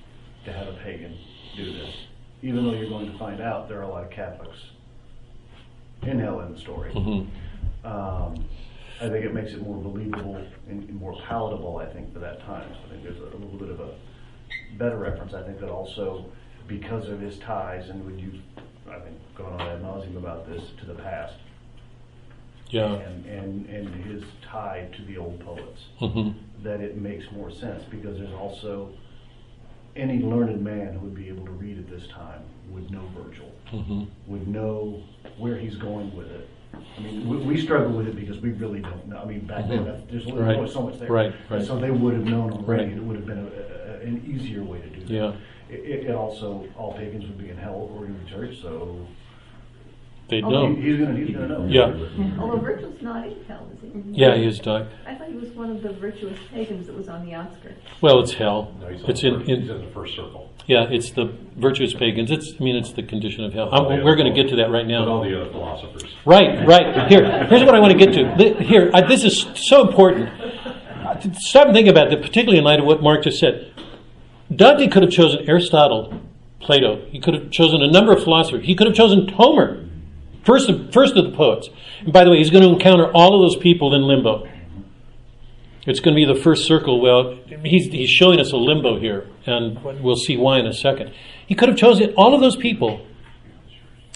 to 0.46 0.54
have 0.54 0.68
a 0.70 0.74
pagan 0.84 1.18
do 1.58 1.74
this, 1.74 1.94
even 2.42 2.64
though 2.64 2.74
you're 2.74 2.90
going 2.90 3.12
to 3.12 3.18
find 3.18 3.42
out 3.42 3.68
there 3.68 3.80
are 3.80 3.84
a 3.84 3.90
lot 3.90 4.06
of 4.06 4.10
Catholics 4.10 4.60
in 6.04 6.18
hell 6.18 6.40
in 6.40 6.54
the 6.54 6.60
story. 6.60 6.94
Mm-hmm. 6.94 7.86
Um, 7.86 8.46
I 9.02 9.10
think 9.10 9.26
it 9.26 9.34
makes 9.34 9.52
it 9.52 9.62
more 9.62 9.82
believable 9.82 10.42
and 10.70 10.90
more 10.94 11.20
palatable, 11.28 11.78
I 11.78 11.86
think, 11.86 12.14
for 12.14 12.20
that 12.20 12.40
time. 12.46 12.68
So 12.72 12.80
I 12.86 12.90
think 12.92 13.04
there's 13.04 13.20
a 13.20 13.36
little 13.38 13.58
bit 13.58 13.70
of 13.70 13.80
a 13.82 13.92
better 14.78 14.98
reference. 14.98 15.34
I 15.34 15.44
think 15.44 15.60
that 15.60 15.70
also, 15.70 16.26
because 16.68 17.10
of 17.10 17.20
his 17.20 17.38
ties, 17.40 17.90
and 17.90 18.06
would 18.06 18.20
you've, 18.20 18.40
I 18.90 19.00
think, 19.00 19.18
going 19.36 19.54
on 19.54 19.62
ad 19.62 19.82
nauseum 19.82 20.18
about 20.18 20.50
this, 20.50 20.64
to 20.80 20.86
the 20.86 20.96
past. 20.96 21.36
Yeah. 22.70 22.94
And, 22.94 23.26
and, 23.26 23.66
and 23.68 24.06
his 24.06 24.24
tie 24.42 24.90
to 24.96 25.02
the 25.04 25.18
old 25.18 25.40
poets, 25.42 25.82
mm-hmm. 26.00 26.64
that 26.64 26.80
it 26.80 26.98
makes 26.98 27.26
more 27.32 27.52
sense 27.52 27.84
because 27.90 28.18
there's 28.18 28.34
also 28.34 28.92
any 29.96 30.20
learned 30.20 30.64
man 30.64 30.94
who 30.94 31.00
would 31.00 31.16
be 31.16 31.28
able 31.28 31.46
to 31.46 31.52
read 31.52 31.78
at 31.78 31.90
this 31.90 32.08
time 32.08 32.42
would 32.70 32.90
know 32.92 33.08
Virgil, 33.16 33.52
mm-hmm. 33.72 34.04
would 34.28 34.48
know 34.48 35.04
where 35.38 35.58
he's 35.58 35.76
going 35.76 36.16
with 36.16 36.28
it 36.32 36.50
I 36.98 37.02
mean, 37.02 37.28
we, 37.28 37.38
we 37.38 37.62
struggle 37.62 37.92
with 37.98 38.08
it 38.08 38.16
because 38.16 38.40
we 38.40 38.52
really 38.52 38.80
don't 38.82 39.08
know. 39.08 39.18
I 39.18 39.26
mean, 39.26 39.46
back 39.46 39.68
then, 39.68 39.86
that- 39.86 40.10
there's 40.10 40.26
only 40.28 40.56
only 40.56 40.70
so 40.72 40.82
much 40.84 41.00
there. 41.00 41.10
Right, 41.12 41.34
right. 41.50 41.66
So 41.66 41.78
they 41.78 41.92
would 41.92 42.14
have 42.14 42.26
known 42.26 42.52
already. 42.54 42.86
Right. 42.86 42.94
It 42.94 43.04
would 43.04 43.16
have 43.16 43.26
been 43.26 43.40
a, 43.40 43.48
a, 43.48 44.08
an 44.08 44.24
easier 44.28 44.64
way 44.64 44.80
to 44.82 44.90
do 44.90 45.00
that. 45.02 45.10
Yeah. 45.10 45.34
It, 45.70 45.80
it, 45.80 46.06
it 46.10 46.16
also, 46.16 46.68
all 46.78 46.94
pagans 46.94 47.24
would 47.26 47.38
be 47.40 47.50
in 47.50 47.58
hell 47.58 47.90
according 47.90 48.16
to 48.18 48.24
the 48.24 48.30
church, 48.30 48.62
so 48.62 49.06
They 50.28 50.42
Oh, 50.42 50.50
know. 50.50 50.76
he- 50.76 50.82
he's 50.82 50.98
gonna, 51.00 51.18
he's 51.18 51.30
gonna 51.36 51.48
know. 51.48 51.66
Yeah. 51.70 51.94
Although 52.40 52.58
Virgil's 52.58 53.00
not 53.02 53.28
in 53.28 53.36
hell, 53.48 53.68
is 53.76 53.82
he? 53.82 54.02
Yeah, 54.12 54.36
he 54.36 54.46
is 54.46 54.60
dark. 54.60 54.88
I 55.08 55.14
thought 55.16 55.28
he 55.28 55.36
was 55.36 55.50
one 55.52 55.70
of 55.70 55.84
the 55.84 55.90
virtuous 55.94 56.38
pagans 56.52 56.88
that 56.88 56.96
was 56.98 57.08
on 57.08 57.26
the 57.26 57.34
outskirts. 57.34 57.80
Well, 58.02 58.20
it's 58.22 58.34
hell. 58.34 58.74
No, 58.82 58.88
he's 58.88 59.02
It's 59.08 59.22
the 59.22 59.28
in, 59.28 59.34
first- 59.38 59.50
He's 59.50 59.58
in 59.70 59.76
in 59.76 59.86
the 59.86 59.92
first 59.92 60.16
circle. 60.16 60.50
yeah, 60.66 60.88
it's 60.90 61.12
the 61.12 61.32
virtuous 61.58 61.94
pagans. 61.94 62.32
It's 62.32 62.54
I 62.60 62.64
mean, 62.64 62.76
it's 62.76 62.92
the 62.94 63.04
condition 63.04 63.44
of 63.44 63.54
hell. 63.54 63.70
All 63.70 63.88
the 63.88 63.96
I'm, 63.96 64.04
we're 64.04 64.16
going 64.16 64.34
to 64.34 64.42
get 64.42 64.50
to 64.50 64.56
that 64.58 64.72
right 64.72 64.86
But 64.88 65.08
all 65.08 65.24
now. 65.24 65.30
the 65.30 65.42
other 65.42 65.52
philosophers. 65.52 66.04
Right, 66.26 66.66
right. 66.68 67.08
Here, 67.08 67.46
here's 67.46 67.64
what 67.64 67.76
I 67.76 67.80
want 67.80 67.98
to 67.98 68.00
get 68.06 68.14
to. 68.16 68.64
Here, 68.64 68.90
I, 68.94 69.02
this 69.08 69.24
is 69.24 69.46
so 69.56 69.88
important. 69.88 70.30
Stop 71.36 71.68
and 71.68 71.76
think 71.76 71.88
about 71.88 72.12
it, 72.12 72.20
particularly 72.22 72.58
in 72.58 72.64
light 72.64 72.80
of 72.80 72.86
what 72.86 73.02
Mark 73.04 73.24
just 73.24 73.40
said. 73.40 73.72
Dante 74.54 74.88
could 74.88 75.04
have 75.04 75.12
chosen 75.12 75.48
Aristotle, 75.48 76.20
Plato. 76.60 77.06
He 77.10 77.20
could 77.20 77.34
have 77.36 77.52
chosen 77.52 77.82
a 77.82 77.88
number 77.90 78.12
of 78.12 78.24
philosophers. 78.24 78.66
He 78.66 78.76
could 78.76 78.88
have 78.88 78.96
chosen 78.96 79.28
Homer, 79.30 79.85
first 80.46 80.70
of, 80.70 80.94
first 80.94 81.16
of 81.16 81.26
the 81.26 81.36
poets. 81.36 81.70
And 82.00 82.14
by 82.14 82.24
the 82.24 82.32
way, 82.32 82.38
he's 82.38 82.50
going 82.50 82.64
to 82.64 82.70
encounter 82.70 83.12
all 83.12 83.36
of 83.36 83.50
those 83.50 83.62
people 83.62 83.94
in 83.94 84.04
limbo. 84.04 84.48
It's 85.86 86.00
going 86.00 86.16
to 86.16 86.26
be 86.26 86.32
the 86.32 86.40
first 86.40 86.66
circle. 86.66 87.00
Well, 87.00 87.38
he's, 87.64 87.92
he's 87.92 88.10
showing 88.10 88.40
us 88.40 88.52
a 88.52 88.58
limbo 88.58 89.00
here, 89.00 89.30
and 89.46 89.82
we'll 89.84 90.16
see 90.16 90.36
why 90.36 90.60
in 90.60 90.66
a 90.66 90.74
second. 90.74 91.14
He 91.46 91.54
could 91.54 91.70
have 91.70 91.78
chosen 91.78 92.14
all 92.18 92.34
of 92.34 92.42
those 92.42 92.56
people. 92.56 93.06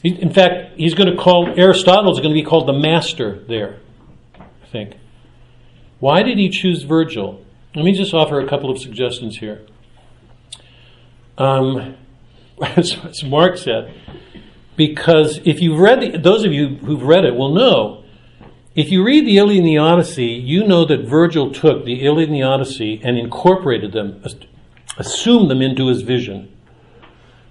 In 0.03 0.33
fact, 0.33 0.77
he's 0.77 0.95
going 0.95 1.13
to 1.13 1.21
call 1.21 1.53
Aristotle 1.59 2.11
is 2.11 2.19
going 2.19 2.33
to 2.33 2.41
be 2.41 2.43
called 2.43 2.67
the 2.67 2.73
master 2.73 3.43
there. 3.47 3.79
I 4.39 4.67
think. 4.71 4.95
Why 5.99 6.23
did 6.23 6.37
he 6.37 6.49
choose 6.49 6.83
Virgil? 6.83 7.43
Let 7.75 7.85
me 7.85 7.91
just 7.91 8.13
offer 8.13 8.39
a 8.39 8.47
couple 8.47 8.71
of 8.71 8.79
suggestions 8.79 9.37
here. 9.37 9.65
Um, 11.37 11.97
as 12.61 13.23
Mark 13.23 13.57
said, 13.57 13.93
because 14.79 15.41
if 15.43 15.61
you've 15.61 15.77
read 15.77 15.99
the, 15.99 16.17
those 16.17 16.45
of 16.45 16.53
you 16.53 16.77
who've 16.77 17.03
read 17.03 17.25
it 17.25 17.35
will 17.35 17.53
know 17.53 17.99
If 18.75 18.91
you 18.91 19.03
read 19.03 19.25
the 19.25 19.37
Iliad 19.37 19.59
and 19.59 19.67
the 19.67 19.77
Odyssey, 19.77 20.27
you 20.27 20.65
know 20.65 20.85
that 20.85 21.01
Virgil 21.01 21.51
took 21.51 21.83
the 21.83 22.05
Iliad 22.05 22.29
and 22.29 22.37
the 22.37 22.43
Odyssey 22.43 23.01
and 23.03 23.17
incorporated 23.17 23.91
them, 23.91 24.23
assumed 24.97 25.51
them 25.51 25.61
into 25.61 25.87
his 25.87 26.01
vision. 26.01 26.49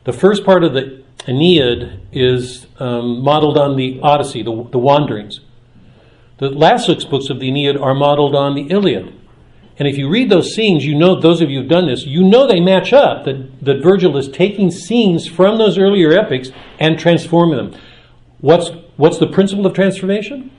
The 0.05 0.15
first 0.15 0.43
part 0.43 0.65
of 0.65 0.73
the 0.73 1.03
Aeneid 1.27 2.01
is 2.13 2.67
um, 2.79 3.21
modeled 3.21 3.59
on 3.59 3.77
the 3.77 4.01
Odyssey, 4.01 4.43
the, 4.43 4.67
the 4.71 4.79
wanderings. 4.79 5.41
The 6.39 6.49
last 6.49 6.87
six 6.87 7.05
books 7.05 7.29
of 7.29 7.41
the 7.41 7.49
Aeneid 7.49 7.77
are 7.77 7.95
modeled 7.95 8.35
on 8.35 8.55
the 8.55 8.69
Iliad. 8.71 9.13
And 9.79 9.87
if 9.87 9.97
you 9.97 10.09
read 10.09 10.29
those 10.29 10.55
scenes, 10.55 10.85
you 10.85 10.97
know, 10.97 11.21
those 11.21 11.41
of 11.41 11.51
you 11.51 11.61
who've 11.61 11.71
done 11.71 11.87
this, 11.87 12.05
you 12.05 12.25
know 12.25 12.49
they 12.49 12.59
match 12.59 12.93
up, 12.93 13.25
that, 13.25 13.65
that 13.65 13.83
Virgil 13.83 14.17
is 14.17 14.29
taking 14.29 14.73
scenes 14.73 15.29
from 15.29 15.57
those 15.57 15.79
earlier 15.79 16.13
epics 16.13 16.51
and 16.81 16.99
transforming 16.99 17.57
them. 17.57 17.81
What's, 18.41 18.71
what's 18.97 19.19
the 19.19 19.29
principle 19.29 19.67
of 19.67 19.75
transformation? 19.75 20.51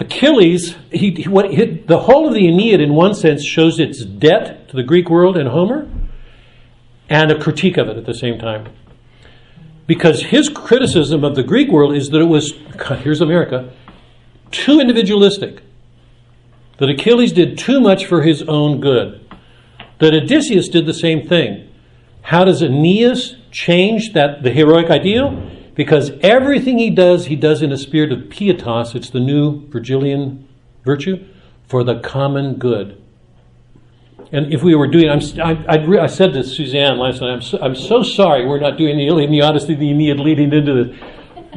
Achilles, 0.00 0.74
he, 0.90 1.22
what, 1.28 1.52
he, 1.52 1.64
the 1.64 2.00
whole 2.00 2.26
of 2.26 2.34
the 2.34 2.48
Aeneid, 2.48 2.80
in 2.80 2.94
one 2.94 3.14
sense, 3.14 3.44
shows 3.44 3.78
its 3.78 4.04
debt 4.04 4.68
to 4.70 4.76
the 4.76 4.82
Greek 4.82 5.08
world 5.08 5.36
and 5.36 5.48
Homer, 5.48 5.88
and 7.08 7.30
a 7.30 7.38
critique 7.38 7.76
of 7.76 7.88
it 7.88 7.96
at 7.96 8.04
the 8.04 8.14
same 8.14 8.36
time. 8.36 8.68
Because 9.86 10.24
his 10.24 10.48
criticism 10.48 11.22
of 11.22 11.36
the 11.36 11.42
Greek 11.44 11.68
world 11.68 11.94
is 11.94 12.08
that 12.08 12.20
it 12.20 12.24
was, 12.28 12.52
God, 12.76 13.00
here's 13.00 13.20
America, 13.20 13.72
too 14.50 14.80
individualistic. 14.80 15.61
That 16.78 16.90
Achilles 16.90 17.32
did 17.32 17.58
too 17.58 17.80
much 17.80 18.06
for 18.06 18.22
his 18.22 18.42
own 18.42 18.80
good. 18.80 19.20
That 19.98 20.14
Odysseus 20.14 20.68
did 20.68 20.86
the 20.86 20.94
same 20.94 21.26
thing. 21.26 21.68
How 22.22 22.44
does 22.44 22.62
Aeneas 22.62 23.36
change 23.50 24.12
that 24.14 24.42
the 24.42 24.50
heroic 24.50 24.90
ideal? 24.90 25.50
Because 25.74 26.12
everything 26.20 26.78
he 26.78 26.90
does, 26.90 27.26
he 27.26 27.36
does 27.36 27.62
in 27.62 27.72
a 27.72 27.78
spirit 27.78 28.12
of 28.12 28.28
pietas. 28.28 28.94
It's 28.94 29.10
the 29.10 29.20
new 29.20 29.66
Virgilian 29.68 30.48
virtue 30.84 31.24
for 31.66 31.84
the 31.84 32.00
common 32.00 32.54
good. 32.54 33.00
And 34.30 34.52
if 34.52 34.62
we 34.62 34.74
were 34.74 34.86
doing, 34.86 35.10
I'm, 35.10 35.20
I, 35.40 35.76
I, 35.76 36.04
I 36.04 36.06
said 36.06 36.32
to 36.32 36.42
Suzanne 36.42 36.98
last 36.98 37.20
night, 37.20 37.30
I'm 37.30 37.42
so, 37.42 37.58
I'm 37.60 37.74
so 37.74 38.02
sorry 38.02 38.46
we're 38.46 38.60
not 38.60 38.78
doing 38.78 38.96
the 38.96 39.06
Iliad 39.06 39.28
and 39.28 39.34
the 39.34 39.42
Odyssey, 39.42 39.74
the 39.74 39.90
Aeneid 39.90 40.18
leading 40.18 40.52
into 40.52 40.84
this, 40.84 40.98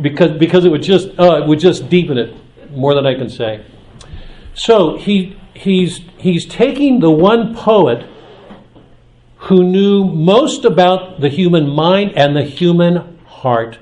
because 0.02 0.38
because 0.38 0.66
it 0.66 0.70
would 0.70 0.84
just 0.84 1.08
uh, 1.18 1.42
it 1.42 1.48
would 1.48 1.60
just 1.60 1.90
deepen 1.90 2.18
it 2.18 2.36
more 2.72 2.94
than 2.94 3.06
I 3.06 3.16
can 3.16 3.30
say. 3.30 3.66
So 4.56 4.98
he 4.98 5.38
he's 5.54 6.02
he's 6.18 6.46
taking 6.46 7.00
the 7.00 7.12
one 7.12 7.54
poet 7.56 8.10
who 9.38 9.64
knew 9.64 10.06
most 10.06 10.66
about 10.66 11.22
the 11.22 11.30
human 11.30 11.70
mind 11.70 12.14
and 12.16 12.36
the 12.36 12.44
human 12.44 13.20
heart 13.26 13.78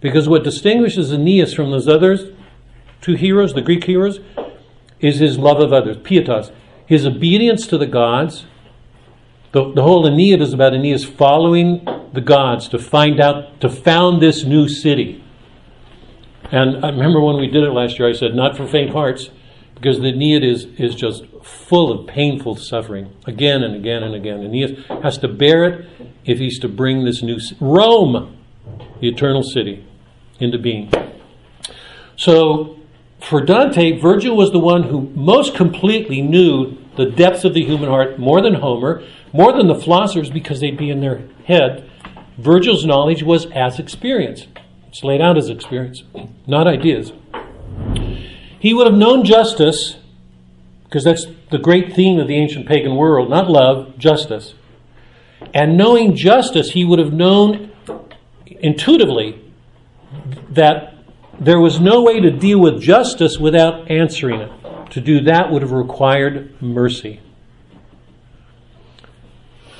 because 0.00 0.28
what 0.28 0.44
distinguishes 0.44 1.12
Aeneas 1.12 1.52
from 1.52 1.70
those 1.70 1.86
others 1.86 2.32
two 3.00 3.14
heroes, 3.14 3.54
the 3.54 3.62
Greek 3.62 3.84
heroes, 3.84 4.20
is 5.00 5.18
his 5.18 5.38
love 5.38 5.60
of 5.60 5.72
others, 5.72 5.96
pietas, 5.98 6.50
his 6.86 7.06
obedience 7.06 7.66
to 7.66 7.78
the 7.78 7.86
gods. 7.86 8.46
The, 9.52 9.72
the 9.72 9.82
whole 9.82 10.06
Aeneid 10.06 10.40
is 10.40 10.52
about 10.52 10.74
Aeneas 10.74 11.04
following 11.04 11.84
the 12.12 12.20
gods 12.20 12.68
to 12.68 12.78
find 12.78 13.20
out, 13.20 13.60
to 13.60 13.68
found 13.68 14.20
this 14.20 14.44
new 14.44 14.68
city. 14.68 15.24
And 16.50 16.84
I 16.84 16.90
remember 16.90 17.20
when 17.20 17.36
we 17.36 17.46
did 17.46 17.62
it 17.62 17.72
last 17.72 17.98
year, 17.98 18.08
I 18.08 18.12
said, 18.12 18.34
not 18.34 18.56
for 18.56 18.66
faint 18.66 18.90
hearts, 18.90 19.30
because 19.80 20.00
the 20.00 20.08
Aeneid 20.08 20.42
is, 20.42 20.64
is 20.76 20.94
just 20.94 21.24
full 21.42 21.92
of 21.92 22.06
painful 22.08 22.56
suffering 22.56 23.14
again 23.26 23.62
and 23.62 23.76
again 23.76 24.02
and 24.02 24.14
again. 24.14 24.42
Aeneas 24.42 24.84
has 25.02 25.18
to 25.18 25.28
bear 25.28 25.64
it 25.64 25.86
if 26.24 26.38
he's 26.38 26.58
to 26.60 26.68
bring 26.68 27.04
this 27.04 27.22
new 27.22 27.38
Rome, 27.60 28.36
the 29.00 29.08
eternal 29.08 29.42
city, 29.42 29.86
into 30.40 30.58
being. 30.58 30.92
So, 32.16 32.76
for 33.20 33.40
Dante, 33.40 33.98
Virgil 33.98 34.36
was 34.36 34.50
the 34.50 34.58
one 34.58 34.84
who 34.84 35.02
most 35.14 35.54
completely 35.54 36.22
knew 36.22 36.76
the 36.96 37.06
depths 37.06 37.44
of 37.44 37.54
the 37.54 37.64
human 37.64 37.88
heart 37.88 38.18
more 38.18 38.40
than 38.40 38.54
Homer, 38.54 39.04
more 39.32 39.52
than 39.52 39.68
the 39.68 39.74
philosophers 39.76 40.30
because 40.30 40.60
they'd 40.60 40.76
be 40.76 40.90
in 40.90 41.00
their 41.00 41.22
head. 41.44 41.88
Virgil's 42.36 42.84
knowledge 42.84 43.22
was 43.22 43.46
as 43.52 43.78
experience. 43.78 44.46
It's 44.88 45.04
laid 45.04 45.20
out 45.20 45.38
as 45.38 45.48
experience, 45.48 46.02
not 46.46 46.66
ideas. 46.66 47.12
He 48.58 48.74
would 48.74 48.86
have 48.86 48.96
known 48.96 49.24
justice, 49.24 49.96
because 50.84 51.04
that's 51.04 51.26
the 51.50 51.58
great 51.58 51.94
theme 51.94 52.18
of 52.18 52.28
the 52.28 52.36
ancient 52.36 52.66
pagan 52.66 52.96
world, 52.96 53.30
not 53.30 53.48
love, 53.48 53.98
justice. 53.98 54.54
And 55.54 55.76
knowing 55.76 56.16
justice, 56.16 56.70
he 56.70 56.84
would 56.84 56.98
have 56.98 57.12
known 57.12 57.70
intuitively 58.46 59.40
that 60.50 60.94
there 61.38 61.60
was 61.60 61.78
no 61.78 62.02
way 62.02 62.20
to 62.20 62.30
deal 62.30 62.58
with 62.58 62.82
justice 62.82 63.38
without 63.38 63.90
answering 63.90 64.40
it. 64.40 64.52
To 64.90 65.00
do 65.00 65.20
that 65.20 65.52
would 65.52 65.62
have 65.62 65.72
required 65.72 66.60
mercy. 66.60 67.20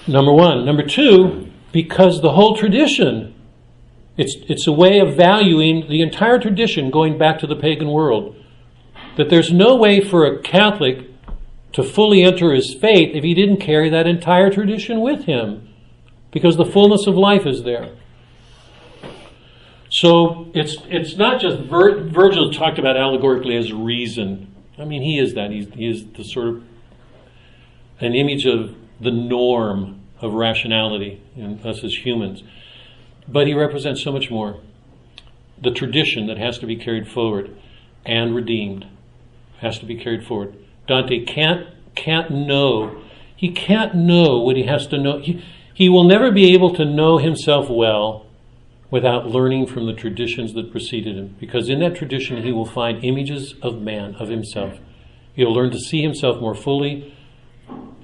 Number 0.07 0.33
one. 0.33 0.65
Number 0.65 0.85
two, 0.85 1.51
because 1.73 2.21
the 2.21 2.33
whole 2.33 2.57
tradition, 2.57 3.35
it's, 4.17 4.37
it's 4.49 4.67
a 4.67 4.73
way 4.73 5.01
of 5.01 5.17
valuing 5.17 5.89
the 5.89 6.03
entire 6.03 6.39
tradition 6.39 6.91
going 6.91 7.19
back 7.19 7.41
to 7.41 7.47
the 7.47 7.57
pagan 7.57 7.89
world. 7.89 8.37
That 9.19 9.29
there's 9.29 9.53
no 9.53 9.77
way 9.77 10.01
for 10.01 10.25
a 10.25 10.39
Catholic 10.39 11.11
to 11.73 11.83
fully 11.83 12.23
enter 12.23 12.55
his 12.55 12.75
faith 12.81 13.15
if 13.15 13.23
he 13.23 13.35
didn't 13.35 13.59
carry 13.59 13.91
that 13.91 14.07
entire 14.07 14.49
tradition 14.49 15.01
with 15.01 15.25
him, 15.25 15.69
because 16.31 16.57
the 16.57 16.65
fullness 16.65 17.07
of 17.07 17.15
life 17.17 17.45
is 17.45 17.65
there. 17.65 17.91
So 19.91 20.51
it's 20.55 20.77
it's 20.89 21.17
not 21.17 21.41
just 21.41 21.61
Vir, 21.61 22.09
Virgil 22.09 22.53
talked 22.53 22.79
about 22.79 22.97
allegorically 22.97 23.57
as 23.57 23.73
reason. 23.73 24.55
I 24.79 24.85
mean, 24.85 25.03
he 25.03 25.19
is 25.19 25.35
that. 25.35 25.51
He's, 25.51 25.69
he 25.75 25.89
is 25.89 26.07
the 26.17 26.23
sort 26.23 26.49
of 26.49 26.63
an 28.01 28.15
image 28.15 28.47
of 28.47 28.77
the 29.01 29.11
norm 29.11 30.03
of 30.21 30.35
rationality 30.35 31.21
in 31.37 31.59
us 31.65 31.83
as 31.83 31.95
humans. 32.05 32.43
But 33.27 33.47
he 33.47 33.55
represents 33.55 34.03
so 34.03 34.13
much 34.13 34.31
more. 34.31 34.61
The 35.61 35.73
tradition 35.73 36.29
that 36.29 36.39
has 36.39 36.59
to 36.59 36.67
be 36.67 36.77
carried 36.77 37.09
forward 37.09 37.57
and 38.07 38.35
redeemed 38.35 38.87
has 39.61 39.79
to 39.79 39.87
be 39.87 39.97
carried 39.97 40.27
forward. 40.27 40.57
Dante 40.87 41.25
can't 41.25 41.67
can't 41.95 42.31
know. 42.31 43.03
He 43.35 43.51
can't 43.51 43.95
know 43.95 44.39
what 44.39 44.57
he 44.57 44.65
has 44.65 44.87
to 44.89 44.99
know. 44.99 45.19
He, 45.19 45.45
he 45.75 45.89
will 45.89 46.05
never 46.05 46.31
be 46.31 46.53
able 46.55 46.75
to 46.75 46.85
know 46.85 47.19
himself 47.19 47.69
well 47.69 48.27
without 48.91 49.29
learning 49.29 49.67
from 49.67 49.87
the 49.87 49.93
traditions 49.93 50.55
that 50.55 50.71
preceded 50.71 51.17
him. 51.17 51.37
Because 51.39 51.69
in 51.69 51.81
that 51.81 51.95
tradition, 51.95 52.43
he 52.43 52.53
will 52.53 52.67
find 52.67 53.05
images 53.05 53.55
of 53.63 53.81
man, 53.81 54.15
of 54.17 54.29
himself. 54.29 54.79
He'll 55.35 55.53
learn 55.53 55.71
to 55.71 55.79
see 55.79 56.03
himself 56.03 56.41
more 56.41 56.55
fully 56.55 57.15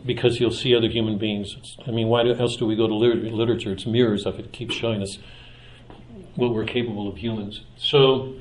because 0.04 0.38
he'll 0.38 0.50
see 0.50 0.74
other 0.74 0.88
human 0.88 1.18
beings. 1.18 1.56
I 1.86 1.90
mean, 1.90 2.08
why 2.08 2.28
else 2.28 2.56
do 2.56 2.66
we 2.66 2.76
go 2.76 2.86
to 2.86 2.94
literature? 2.94 3.72
It's 3.72 3.86
mirrors 3.86 4.26
of 4.26 4.38
it, 4.38 4.46
it 4.46 4.52
keeps 4.52 4.74
showing 4.74 5.02
us 5.02 5.18
what 6.36 6.52
we're 6.52 6.64
capable 6.64 7.08
of 7.08 7.16
humans. 7.18 7.62
So, 7.76 8.34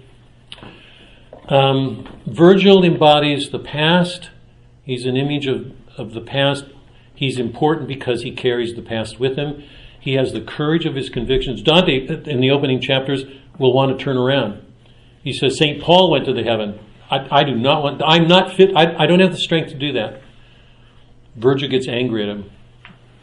um, 1.49 2.07
Virgil 2.25 2.83
embodies 2.83 3.49
the 3.49 3.59
past. 3.59 4.29
He's 4.83 5.05
an 5.05 5.17
image 5.17 5.47
of, 5.47 5.73
of 5.97 6.13
the 6.13 6.21
past. 6.21 6.65
He's 7.13 7.37
important 7.37 7.87
because 7.87 8.23
he 8.23 8.31
carries 8.31 8.73
the 8.75 8.81
past 8.81 9.19
with 9.19 9.37
him. 9.37 9.63
He 9.99 10.13
has 10.13 10.33
the 10.33 10.41
courage 10.41 10.85
of 10.85 10.95
his 10.95 11.09
convictions. 11.09 11.61
Dante, 11.61 12.07
in 12.29 12.41
the 12.41 12.51
opening 12.51 12.81
chapters, 12.81 13.23
will 13.57 13.73
want 13.73 13.97
to 13.97 14.03
turn 14.03 14.17
around. 14.17 14.61
He 15.23 15.31
says, 15.31 15.57
St. 15.57 15.81
Paul 15.81 16.11
went 16.11 16.25
to 16.25 16.33
the 16.33 16.43
heaven. 16.43 16.79
I, 17.09 17.39
I 17.39 17.43
do 17.43 17.55
not 17.55 17.83
want, 17.83 18.01
I'm 18.05 18.27
not 18.27 18.53
fit, 18.53 18.75
I, 18.75 19.03
I 19.03 19.05
don't 19.05 19.19
have 19.19 19.31
the 19.31 19.37
strength 19.37 19.69
to 19.69 19.77
do 19.77 19.93
that. 19.93 20.21
Virgil 21.35 21.69
gets 21.69 21.87
angry 21.87 22.23
at 22.23 22.29
him, 22.29 22.51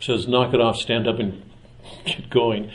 says, 0.00 0.26
knock 0.26 0.54
it 0.54 0.60
off, 0.60 0.76
stand 0.76 1.06
up 1.06 1.18
and 1.18 1.42
get 2.04 2.30
going. 2.30 2.70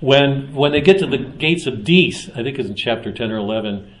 When, 0.00 0.54
when 0.54 0.72
they 0.72 0.80
get 0.80 0.98
to 0.98 1.06
the 1.06 1.18
gates 1.18 1.66
of 1.66 1.84
Dis, 1.84 2.30
I 2.34 2.42
think 2.42 2.58
it's 2.58 2.68
in 2.68 2.76
chapter 2.76 3.12
10 3.12 3.32
or 3.32 3.38
11, 3.38 3.94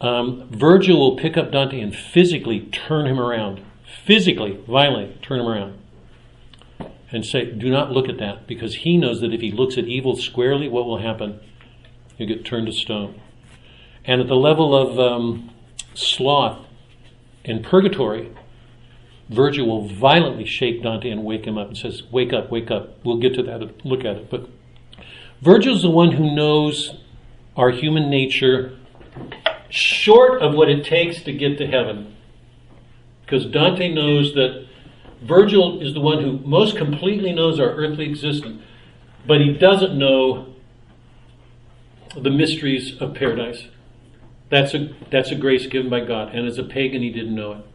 um, 0.00 0.48
Virgil 0.50 0.98
will 0.98 1.16
pick 1.16 1.36
up 1.36 1.52
Dante 1.52 1.80
and 1.80 1.94
physically 1.94 2.60
turn 2.60 3.06
him 3.06 3.20
around. 3.20 3.60
Physically, 4.04 4.58
violently 4.66 5.18
turn 5.22 5.40
him 5.40 5.46
around 5.46 5.78
and 7.12 7.24
say, 7.24 7.50
do 7.50 7.70
not 7.70 7.90
look 7.90 8.08
at 8.08 8.18
that, 8.18 8.46
because 8.46 8.76
he 8.76 8.96
knows 8.96 9.20
that 9.20 9.34
if 9.34 9.40
he 9.40 9.50
looks 9.50 9.76
at 9.76 9.84
evil 9.84 10.16
squarely, 10.16 10.68
what 10.68 10.86
will 10.86 10.98
happen? 10.98 11.40
He'll 12.16 12.28
get 12.28 12.44
turned 12.44 12.66
to 12.66 12.72
stone. 12.72 13.20
And 14.04 14.20
at 14.20 14.28
the 14.28 14.36
level 14.36 14.74
of 14.76 14.98
um, 14.98 15.50
sloth 15.94 16.64
in 17.44 17.62
purgatory, 17.62 18.30
Virgil 19.28 19.66
will 19.66 19.88
violently 19.88 20.44
shake 20.44 20.82
Dante 20.82 21.10
and 21.10 21.24
wake 21.24 21.44
him 21.44 21.58
up 21.58 21.68
and 21.68 21.76
says, 21.76 22.02
Wake 22.10 22.32
up, 22.32 22.50
wake 22.50 22.70
up. 22.70 23.04
We'll 23.04 23.18
get 23.18 23.34
to 23.34 23.42
that, 23.44 23.84
look 23.84 24.00
at 24.00 24.16
it. 24.16 24.30
But 24.30 24.48
Virgil's 25.40 25.82
the 25.82 25.90
one 25.90 26.12
who 26.12 26.34
knows 26.34 26.96
our 27.56 27.70
human 27.70 28.10
nature 28.10 28.76
short 29.70 30.42
of 30.42 30.54
what 30.54 30.68
it 30.68 30.84
takes 30.84 31.22
to 31.22 31.32
get 31.32 31.58
to 31.58 31.66
heaven. 31.66 32.16
Because 33.22 33.46
Dante 33.46 33.88
knows 33.92 34.34
that 34.34 34.66
Virgil 35.22 35.80
is 35.80 35.94
the 35.94 36.00
one 36.00 36.22
who 36.22 36.38
most 36.38 36.76
completely 36.76 37.32
knows 37.32 37.60
our 37.60 37.70
earthly 37.70 38.08
existence, 38.08 38.62
but 39.26 39.40
he 39.40 39.52
doesn't 39.52 39.96
know 39.96 40.54
the 42.16 42.30
mysteries 42.30 43.00
of 43.00 43.14
paradise. 43.14 43.68
That's 44.48 44.74
a, 44.74 44.90
that's 45.10 45.30
a 45.30 45.36
grace 45.36 45.66
given 45.66 45.88
by 45.88 46.00
God. 46.00 46.34
And 46.34 46.46
as 46.46 46.58
a 46.58 46.64
pagan, 46.64 47.02
he 47.02 47.10
didn't 47.10 47.34
know 47.34 47.52
it. 47.52 47.66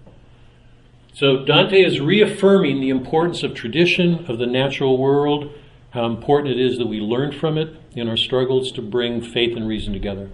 So 1.14 1.46
Dante 1.46 1.82
is 1.82 2.02
reaffirming 2.02 2.82
the 2.82 2.90
importance 2.90 3.44
of 3.44 3.54
tradition, 3.54 4.26
of 4.26 4.38
the 4.38 4.46
natural 4.46 4.98
world, 4.98 5.54
how 5.92 6.06
important 6.06 6.60
it 6.60 6.60
is 6.60 6.78
that 6.78 6.88
we 6.88 7.00
learn 7.00 7.32
from 7.32 7.58
it 7.58 7.74
in 7.94 8.10
our 8.10 8.18
struggles 8.18 8.70
to 8.74 8.82
bring 8.82 9.22
faith 9.22 9.56
and 9.56 9.66
reason 9.66 9.94
together, 9.94 10.30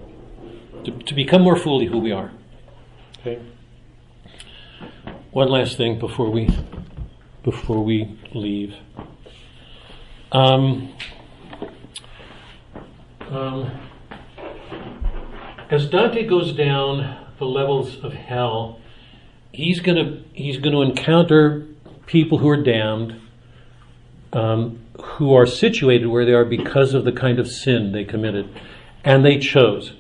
to, 0.86 0.92
to 0.92 1.14
become 1.14 1.42
more 1.42 1.56
fully 1.56 1.86
who 1.86 2.00
we 2.00 2.12
are. 2.12 2.32
Okay. 3.20 3.42
One 5.32 5.50
last 5.50 5.78
thing 5.78 6.00
before 6.00 6.30
we 6.30 6.50
before 7.44 7.84
we 7.84 8.20
leave. 8.34 8.76
Um, 10.32 10.94
um, 13.30 13.72
as 15.70 15.88
Dante 15.88 16.26
goes 16.26 16.54
down 16.54 17.28
the 17.40 17.46
levels 17.46 17.98
of 18.04 18.14
hell, 18.14 18.80
he's 19.52 19.80
going 19.80 19.98
to 19.98 20.24
he's 20.34 20.58
to 20.58 20.82
encounter 20.82 21.68
people 22.06 22.38
who 22.38 22.50
are 22.50 22.62
damned, 22.62 23.22
um, 24.34 24.80
who 25.02 25.34
are 25.34 25.46
situated 25.46 26.08
where 26.08 26.26
they 26.26 26.34
are 26.34 26.46
because 26.46 26.94
of 26.94 27.06
the 27.06 27.12
kind 27.12 27.40
of 27.40 27.48
sin 27.48 27.92
they 27.92 28.04
committed, 28.04 28.50
and 29.04 29.24
they 29.26 29.38
chose. 29.40 29.94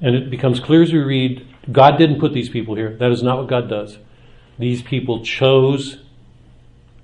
And 0.00 0.14
it 0.14 0.30
becomes 0.30 0.60
clear 0.60 0.82
as 0.82 0.92
we 0.92 0.98
read, 0.98 1.46
God 1.70 1.98
didn't 1.98 2.20
put 2.20 2.32
these 2.32 2.48
people 2.48 2.74
here. 2.74 2.96
That 2.96 3.10
is 3.10 3.22
not 3.22 3.38
what 3.38 3.48
God 3.48 3.68
does. 3.68 3.98
These 4.58 4.82
people 4.82 5.22
chose, 5.22 5.98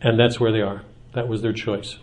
and 0.01 0.18
that's 0.18 0.40
where 0.40 0.53
they 0.53 0.62
are. 0.62 0.82
That 1.12 1.28
was 1.28 1.42
their 1.42 1.53
choice. 1.53 1.99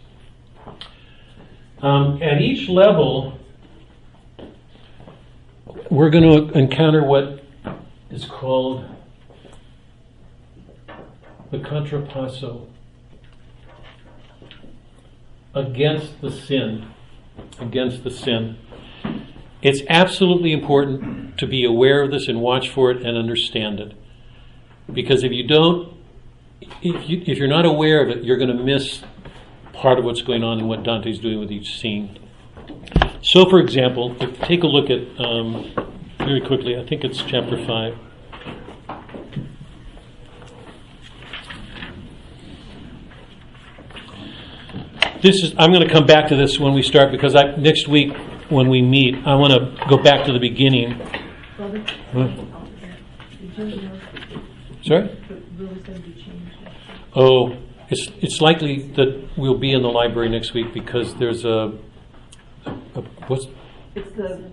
Um, 1.82 2.22
at 2.22 2.42
each 2.42 2.70
level, 2.70 3.40
we're 5.90 6.10
going 6.10 6.24
to 6.24 6.58
encounter 6.58 7.04
what 7.04 7.44
is 8.10 8.26
called 8.26 8.86
the 11.52 11.58
contrapasso 11.58 12.68
against 15.54 16.22
the 16.22 16.32
sin. 16.32 16.88
Against 17.60 18.04
the 18.04 18.12
sin. 18.12 18.58
It's 19.64 19.82
absolutely 19.88 20.52
important 20.52 21.38
to 21.38 21.48
be 21.48 21.64
aware 21.64 22.04
of 22.04 22.12
this 22.12 22.28
and 22.28 22.42
watch 22.42 22.70
for 22.70 22.92
it 22.92 22.98
and 22.98 23.18
understand 23.18 23.80
it. 23.80 23.94
Because 24.92 25.24
if 25.24 25.32
you 25.32 25.48
don't, 25.48 25.98
if, 26.82 27.10
you, 27.10 27.24
if 27.26 27.38
you're 27.38 27.48
not 27.48 27.66
aware 27.66 28.04
of 28.04 28.10
it, 28.10 28.26
you're 28.26 28.36
going 28.36 28.56
to 28.56 28.62
miss 28.62 29.04
part 29.72 30.00
of 30.00 30.04
what's 30.04 30.22
going 30.22 30.44
on 30.44 30.60
and 30.60 30.68
what 30.68 30.84
Dante's 30.84 31.18
doing 31.18 31.40
with 31.40 31.50
each 31.50 31.80
scene. 31.80 32.20
So, 33.22 33.50
for 33.50 33.58
example, 33.60 34.18
if 34.22 34.38
take 34.42 34.64
a 34.64 34.68
look 34.68 34.90
at, 34.90 35.00
um, 35.18 35.72
very 36.18 36.42
quickly, 36.42 36.78
I 36.78 36.86
think 36.86 37.06
it's 37.06 37.22
chapter 37.22 37.56
5. 37.66 37.98
This 45.22 45.42
is, 45.42 45.54
I'm 45.58 45.72
going 45.72 45.88
to 45.88 45.94
come 45.94 46.06
back 46.06 46.28
to 46.28 46.36
this 46.36 46.60
when 46.60 46.74
we 46.74 46.82
start 46.82 47.12
because 47.12 47.34
I, 47.34 47.56
next 47.56 47.88
week 47.88 48.14
when 48.54 48.70
we 48.70 48.82
meet, 48.82 49.16
I 49.26 49.36
want 49.36 49.54
to 49.54 49.86
go 49.90 49.98
back 50.02 50.26
to 50.28 50.34
the 50.34 50.40
beginning. 50.40 50.92
Huh? 51.58 51.68
Did 51.68 53.58
you 53.58 53.82
know 53.82 54.00
Sorry? 54.84 55.08
the 55.28 55.36
rules 55.58 55.84
going 55.84 56.02
to 56.02 56.10
be 56.10 56.14
changed? 56.14 56.56
Oh, 57.16 57.56
it's, 57.90 58.08
it's 58.22 58.42
likely 58.42 58.82
that 58.96 59.30
we'll 59.38 59.58
be 59.58 59.72
in 59.72 59.82
the 59.82 59.90
library 59.90 60.30
next 60.30 60.54
week 60.54 60.74
because 60.74 61.14
there's 61.16 61.46
a, 61.46 61.74
a, 62.66 62.70
a 62.96 63.02
what's, 63.28 63.48
It's 63.96 64.12
the 64.16 64.52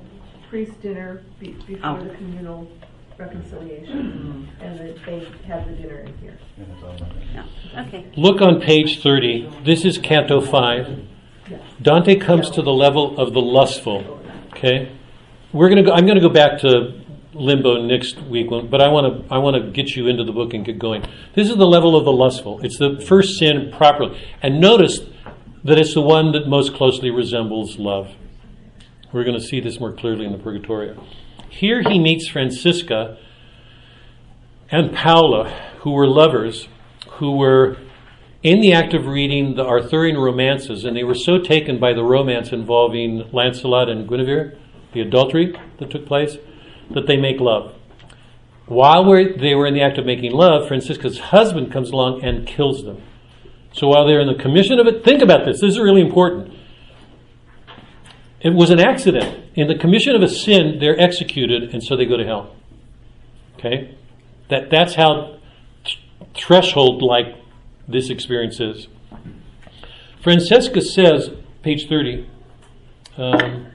priest 0.49 0.81
dinner 0.83 1.23
be- 1.39 1.53
before 1.67 1.81
Oh. 1.99 2.05
the 2.05 2.15
communal 2.15 2.71
reconciliation, 3.19 4.49
and 4.61 4.79
that 4.79 4.97
they 5.07 5.29
have 5.47 5.67
the 5.69 5.75
dinner 5.75 5.99
in 6.01 6.17
here. 6.19 6.39
And 6.57 6.67
it's 6.73 6.83
on 6.83 6.99
my- 7.01 7.43
No. 7.75 7.87
Okay. 7.87 8.11
Look 8.17 8.41
on 8.41 8.61
page 8.61 9.03
30. 9.03 9.63
This 9.65 9.85
is 9.85 9.99
Canto 9.99 10.41
5. 10.41 11.07
Dante 11.83 12.17
comes 12.17 12.51
to 12.51 12.63
the 12.63 12.73
level 12.73 13.19
of 13.19 13.33
the 13.33 13.41
lustful. 13.41 14.21
Okay? 14.53 14.93
We're 15.53 15.69
to 15.71 15.83
go, 15.83 15.93
I'm 15.93 16.07
to 16.07 16.21
go 16.21 16.29
back 16.29 16.61
to 16.61 17.01
limbo 17.33 17.87
next 17.87 18.21
week, 18.23 18.49
but 18.51 18.81
I 18.81 18.89
want 18.89 19.29
to 19.29 19.35
I 19.35 19.39
want 19.39 19.57
to 19.57 19.71
get 19.71 19.97
you 19.97 20.09
into 20.09 20.25
the 20.25 20.33
book 20.33 20.53
and 20.55 20.65
get 20.65 20.79
going. 20.79 21.05
This 21.35 21.49
is 21.49 21.57
the 21.57 21.67
level 21.67 21.97
of 21.97 22.05
the 22.05 22.13
lustful. 22.13 22.61
It's 22.63 22.79
the 22.79 23.01
first 23.01 23.39
sin 23.39 23.73
properly. 23.77 24.21
And 24.43 24.61
notice 24.61 25.01
that 25.65 25.79
it's 25.79 25.95
the 25.95 26.03
one 26.03 26.33
that 26.33 26.49
most 26.49 26.75
closely 26.75 27.11
resembles 27.11 27.79
love. 27.79 28.15
We're 29.13 29.25
going 29.25 29.39
to 29.39 29.45
see 29.45 29.61
this 29.61 29.81
more 29.81 29.93
clearly 29.93 30.25
in 30.25 30.33
the 30.33 30.39
Purgatorio. 30.39 31.05
Here 31.49 31.83
he 31.83 31.99
meets 31.99 32.29
Francesca 32.29 33.19
and 34.71 34.95
Paolo, 34.95 35.45
who 35.81 35.91
were 35.91 36.07
lovers, 36.07 36.69
who 37.15 37.37
were 37.37 37.77
in 38.43 38.61
the 38.61 38.73
act 38.73 38.95
of 38.95 39.07
reading 39.07 39.55
the 39.55 39.65
Arthurian 39.65 40.17
romances, 40.17 40.85
and 40.85 40.97
they 40.97 41.05
were 41.05 41.15
so 41.15 41.39
taken 41.39 41.79
by 41.79 41.93
the 41.93 42.03
romance 42.03 42.53
involving 42.53 43.29
Lancelot 43.33 43.89
and 43.89 44.09
Guinevere, 44.09 44.57
the 44.93 45.01
adultery 45.01 45.55
that 45.79 45.91
took 45.91 46.07
place, 46.07 46.37
that 46.91 47.07
they 47.07 47.17
make 47.17 47.39
love. 47.39 47.75
While 48.67 49.05
they 49.05 49.55
were 49.55 49.67
in 49.67 49.75
the 49.75 49.83
act 49.83 49.99
of 49.99 50.07
making 50.07 50.33
love, 50.33 50.69
Francesca's 50.69 51.19
husband 51.19 51.73
comes 51.73 51.91
along 51.91 52.25
and 52.25 52.47
kills 52.47 52.85
them. 52.85 53.03
So 53.73 53.89
while 53.89 54.07
they're 54.07 54.21
in 54.21 54.27
the 54.27 54.43
commission 54.43 54.79
of 54.79 54.87
it, 54.87 55.05
think 55.05 55.23
about 55.23 55.45
this. 55.45 55.61
This 55.61 55.73
is 55.73 55.79
really 55.79 56.01
important. 56.01 56.55
It 58.41 58.55
was 58.55 58.71
an 58.71 58.81
accident. 58.81 59.45
In 59.55 59.69
the 59.69 59.77
commission 59.77 60.17
of 60.17 60.23
a 60.23 60.29
sin, 60.29 60.79
they're 60.81 60.99
executed, 60.99 61.75
and 61.75 61.83
so 61.83 61.97
they 61.97 62.07
go 62.07 62.17
to 62.17 62.25
hell. 62.25 62.57
Okay? 63.59 63.97
That, 64.49 64.71
that's 64.71 64.95
how 64.95 65.39
th- 65.85 65.99
threshold 66.35 67.03
like 67.03 67.40
this 67.91 68.11
experience 68.11 68.61
is. 68.61 68.89
Francesca 70.23 70.81
says, 70.81 71.31
page 71.63 71.89
30, 71.89 72.29
um, 73.17 73.67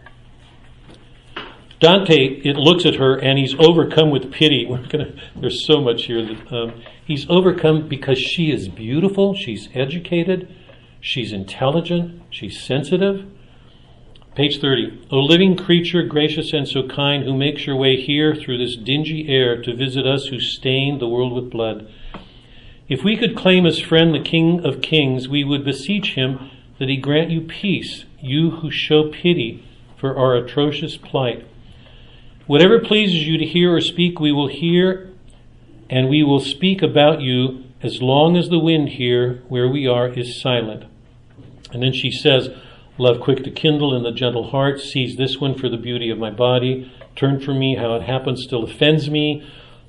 Dante, 1.79 2.41
it 2.43 2.55
looks 2.55 2.85
at 2.85 2.95
her 2.95 3.15
and 3.15 3.37
he's 3.37 3.53
overcome 3.59 4.09
with 4.09 4.31
pity. 4.31 4.65
We're 4.65 4.87
gonna, 4.87 5.13
there's 5.35 5.65
so 5.67 5.81
much 5.81 6.05
here 6.05 6.25
that 6.25 6.51
um, 6.51 6.81
he's 7.05 7.29
overcome 7.29 7.87
because 7.87 8.17
she 8.17 8.51
is 8.51 8.69
beautiful, 8.69 9.35
she's 9.35 9.69
educated, 9.73 10.53
she's 11.01 11.33
intelligent, 11.33 12.21
she's 12.29 12.61
sensitive. 12.61 13.25
Page 14.35 14.59
30. 14.59 15.07
O 15.11 15.17
living 15.17 15.55
creature, 15.55 16.03
gracious 16.03 16.53
and 16.53 16.67
so 16.67 16.87
kind, 16.87 17.23
who 17.23 17.37
makes 17.37 17.65
your 17.65 17.77
way 17.77 17.95
here 17.95 18.35
through 18.35 18.57
this 18.57 18.75
dingy 18.75 19.27
air 19.29 19.61
to 19.61 19.75
visit 19.75 20.05
us 20.05 20.25
who 20.25 20.39
stained 20.39 20.99
the 20.99 21.07
world 21.07 21.33
with 21.33 21.49
blood. 21.49 21.87
If 22.87 23.03
we 23.03 23.17
could 23.17 23.35
claim 23.35 23.65
as 23.65 23.79
friend 23.79 24.13
the 24.13 24.19
King 24.19 24.63
of 24.63 24.81
Kings, 24.81 25.27
we 25.27 25.43
would 25.43 25.65
beseech 25.65 26.13
him 26.13 26.51
that 26.77 26.87
he 26.87 26.97
grant 26.97 27.31
you 27.31 27.41
peace, 27.41 28.05
you 28.21 28.51
who 28.51 28.69
show 28.69 29.09
pity 29.09 29.65
for 29.97 30.15
our 30.15 30.35
atrocious 30.35 30.95
plight. 30.95 31.47
Whatever 32.45 32.79
pleases 32.79 33.27
you 33.27 33.39
to 33.39 33.45
hear 33.45 33.73
or 33.73 33.81
speak, 33.81 34.19
we 34.19 34.31
will 34.31 34.49
hear, 34.49 35.09
and 35.89 36.09
we 36.09 36.21
will 36.21 36.39
speak 36.39 36.83
about 36.83 37.21
you 37.21 37.63
as 37.81 38.03
long 38.03 38.37
as 38.37 38.49
the 38.49 38.59
wind 38.59 38.89
here, 38.89 39.41
where 39.47 39.67
we 39.67 39.87
are, 39.87 40.09
is 40.09 40.39
silent. 40.39 40.83
And 41.73 41.81
then 41.81 41.93
she 41.93 42.11
says, 42.11 42.49
Love 42.99 43.19
quick 43.19 43.43
to 43.43 43.51
kindle 43.51 43.95
in 43.95 44.03
the 44.03 44.11
gentle 44.11 44.51
heart, 44.51 44.79
seize 44.79 45.17
this 45.17 45.39
one 45.41 45.57
for 45.57 45.69
the 45.69 45.77
beauty 45.77 46.11
of 46.11 46.19
my 46.19 46.29
body. 46.29 46.91
Turn 47.15 47.39
from 47.39 47.57
me, 47.57 47.75
how 47.75 47.95
it 47.95 48.03
happens 48.03 48.43
still 48.43 48.63
offends 48.63 49.09
me. 49.09 49.43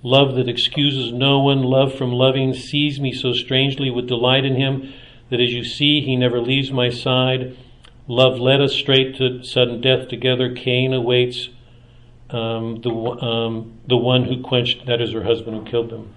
Love 0.06 0.36
that 0.36 0.48
excuses 0.48 1.12
no 1.12 1.40
one, 1.40 1.64
love 1.64 1.92
from 1.92 2.12
loving, 2.12 2.54
sees 2.54 3.00
me 3.00 3.10
so 3.10 3.32
strangely 3.32 3.90
with 3.90 4.06
delight 4.06 4.44
in 4.44 4.54
him 4.54 4.94
that 5.30 5.40
as 5.40 5.52
you 5.52 5.64
see, 5.64 6.00
he 6.00 6.14
never 6.14 6.40
leaves 6.40 6.70
my 6.70 6.88
side. 6.88 7.56
Love 8.06 8.38
led 8.38 8.60
us 8.60 8.72
straight 8.72 9.16
to 9.16 9.42
sudden 9.42 9.80
death 9.80 10.06
together. 10.06 10.54
Caina 10.54 11.00
waits 11.00 11.48
um, 12.30 12.80
the, 12.82 12.88
um, 12.88 13.80
the 13.88 13.96
one 13.96 14.22
who 14.26 14.40
quenched, 14.40 14.86
that 14.86 15.00
is 15.00 15.10
her 15.12 15.24
husband 15.24 15.56
who 15.56 15.64
killed 15.64 15.90
them. 15.90 16.14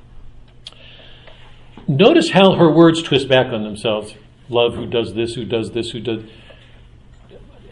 Notice 1.88 2.30
how 2.30 2.58
her 2.58 2.72
words 2.72 3.02
twist 3.02 3.28
back 3.28 3.52
on 3.52 3.64
themselves. 3.64 4.14
Love 4.50 4.76
who 4.76 4.86
does 4.86 5.16
this, 5.16 5.34
who 5.34 5.46
does 5.46 5.72
this, 5.72 5.90
who 5.90 6.00
does. 6.00 6.22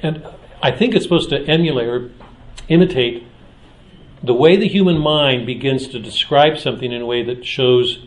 And 0.02 0.26
I 0.64 0.72
think 0.72 0.96
it's 0.96 1.06
supposed 1.06 1.30
to 1.30 1.46
emulate 1.46 1.88
or 1.88 2.10
imitate 2.70 3.24
the 4.24 4.34
way 4.34 4.56
the 4.56 4.68
human 4.68 4.98
mind 4.98 5.46
begins 5.46 5.88
to 5.90 6.00
describe 6.00 6.58
something 6.58 6.92
in 6.92 7.02
a 7.02 7.06
way 7.06 7.24
that 7.24 7.46
shows 7.46 8.00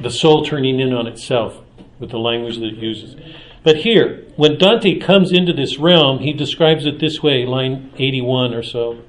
the 0.00 0.10
soul 0.10 0.44
turning 0.44 0.78
in 0.78 0.92
on 0.92 1.06
itself 1.06 1.58
with 1.98 2.10
the 2.10 2.18
language 2.18 2.56
that 2.58 2.66
it 2.66 2.78
uses. 2.78 3.16
But 3.64 3.78
here, 3.78 4.24
when 4.36 4.56
Dante 4.56 4.98
comes 4.98 5.32
into 5.32 5.52
this 5.52 5.78
realm, 5.78 6.20
he 6.20 6.32
describes 6.32 6.86
it 6.86 7.00
this 7.00 7.22
way, 7.22 7.44
line 7.44 7.92
81 7.96 8.54
or 8.54 8.62
so. 8.62 9.02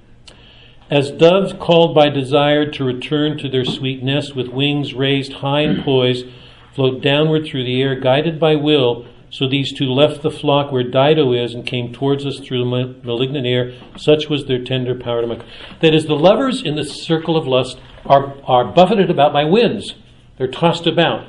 As 0.89 1.11
doves 1.11 1.53
called 1.53 1.93
by 1.93 2.09
desire 2.09 2.69
to 2.71 2.83
return 2.83 3.37
to 3.37 3.49
their 3.49 3.63
sweet 3.63 4.01
nest 4.01 4.35
with 4.35 4.47
wings 4.47 4.95
raised 4.95 5.33
high 5.33 5.61
and 5.61 5.83
poised, 5.83 6.25
float 6.73 7.01
downward 7.01 7.45
through 7.45 7.63
the 7.63 7.79
air, 7.79 7.93
guided 7.93 8.39
by 8.39 8.55
will, 8.55 9.05
So 9.31 9.47
these 9.47 9.71
two 9.71 9.85
left 9.85 10.23
the 10.23 10.31
flock 10.31 10.71
where 10.71 10.83
Dido 10.83 11.33
is 11.33 11.53
and 11.53 11.65
came 11.65 11.93
towards 11.93 12.25
us 12.25 12.39
through 12.39 12.63
the 12.63 12.95
malignant 13.03 13.45
air. 13.45 13.73
Such 13.95 14.27
was 14.27 14.45
their 14.45 14.63
tender 14.63 14.95
power 14.95 15.21
to 15.21 15.27
my. 15.27 15.43
That 15.81 15.93
is, 15.93 16.05
the 16.05 16.15
lovers 16.15 16.63
in 16.63 16.75
the 16.75 16.83
circle 16.83 17.37
of 17.37 17.45
lust 17.45 17.79
are, 18.05 18.35
are 18.45 18.65
buffeted 18.65 19.09
about 19.09 19.31
by 19.31 19.43
winds. 19.43 19.93
They're 20.37 20.47
tossed 20.47 20.87
about. 20.87 21.27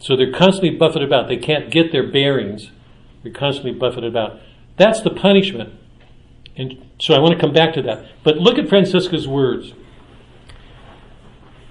So 0.00 0.16
they're 0.16 0.32
constantly 0.32 0.76
buffeted 0.76 1.06
about. 1.06 1.28
They 1.28 1.36
can't 1.36 1.70
get 1.70 1.92
their 1.92 2.10
bearings. 2.10 2.70
They're 3.22 3.32
constantly 3.32 3.72
buffeted 3.72 4.04
about. 4.04 4.40
That's 4.76 5.00
the 5.00 5.10
punishment. 5.10 5.72
And 6.56 6.90
so 7.00 7.14
I 7.14 7.20
want 7.20 7.34
to 7.34 7.40
come 7.40 7.52
back 7.52 7.74
to 7.74 7.82
that. 7.82 8.06
But 8.22 8.38
look 8.38 8.58
at 8.58 8.68
Francesca's 8.68 9.28
words. 9.28 9.72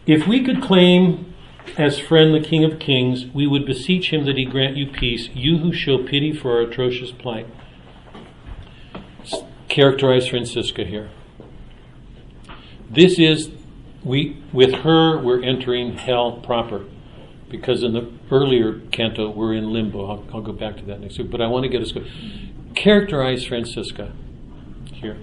If 0.05 0.27
we 0.27 0.43
could 0.43 0.61
claim 0.61 1.32
as 1.77 1.99
friend 1.99 2.33
the 2.33 2.39
King 2.39 2.63
of 2.63 2.79
Kings, 2.79 3.25
we 3.33 3.47
would 3.47 3.65
beseech 3.65 4.11
him 4.11 4.25
that 4.25 4.37
he 4.37 4.45
grant 4.45 4.77
you 4.77 4.87
peace, 4.87 5.29
you 5.33 5.57
who 5.57 5.73
show 5.73 6.03
pity 6.03 6.33
for 6.33 6.53
our 6.57 6.61
atrocious 6.61 7.11
plight. 7.11 7.47
Characterize 9.67 10.27
Francesca 10.27 10.83
here. 10.83 11.09
This 12.89 13.17
is 13.17 13.51
we 14.03 14.37
with 14.51 14.73
her 14.81 15.17
we're 15.17 15.41
entering 15.41 15.93
hell 15.93 16.33
proper 16.33 16.85
because 17.49 17.81
in 17.81 17.93
the 17.93 18.11
earlier 18.29 18.81
canto 18.91 19.29
we're 19.29 19.53
in 19.53 19.71
limbo. 19.71 20.05
I'll, 20.05 20.25
I'll 20.33 20.41
go 20.41 20.51
back 20.51 20.77
to 20.77 20.83
that 20.85 20.99
next 20.99 21.17
week, 21.17 21.31
but 21.31 21.41
I 21.41 21.47
want 21.47 21.63
to 21.63 21.69
get 21.69 21.81
us 21.81 21.91
go. 21.91 22.03
Characterize 22.75 23.45
Francesca 23.45 24.11
here. 24.91 25.17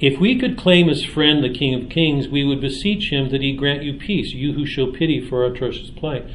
If 0.00 0.18
we 0.18 0.38
could 0.38 0.56
claim 0.56 0.88
as 0.88 1.04
friend 1.04 1.44
the 1.44 1.52
King 1.52 1.74
of 1.74 1.90
Kings, 1.90 2.26
we 2.26 2.42
would 2.42 2.60
beseech 2.60 3.12
him 3.12 3.28
that 3.30 3.42
he 3.42 3.54
grant 3.54 3.82
you 3.82 3.92
peace, 3.98 4.32
you 4.32 4.54
who 4.54 4.64
show 4.64 4.90
pity 4.90 5.20
for 5.20 5.44
our 5.44 5.52
atrocious 5.52 5.90
plight. 5.90 6.26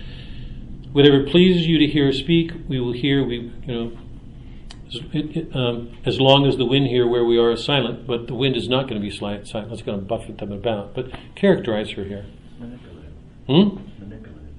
Whatever 0.92 1.24
pleases 1.24 1.66
you 1.66 1.80
to 1.80 1.88
hear 1.88 2.10
or 2.10 2.14
speak, 2.14 2.52
we 2.70 2.80
will 2.80 2.94
hear. 2.94 3.26
We, 3.26 3.52
you 3.66 3.74
know, 3.74 5.60
um, 5.60 5.98
as 6.06 6.20
long 6.20 6.46
as 6.46 6.58
the 6.58 6.66
wind 6.66 6.88
here 6.88 7.08
where 7.08 7.26
we 7.26 7.40
are 7.40 7.52
is 7.52 7.66
silent, 7.66 8.06
but 8.06 8.28
the 8.28 8.36
wind 8.36 8.56
is 8.56 8.70
not 8.70 8.88
going 8.88 9.02
to 9.02 9.06
be 9.06 9.14
silent. 9.14 9.50
It's 9.54 9.82
going 9.82 10.00
to 10.00 10.06
buffet 10.06 10.38
them 10.38 10.52
about. 10.52 10.94
But 10.94 11.08
characterize 11.34 11.90
her 11.92 12.04
here. 12.04 12.26
Manipulative. 12.60 13.14
Hmm? 13.48 14.04
Manipulative. 14.04 14.56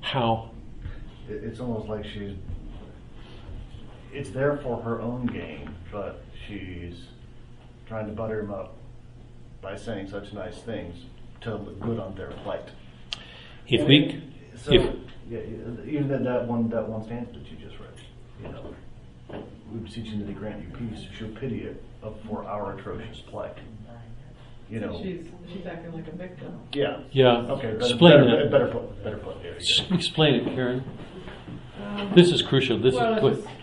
How? 0.00 0.50
It's 1.28 1.60
almost 1.60 1.88
like 1.88 2.06
she's. 2.06 2.36
It's 4.12 4.30
there 4.30 4.56
for 4.56 4.80
her 4.80 5.02
own 5.02 5.26
gain, 5.26 5.74
but 5.92 6.24
she's 6.48 7.04
trying 7.86 8.06
to 8.06 8.12
butter 8.12 8.40
him 8.40 8.50
up 8.52 8.74
by 9.62 9.76
saying 9.76 10.08
such 10.08 10.32
nice 10.32 10.58
things 10.58 10.96
to 11.42 11.54
look 11.56 11.80
good 11.80 11.98
on 11.98 12.14
their 12.14 12.30
plight. 12.42 12.70
If 13.68 13.86
we, 13.86 14.22
So, 14.56 14.72
if 14.72 14.94
yeah, 15.28 15.38
even 15.84 16.08
that, 16.08 16.24
that 16.24 16.46
one, 16.46 16.68
that 16.70 16.88
one 16.88 17.04
stanza 17.04 17.32
that 17.32 17.50
you 17.50 17.56
just 17.56 17.78
read, 17.80 17.90
you 18.42 18.48
know, 18.48 18.74
we 19.72 19.80
beseech 19.80 20.06
him 20.08 20.20
that 20.20 20.28
he 20.28 20.34
grant 20.34 20.62
you 20.62 20.68
peace, 20.76 21.04
show 21.18 21.28
pity 21.40 21.62
it 21.62 21.82
up 22.02 22.16
for 22.28 22.44
our 22.44 22.78
atrocious 22.78 23.20
plight. 23.20 23.56
You 24.68 24.80
know, 24.80 25.00
She's, 25.00 25.24
she's 25.52 25.64
acting 25.64 25.92
like 25.92 26.08
a 26.08 26.16
victim. 26.16 26.58
yeah. 26.72 27.02
yeah, 27.12 27.36
Okay, 27.52 27.68
better, 27.74 27.76
explain 27.78 28.24
better, 28.24 28.42
that. 28.42 28.50
better 28.50 28.66
put, 28.66 29.04
better 29.04 29.16
put 29.18 29.40
there. 29.40 29.54
S- 29.56 29.82
Explain 29.92 30.34
it, 30.34 30.44
Karen. 30.56 30.82
Um, 31.80 32.12
This 32.16 32.32
is 32.32 32.42
crucial. 32.42 32.80
This 32.80 32.96
well, 32.96 33.12
is 33.12 33.16
it's 33.16 33.22
what. 33.22 33.34
just, 33.44 33.55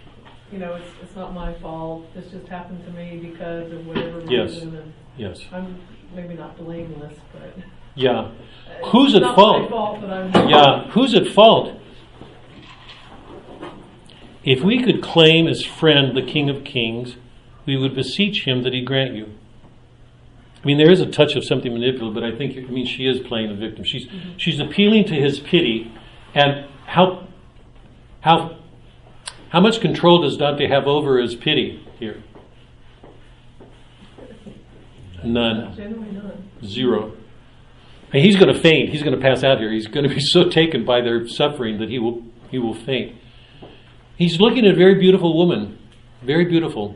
you 0.53 0.59
know, 0.59 0.75
it's, 0.75 0.87
it's 1.01 1.15
not 1.15 1.33
my 1.33 1.53
fault. 1.55 2.05
This 2.13 2.29
just 2.31 2.47
happened 2.47 2.85
to 2.85 2.91
me 2.91 3.17
because 3.17 3.71
of 3.71 3.87
whatever 3.87 4.21
Yes. 4.29 4.51
reason. 4.53 4.75
And 4.75 4.93
Yes. 5.17 5.41
I'm 5.51 5.79
maybe 6.15 6.35
not 6.35 6.55
blameless, 6.57 7.13
but 7.33 7.57
Yeah. 7.95 8.11
uh, 8.11 8.29
Who's 8.91 9.13
it's 9.15 9.17
at 9.17 9.21
not 9.23 9.35
fault? 9.35 9.61
My 9.63 9.67
fault 9.69 10.01
that 10.01 10.09
I'm. 10.11 10.49
Yeah, 10.49 10.87
who's 10.91 11.15
at 11.15 11.27
fault? 11.27 11.79
If 14.43 14.61
we 14.61 14.83
could 14.83 15.01
claim 15.01 15.47
as 15.47 15.63
friend 15.63 16.15
the 16.15 16.21
King 16.21 16.49
of 16.49 16.63
Kings, 16.63 17.15
we 17.65 17.77
would 17.77 17.95
beseech 17.95 18.45
him 18.45 18.63
that 18.63 18.73
he 18.73 18.81
grant 18.81 19.15
you. 19.15 19.29
I 20.61 20.67
mean, 20.67 20.77
there 20.77 20.91
is 20.91 20.99
a 21.01 21.05
touch 21.05 21.35
of 21.35 21.43
something 21.45 21.73
manipulative, 21.73 22.13
but 22.13 22.23
I 22.23 22.35
think, 22.35 22.57
I 22.57 22.71
mean, 22.71 22.85
she 22.85 23.05
is 23.07 23.19
playing 23.19 23.51
a 23.51 23.55
victim. 23.55 23.83
She's, 23.83 24.07
she's 24.37 24.59
appealing 24.59 25.05
to 25.05 25.13
his 25.15 25.39
pity, 25.39 25.91
and 26.35 26.65
how, 26.85 27.27
how, 28.21 28.57
how 29.53 29.61
much 29.61 29.79
control 29.81 30.23
does 30.23 30.35
Dante 30.35 30.67
have 30.67 30.87
over 30.87 31.21
his 31.21 31.35
pity 31.35 31.87
here? 31.99 32.23
None. 35.23 36.49
Zero. 36.65 37.13
And 38.11 38.23
he's 38.23 38.35
going 38.35 38.51
to 38.51 38.59
faint. 38.59 38.89
He's 38.89 39.03
going 39.03 39.15
to 39.15 39.21
pass 39.21 39.43
out 39.43 39.59
here. 39.59 39.71
He's 39.71 39.85
going 39.85 40.09
to 40.09 40.13
be 40.13 40.19
so 40.21 40.49
taken 40.49 40.83
by 40.83 41.01
their 41.01 41.27
suffering 41.27 41.77
that 41.79 41.89
he 41.89 41.99
will 41.99 42.23
he 42.49 42.57
will 42.57 42.73
faint. 42.73 43.15
He's 44.17 44.39
looking 44.39 44.65
at 44.65 44.73
a 44.73 44.75
very 44.75 44.95
beautiful 44.95 45.37
woman, 45.37 45.77
very 46.23 46.45
beautiful, 46.45 46.95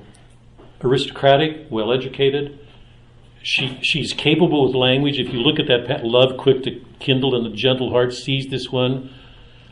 aristocratic, 0.84 1.68
well 1.70 1.93
educated. 1.93 2.60
She 3.43 3.78
she's 3.84 4.14
capable 4.14 4.66
with 4.66 4.76
language. 4.76 5.20
If 5.20 5.32
you 5.32 5.41
look 5.41 5.60
at 5.60 5.68
that 5.68 6.03
love, 6.03 6.38
quick 6.38 6.64
to 6.64 6.84
kindle, 6.99 7.36
and 7.36 7.45
the 7.45 7.55
gentle 7.55 7.91
heart 7.91 8.14
sees 8.14 8.47
this 8.47 8.72
one. 8.72 9.14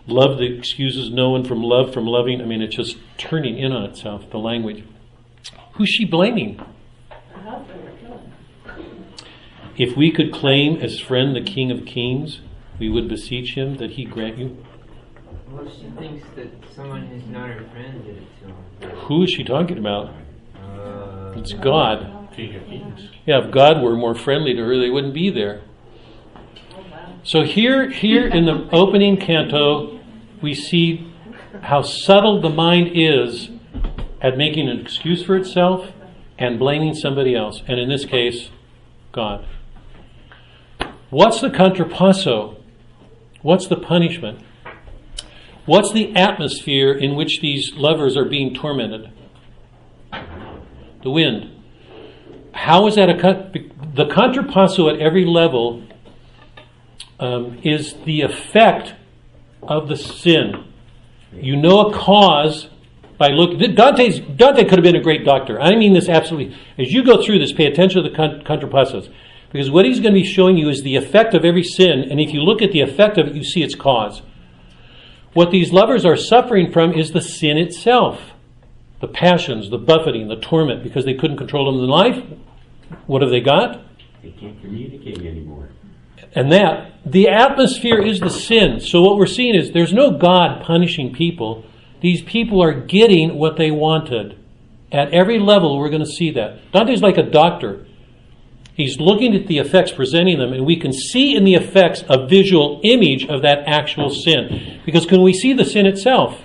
Love 0.08 0.38
that 0.38 0.44
excuses 0.44 1.10
no 1.10 1.30
one 1.32 1.44
from 1.44 1.64
love 1.64 1.94
from 1.94 2.06
loving. 2.06 2.42
I 2.42 2.46
mean, 2.46 2.62
it's 2.62 2.76
just 2.76 2.98
turning 3.18 3.58
in 3.58 3.72
on 3.72 3.84
itself. 3.86 4.30
The 4.30 4.38
language. 4.38 4.84
Who's 5.74 5.90
she 5.90 6.06
blaming? 6.06 6.60
If 9.78 9.98
we 9.98 10.12
could 10.12 10.32
claim 10.32 10.78
as 10.78 11.00
friend 11.00 11.36
the 11.36 11.42
King 11.42 11.72
of 11.72 11.86
Kings, 11.86 12.40
we 12.80 12.90
would 12.90 13.10
beseech 13.10 13.56
him 13.56 13.78
that 13.78 13.92
he 13.92 14.06
grant 14.06 14.38
you. 14.38 14.64
Well, 15.50 15.70
she 15.70 15.88
thinks 15.98 16.28
that 16.36 16.48
someone 16.74 17.08
who's 17.08 17.26
not 17.28 17.50
her 17.50 17.66
friend 17.72 18.04
did 18.06 18.18
it 18.18 18.24
to 18.82 18.88
her. 18.88 18.96
Who 19.08 19.24
is 19.24 19.32
she 19.32 19.44
talking 19.44 19.78
about? 19.78 20.14
Uh, 20.56 21.34
It's 21.36 21.54
God. 21.54 22.30
King 22.34 22.56
of 22.56 22.66
Kings. 22.68 23.10
Yeah, 23.26 23.46
if 23.46 23.52
God 23.52 23.82
were 23.82 23.96
more 23.96 24.16
friendly 24.16 24.54
to 24.54 24.62
her, 24.62 24.78
they 24.78 24.90
wouldn't 24.90 25.14
be 25.14 25.30
there. 25.30 25.62
So 27.24 27.44
here, 27.44 27.90
here 27.90 28.28
in 28.28 28.46
the 28.46 28.70
opening 28.72 29.18
canto, 29.18 29.95
we 30.46 30.54
see 30.54 31.12
how 31.64 31.82
subtle 31.82 32.40
the 32.40 32.50
mind 32.50 32.92
is 32.94 33.50
at 34.22 34.38
making 34.38 34.70
an 34.70 34.80
excuse 34.80 35.24
for 35.24 35.36
itself 35.36 35.92
and 36.38 36.60
blaming 36.60 36.94
somebody 36.94 37.36
else, 37.36 37.64
and 37.68 37.80
in 37.80 37.90
this 37.90 38.06
case, 38.06 38.52
God. 39.12 39.44
What's 41.10 41.42
the 41.42 41.50
contrapasso? 41.50 42.62
What's 43.42 43.68
the 43.68 43.76
punishment? 43.76 44.40
What's 45.66 45.92
the 45.92 46.16
atmosphere 46.16 46.94
in 46.94 47.16
which 47.16 47.42
these 47.42 47.74
lovers 47.76 48.16
are 48.16 48.26
being 48.26 48.54
tormented? 48.54 49.12
The 51.02 51.10
wind. 51.10 51.60
How 52.54 52.86
is 52.86 52.96
that 52.96 53.10
a 53.10 53.20
con- 53.20 53.52
the 53.96 54.06
contrapasso 54.06 54.94
at 54.94 55.00
every 55.00 55.26
level 55.26 55.84
um, 57.20 57.58
is 57.64 57.96
the 58.06 58.22
effect 58.22 58.94
of 59.68 59.88
the 59.88 59.98
sin. 59.98 60.66
You 61.34 61.56
know 61.56 61.90
a 61.90 61.94
cause 61.94 62.70
by 63.18 63.30
looking. 63.30 63.76
Dante's 63.76 64.20
Dante 64.20 64.64
could 64.64 64.78
have 64.80 64.84
been 64.84 64.96
a 64.96 65.04
great 65.04 65.26
doctor. 65.26 65.60
I 65.60 65.76
mean 65.76 65.94
this 65.94 66.10
absolutely. 66.10 66.56
As 66.78 66.92
you 66.92 67.04
go 67.04 67.24
through 67.24 67.40
this, 67.40 67.52
pay 67.52 67.66
attention 67.66 68.04
to 68.04 68.10
the 68.10 68.16
con- 68.16 68.42
contrapassos 68.42 69.12
because 69.56 69.72
what 69.72 69.86
he's 69.86 70.02
going 70.02 70.14
to 70.14 70.20
be 70.20 70.26
showing 70.28 70.58
you 70.58 70.68
is 70.68 70.82
the 70.82 70.98
effect 70.98 71.34
of 71.34 71.46
every 71.46 71.64
sin, 71.64 72.08
and 72.12 72.20
if 72.20 72.34
you 72.34 72.42
look 72.42 72.62
at 72.62 72.74
the 72.74 72.82
effect 72.82 73.18
of 73.18 73.28
it, 73.28 73.36
you 73.36 73.44
see 73.44 73.64
its 73.64 73.74
cause. 73.74 74.22
What 75.32 75.50
these 75.50 75.72
lovers 75.72 76.06
are 76.06 76.18
suffering 76.18 76.74
from 76.74 76.94
is 76.94 77.12
the 77.12 77.22
sin 77.22 77.58
itself, 77.58 78.20
the 79.00 79.08
passions, 79.08 79.70
the 79.70 79.78
buffeting, 79.78 80.28
the 80.28 80.36
torment, 80.36 80.84
because 80.84 81.06
they 81.06 81.14
couldn't 81.14 81.38
control 81.38 81.72
them 81.72 81.82
in 81.82 81.90
life. 81.90 82.22
What 83.08 83.22
have 83.22 83.32
they 83.32 83.40
got? 83.40 83.82
They 84.22 84.32
can't 84.32 84.60
communicate 84.60 85.20
anymore. 85.20 85.70
And 86.34 86.52
that, 86.52 86.94
the 87.06 87.30
atmosphere 87.30 88.02
is 88.02 88.20
the 88.20 88.30
sin. 88.30 88.80
So 88.80 89.02
what 89.02 89.18
we're 89.18 89.26
seeing 89.26 89.56
is 89.56 89.72
there's 89.72 89.94
no 89.94 90.18
God 90.18 90.64
punishing 90.64 91.14
people. 91.14 91.66
These 92.02 92.22
people 92.22 92.62
are 92.62 92.74
getting 92.74 93.38
what 93.38 93.58
they 93.58 93.72
wanted. 93.72 94.38
At 94.92 95.14
every 95.14 95.40
level, 95.40 95.78
we're 95.78 95.90
going 95.90 96.04
to 96.04 96.12
see 96.12 96.32
that. 96.32 96.72
Dante's 96.72 97.02
like 97.02 97.18
a 97.18 97.24
doctor. 97.24 97.86
He's 98.76 99.00
looking 99.00 99.34
at 99.36 99.48
the 99.48 99.58
effects, 99.58 99.94
presenting 99.94 100.38
them, 100.38 100.52
and 100.52 100.66
we 100.66 100.76
can 100.76 100.92
see 100.92 101.36
in 101.36 101.46
the 101.46 101.54
effects 101.56 102.04
a 102.10 102.28
visual 102.28 102.82
image 102.84 103.26
of 103.26 103.42
that 103.44 103.64
actual 103.68 104.10
sin. 104.10 104.82
Because 104.86 105.06
can 105.06 105.22
we 105.22 105.32
see 105.34 105.54
the 105.54 105.64
sin 105.64 105.86
itself? 105.86 106.42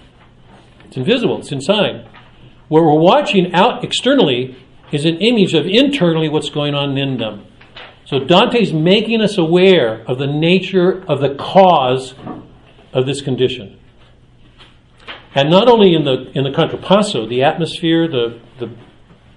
It's 0.86 0.96
invisible, 0.96 1.40
it's 1.40 1.50
inside. 1.50 2.06
What 2.68 2.84
we're 2.84 3.00
watching 3.00 3.52
out 3.52 3.82
externally 3.82 4.56
is 4.92 5.04
an 5.04 5.16
image 5.16 5.54
of 5.54 5.66
internally 5.66 6.28
what's 6.28 6.50
going 6.50 6.74
on 6.74 6.96
in 6.96 7.18
them. 7.18 7.46
So 8.10 8.18
Dante's 8.18 8.72
making 8.72 9.20
us 9.20 9.38
aware 9.38 10.02
of 10.08 10.18
the 10.18 10.26
nature 10.26 11.04
of 11.06 11.20
the 11.20 11.36
cause 11.36 12.16
of 12.92 13.06
this 13.06 13.22
condition. 13.22 13.78
And 15.32 15.48
not 15.48 15.68
only 15.68 15.94
in 15.94 16.02
the 16.02 16.28
in 16.34 16.42
the 16.42 16.50
contrapasso, 16.50 17.28
the 17.28 17.44
atmosphere, 17.44 18.08
the, 18.08 18.40
the 18.58 18.74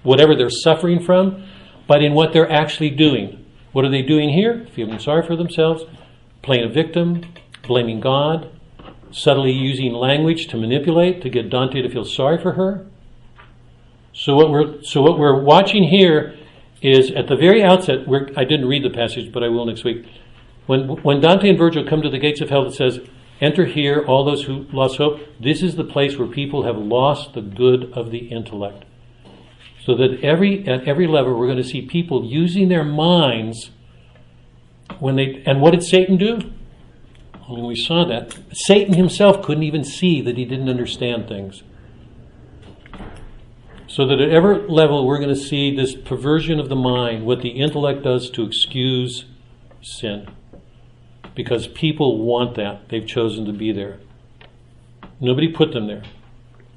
whatever 0.02 0.34
they're 0.34 0.50
suffering 0.50 1.00
from, 1.00 1.44
but 1.86 2.02
in 2.02 2.14
what 2.14 2.32
they're 2.32 2.50
actually 2.50 2.90
doing. 2.90 3.46
What 3.70 3.84
are 3.84 3.90
they 3.92 4.02
doing 4.02 4.30
here? 4.30 4.66
Feeling 4.74 4.98
sorry 4.98 5.24
for 5.24 5.36
themselves, 5.36 5.84
playing 6.42 6.68
a 6.68 6.68
victim, 6.68 7.22
blaming 7.68 8.00
God, 8.00 8.50
subtly 9.12 9.52
using 9.52 9.92
language 9.92 10.48
to 10.48 10.56
manipulate 10.56 11.22
to 11.22 11.30
get 11.30 11.48
Dante 11.48 11.80
to 11.80 11.88
feel 11.88 12.04
sorry 12.04 12.42
for 12.42 12.54
her. 12.54 12.84
So 14.12 14.34
what 14.34 14.50
we're 14.50 14.82
so 14.82 15.00
what 15.00 15.16
we're 15.16 15.40
watching 15.40 15.84
here 15.84 16.34
is 16.82 17.10
at 17.10 17.28
the 17.28 17.36
very 17.36 17.62
outset. 17.62 18.06
I 18.36 18.44
didn't 18.44 18.66
read 18.66 18.84
the 18.84 18.90
passage, 18.90 19.32
but 19.32 19.42
I 19.42 19.48
will 19.48 19.64
next 19.66 19.84
week. 19.84 20.06
When 20.66 20.88
when 21.02 21.20
Dante 21.20 21.48
and 21.48 21.58
Virgil 21.58 21.84
come 21.84 22.02
to 22.02 22.10
the 22.10 22.18
gates 22.18 22.40
of 22.40 22.50
hell, 22.50 22.66
it 22.66 22.72
says, 22.72 23.00
"Enter 23.40 23.66
here, 23.66 24.04
all 24.06 24.24
those 24.24 24.44
who 24.44 24.66
lost 24.72 24.98
hope." 24.98 25.20
This 25.40 25.62
is 25.62 25.76
the 25.76 25.84
place 25.84 26.18
where 26.18 26.28
people 26.28 26.64
have 26.64 26.78
lost 26.78 27.34
the 27.34 27.42
good 27.42 27.92
of 27.92 28.10
the 28.10 28.28
intellect. 28.28 28.84
So 29.84 29.94
that 29.96 30.20
every 30.22 30.66
at 30.66 30.88
every 30.88 31.06
level, 31.06 31.38
we're 31.38 31.46
going 31.46 31.58
to 31.58 31.64
see 31.64 31.82
people 31.82 32.24
using 32.24 32.68
their 32.68 32.84
minds 32.84 33.70
when 34.98 35.16
they. 35.16 35.42
And 35.44 35.60
what 35.60 35.72
did 35.72 35.82
Satan 35.82 36.16
do? 36.16 36.38
I 37.46 37.52
mean, 37.52 37.66
we 37.66 37.76
saw 37.76 38.04
that, 38.06 38.34
Satan 38.52 38.94
himself 38.94 39.42
couldn't 39.42 39.64
even 39.64 39.84
see 39.84 40.22
that 40.22 40.38
he 40.38 40.46
didn't 40.46 40.70
understand 40.70 41.28
things. 41.28 41.62
So 43.94 44.04
that 44.08 44.20
at 44.20 44.28
every 44.28 44.66
level, 44.66 45.06
we're 45.06 45.18
going 45.18 45.28
to 45.28 45.36
see 45.36 45.72
this 45.72 45.94
perversion 45.94 46.58
of 46.58 46.68
the 46.68 46.74
mind, 46.74 47.24
what 47.24 47.42
the 47.42 47.50
intellect 47.50 48.02
does 48.02 48.28
to 48.30 48.44
excuse 48.44 49.24
sin. 49.82 50.26
Because 51.36 51.68
people 51.68 52.20
want 52.20 52.56
that. 52.56 52.88
They've 52.88 53.06
chosen 53.06 53.44
to 53.44 53.52
be 53.52 53.70
there. 53.70 54.00
Nobody 55.20 55.46
put 55.46 55.70
them 55.70 55.86
there. 55.86 56.02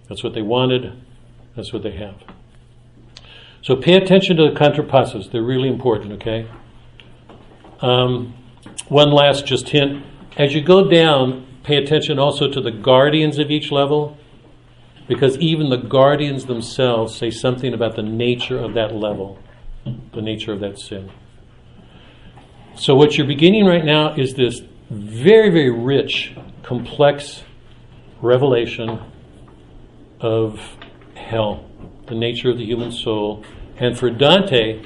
That's 0.08 0.24
what 0.24 0.36
they 0.36 0.44
wanted. 0.44 0.96
That's 1.56 1.74
what 1.74 1.82
they 1.82 1.94
have. 1.94 2.22
So 3.64 3.76
pay 3.76 3.96
attention 3.96 4.38
to 4.38 4.52
the 4.52 4.56
contrapassos. 4.56 5.32
They're 5.32 5.42
really 5.42 5.70
important, 5.70 6.12
okay? 6.22 6.48
Um, 7.82 8.36
one 8.90 9.10
last 9.10 9.48
just 9.48 9.70
hint. 9.70 10.06
As 10.38 10.54
you 10.54 10.62
go 10.62 10.88
down, 10.88 11.48
pay 11.64 11.78
attention 11.78 12.20
also 12.20 12.48
to 12.48 12.62
the 12.62 12.70
guardians 12.70 13.40
of 13.40 13.50
each 13.50 13.72
level, 13.72 14.20
because 15.08 15.38
even 15.38 15.70
the 15.70 15.78
guardians 15.78 16.46
themselves 16.46 17.16
say 17.16 17.32
something 17.32 17.74
about 17.74 17.96
the 17.96 18.04
nature 18.04 18.58
of 18.58 18.74
that 18.74 18.94
level, 18.94 19.40
the 20.14 20.22
nature 20.22 20.52
of 20.52 20.60
that 20.60 20.78
sin. 20.78 21.10
So, 22.76 22.96
what 22.96 23.18
you're 23.18 23.28
beginning 23.28 23.66
right 23.66 23.84
now 23.84 24.14
is 24.16 24.36
this 24.36 24.62
very, 24.90 25.50
very 25.50 25.72
rich, 25.72 26.36
complex 26.64 27.44
revelation 28.22 29.00
of 30.20 30.60
hell, 31.16 31.70
the 32.08 32.16
nature 32.16 32.50
of 32.50 32.58
the 32.58 32.66
human 32.66 32.92
soul. 32.92 33.44
And 33.78 33.98
for 33.98 34.10
Dante, 34.10 34.84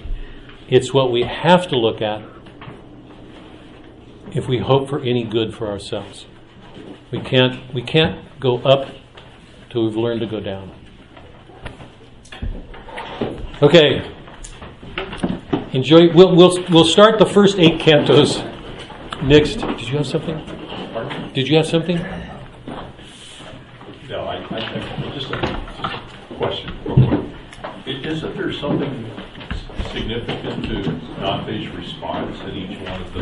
it's 0.70 0.94
what 0.94 1.12
we 1.12 1.24
have 1.24 1.68
to 1.70 1.78
look 1.78 2.02
at 2.02 2.22
if 4.34 4.48
we 4.48 4.60
hope 4.60 4.90
for 4.90 5.00
any 5.00 5.24
good 5.24 5.54
for 5.54 5.68
ourselves. 5.68 6.26
We 7.12 7.20
can't, 7.20 7.74
we 7.74 7.82
can't 7.82 8.40
go 8.40 8.60
up 8.60 8.88
till 9.72 9.86
we've 9.86 9.96
learned 9.96 10.20
to 10.22 10.28
go 10.28 10.40
down. 10.40 10.72
Okay. 13.62 14.08
Enjoy. 15.72 16.14
We'll, 16.14 16.36
we'll, 16.36 16.64
we'll 16.70 16.86
start 16.86 17.18
the 17.18 17.26
first 17.26 17.58
eight 17.58 17.80
cantos 17.80 18.44
next. 19.24 19.56
Did 19.62 19.88
you 19.88 19.98
have 19.98 20.08
something? 20.08 20.38
Did 21.34 21.48
you 21.48 21.56
have 21.58 21.68
something? 21.68 21.98
No, 24.10 24.26
I, 24.26 24.44
I 24.54 25.12
just 25.14 25.32
a 25.32 26.02
question, 26.38 26.78
real 26.84 27.08
quick. 27.08 27.22
I- 27.64 28.08
Isn't 28.08 28.36
there 28.36 28.52
something 28.52 29.10
significant 29.94 30.66
to 30.66 30.84
Dante's 31.22 31.70
response 31.70 32.38
in 32.42 32.56
each 32.58 32.78
one 32.80 33.02
of 33.02 33.14
the 33.14 33.22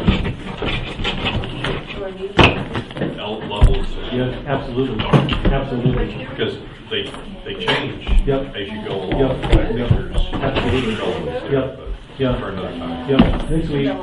el- 2.02 3.39
levels? 3.47 3.88
Yes, 4.12 4.45
absolutely. 4.47 5.04
Absolutely. 5.06 6.26
Because 6.30 6.58
they, 6.89 7.04
they 7.45 7.66
change 7.66 8.26
Yep. 8.28 8.56
as 8.56 8.68
you 8.70 8.82
go 8.88 8.95
along. 9.04 9.20
Yep. 9.20 9.32
I 9.32 9.66
think 9.66 9.89
there's 9.89 10.34
Absolutely. 10.34 10.95
there, 11.26 11.52
Yep. 11.52 11.78
but 11.78 11.88
Yep. 12.20 12.39
For 12.39 12.50
another 12.50 12.78
time. 12.78 13.10
Yep. 13.10 13.20
Next 13.50 13.70
You 13.70 13.78
week. 13.78 13.86
know 13.86 13.97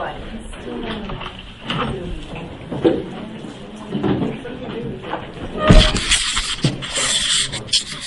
what? 2.92 3.15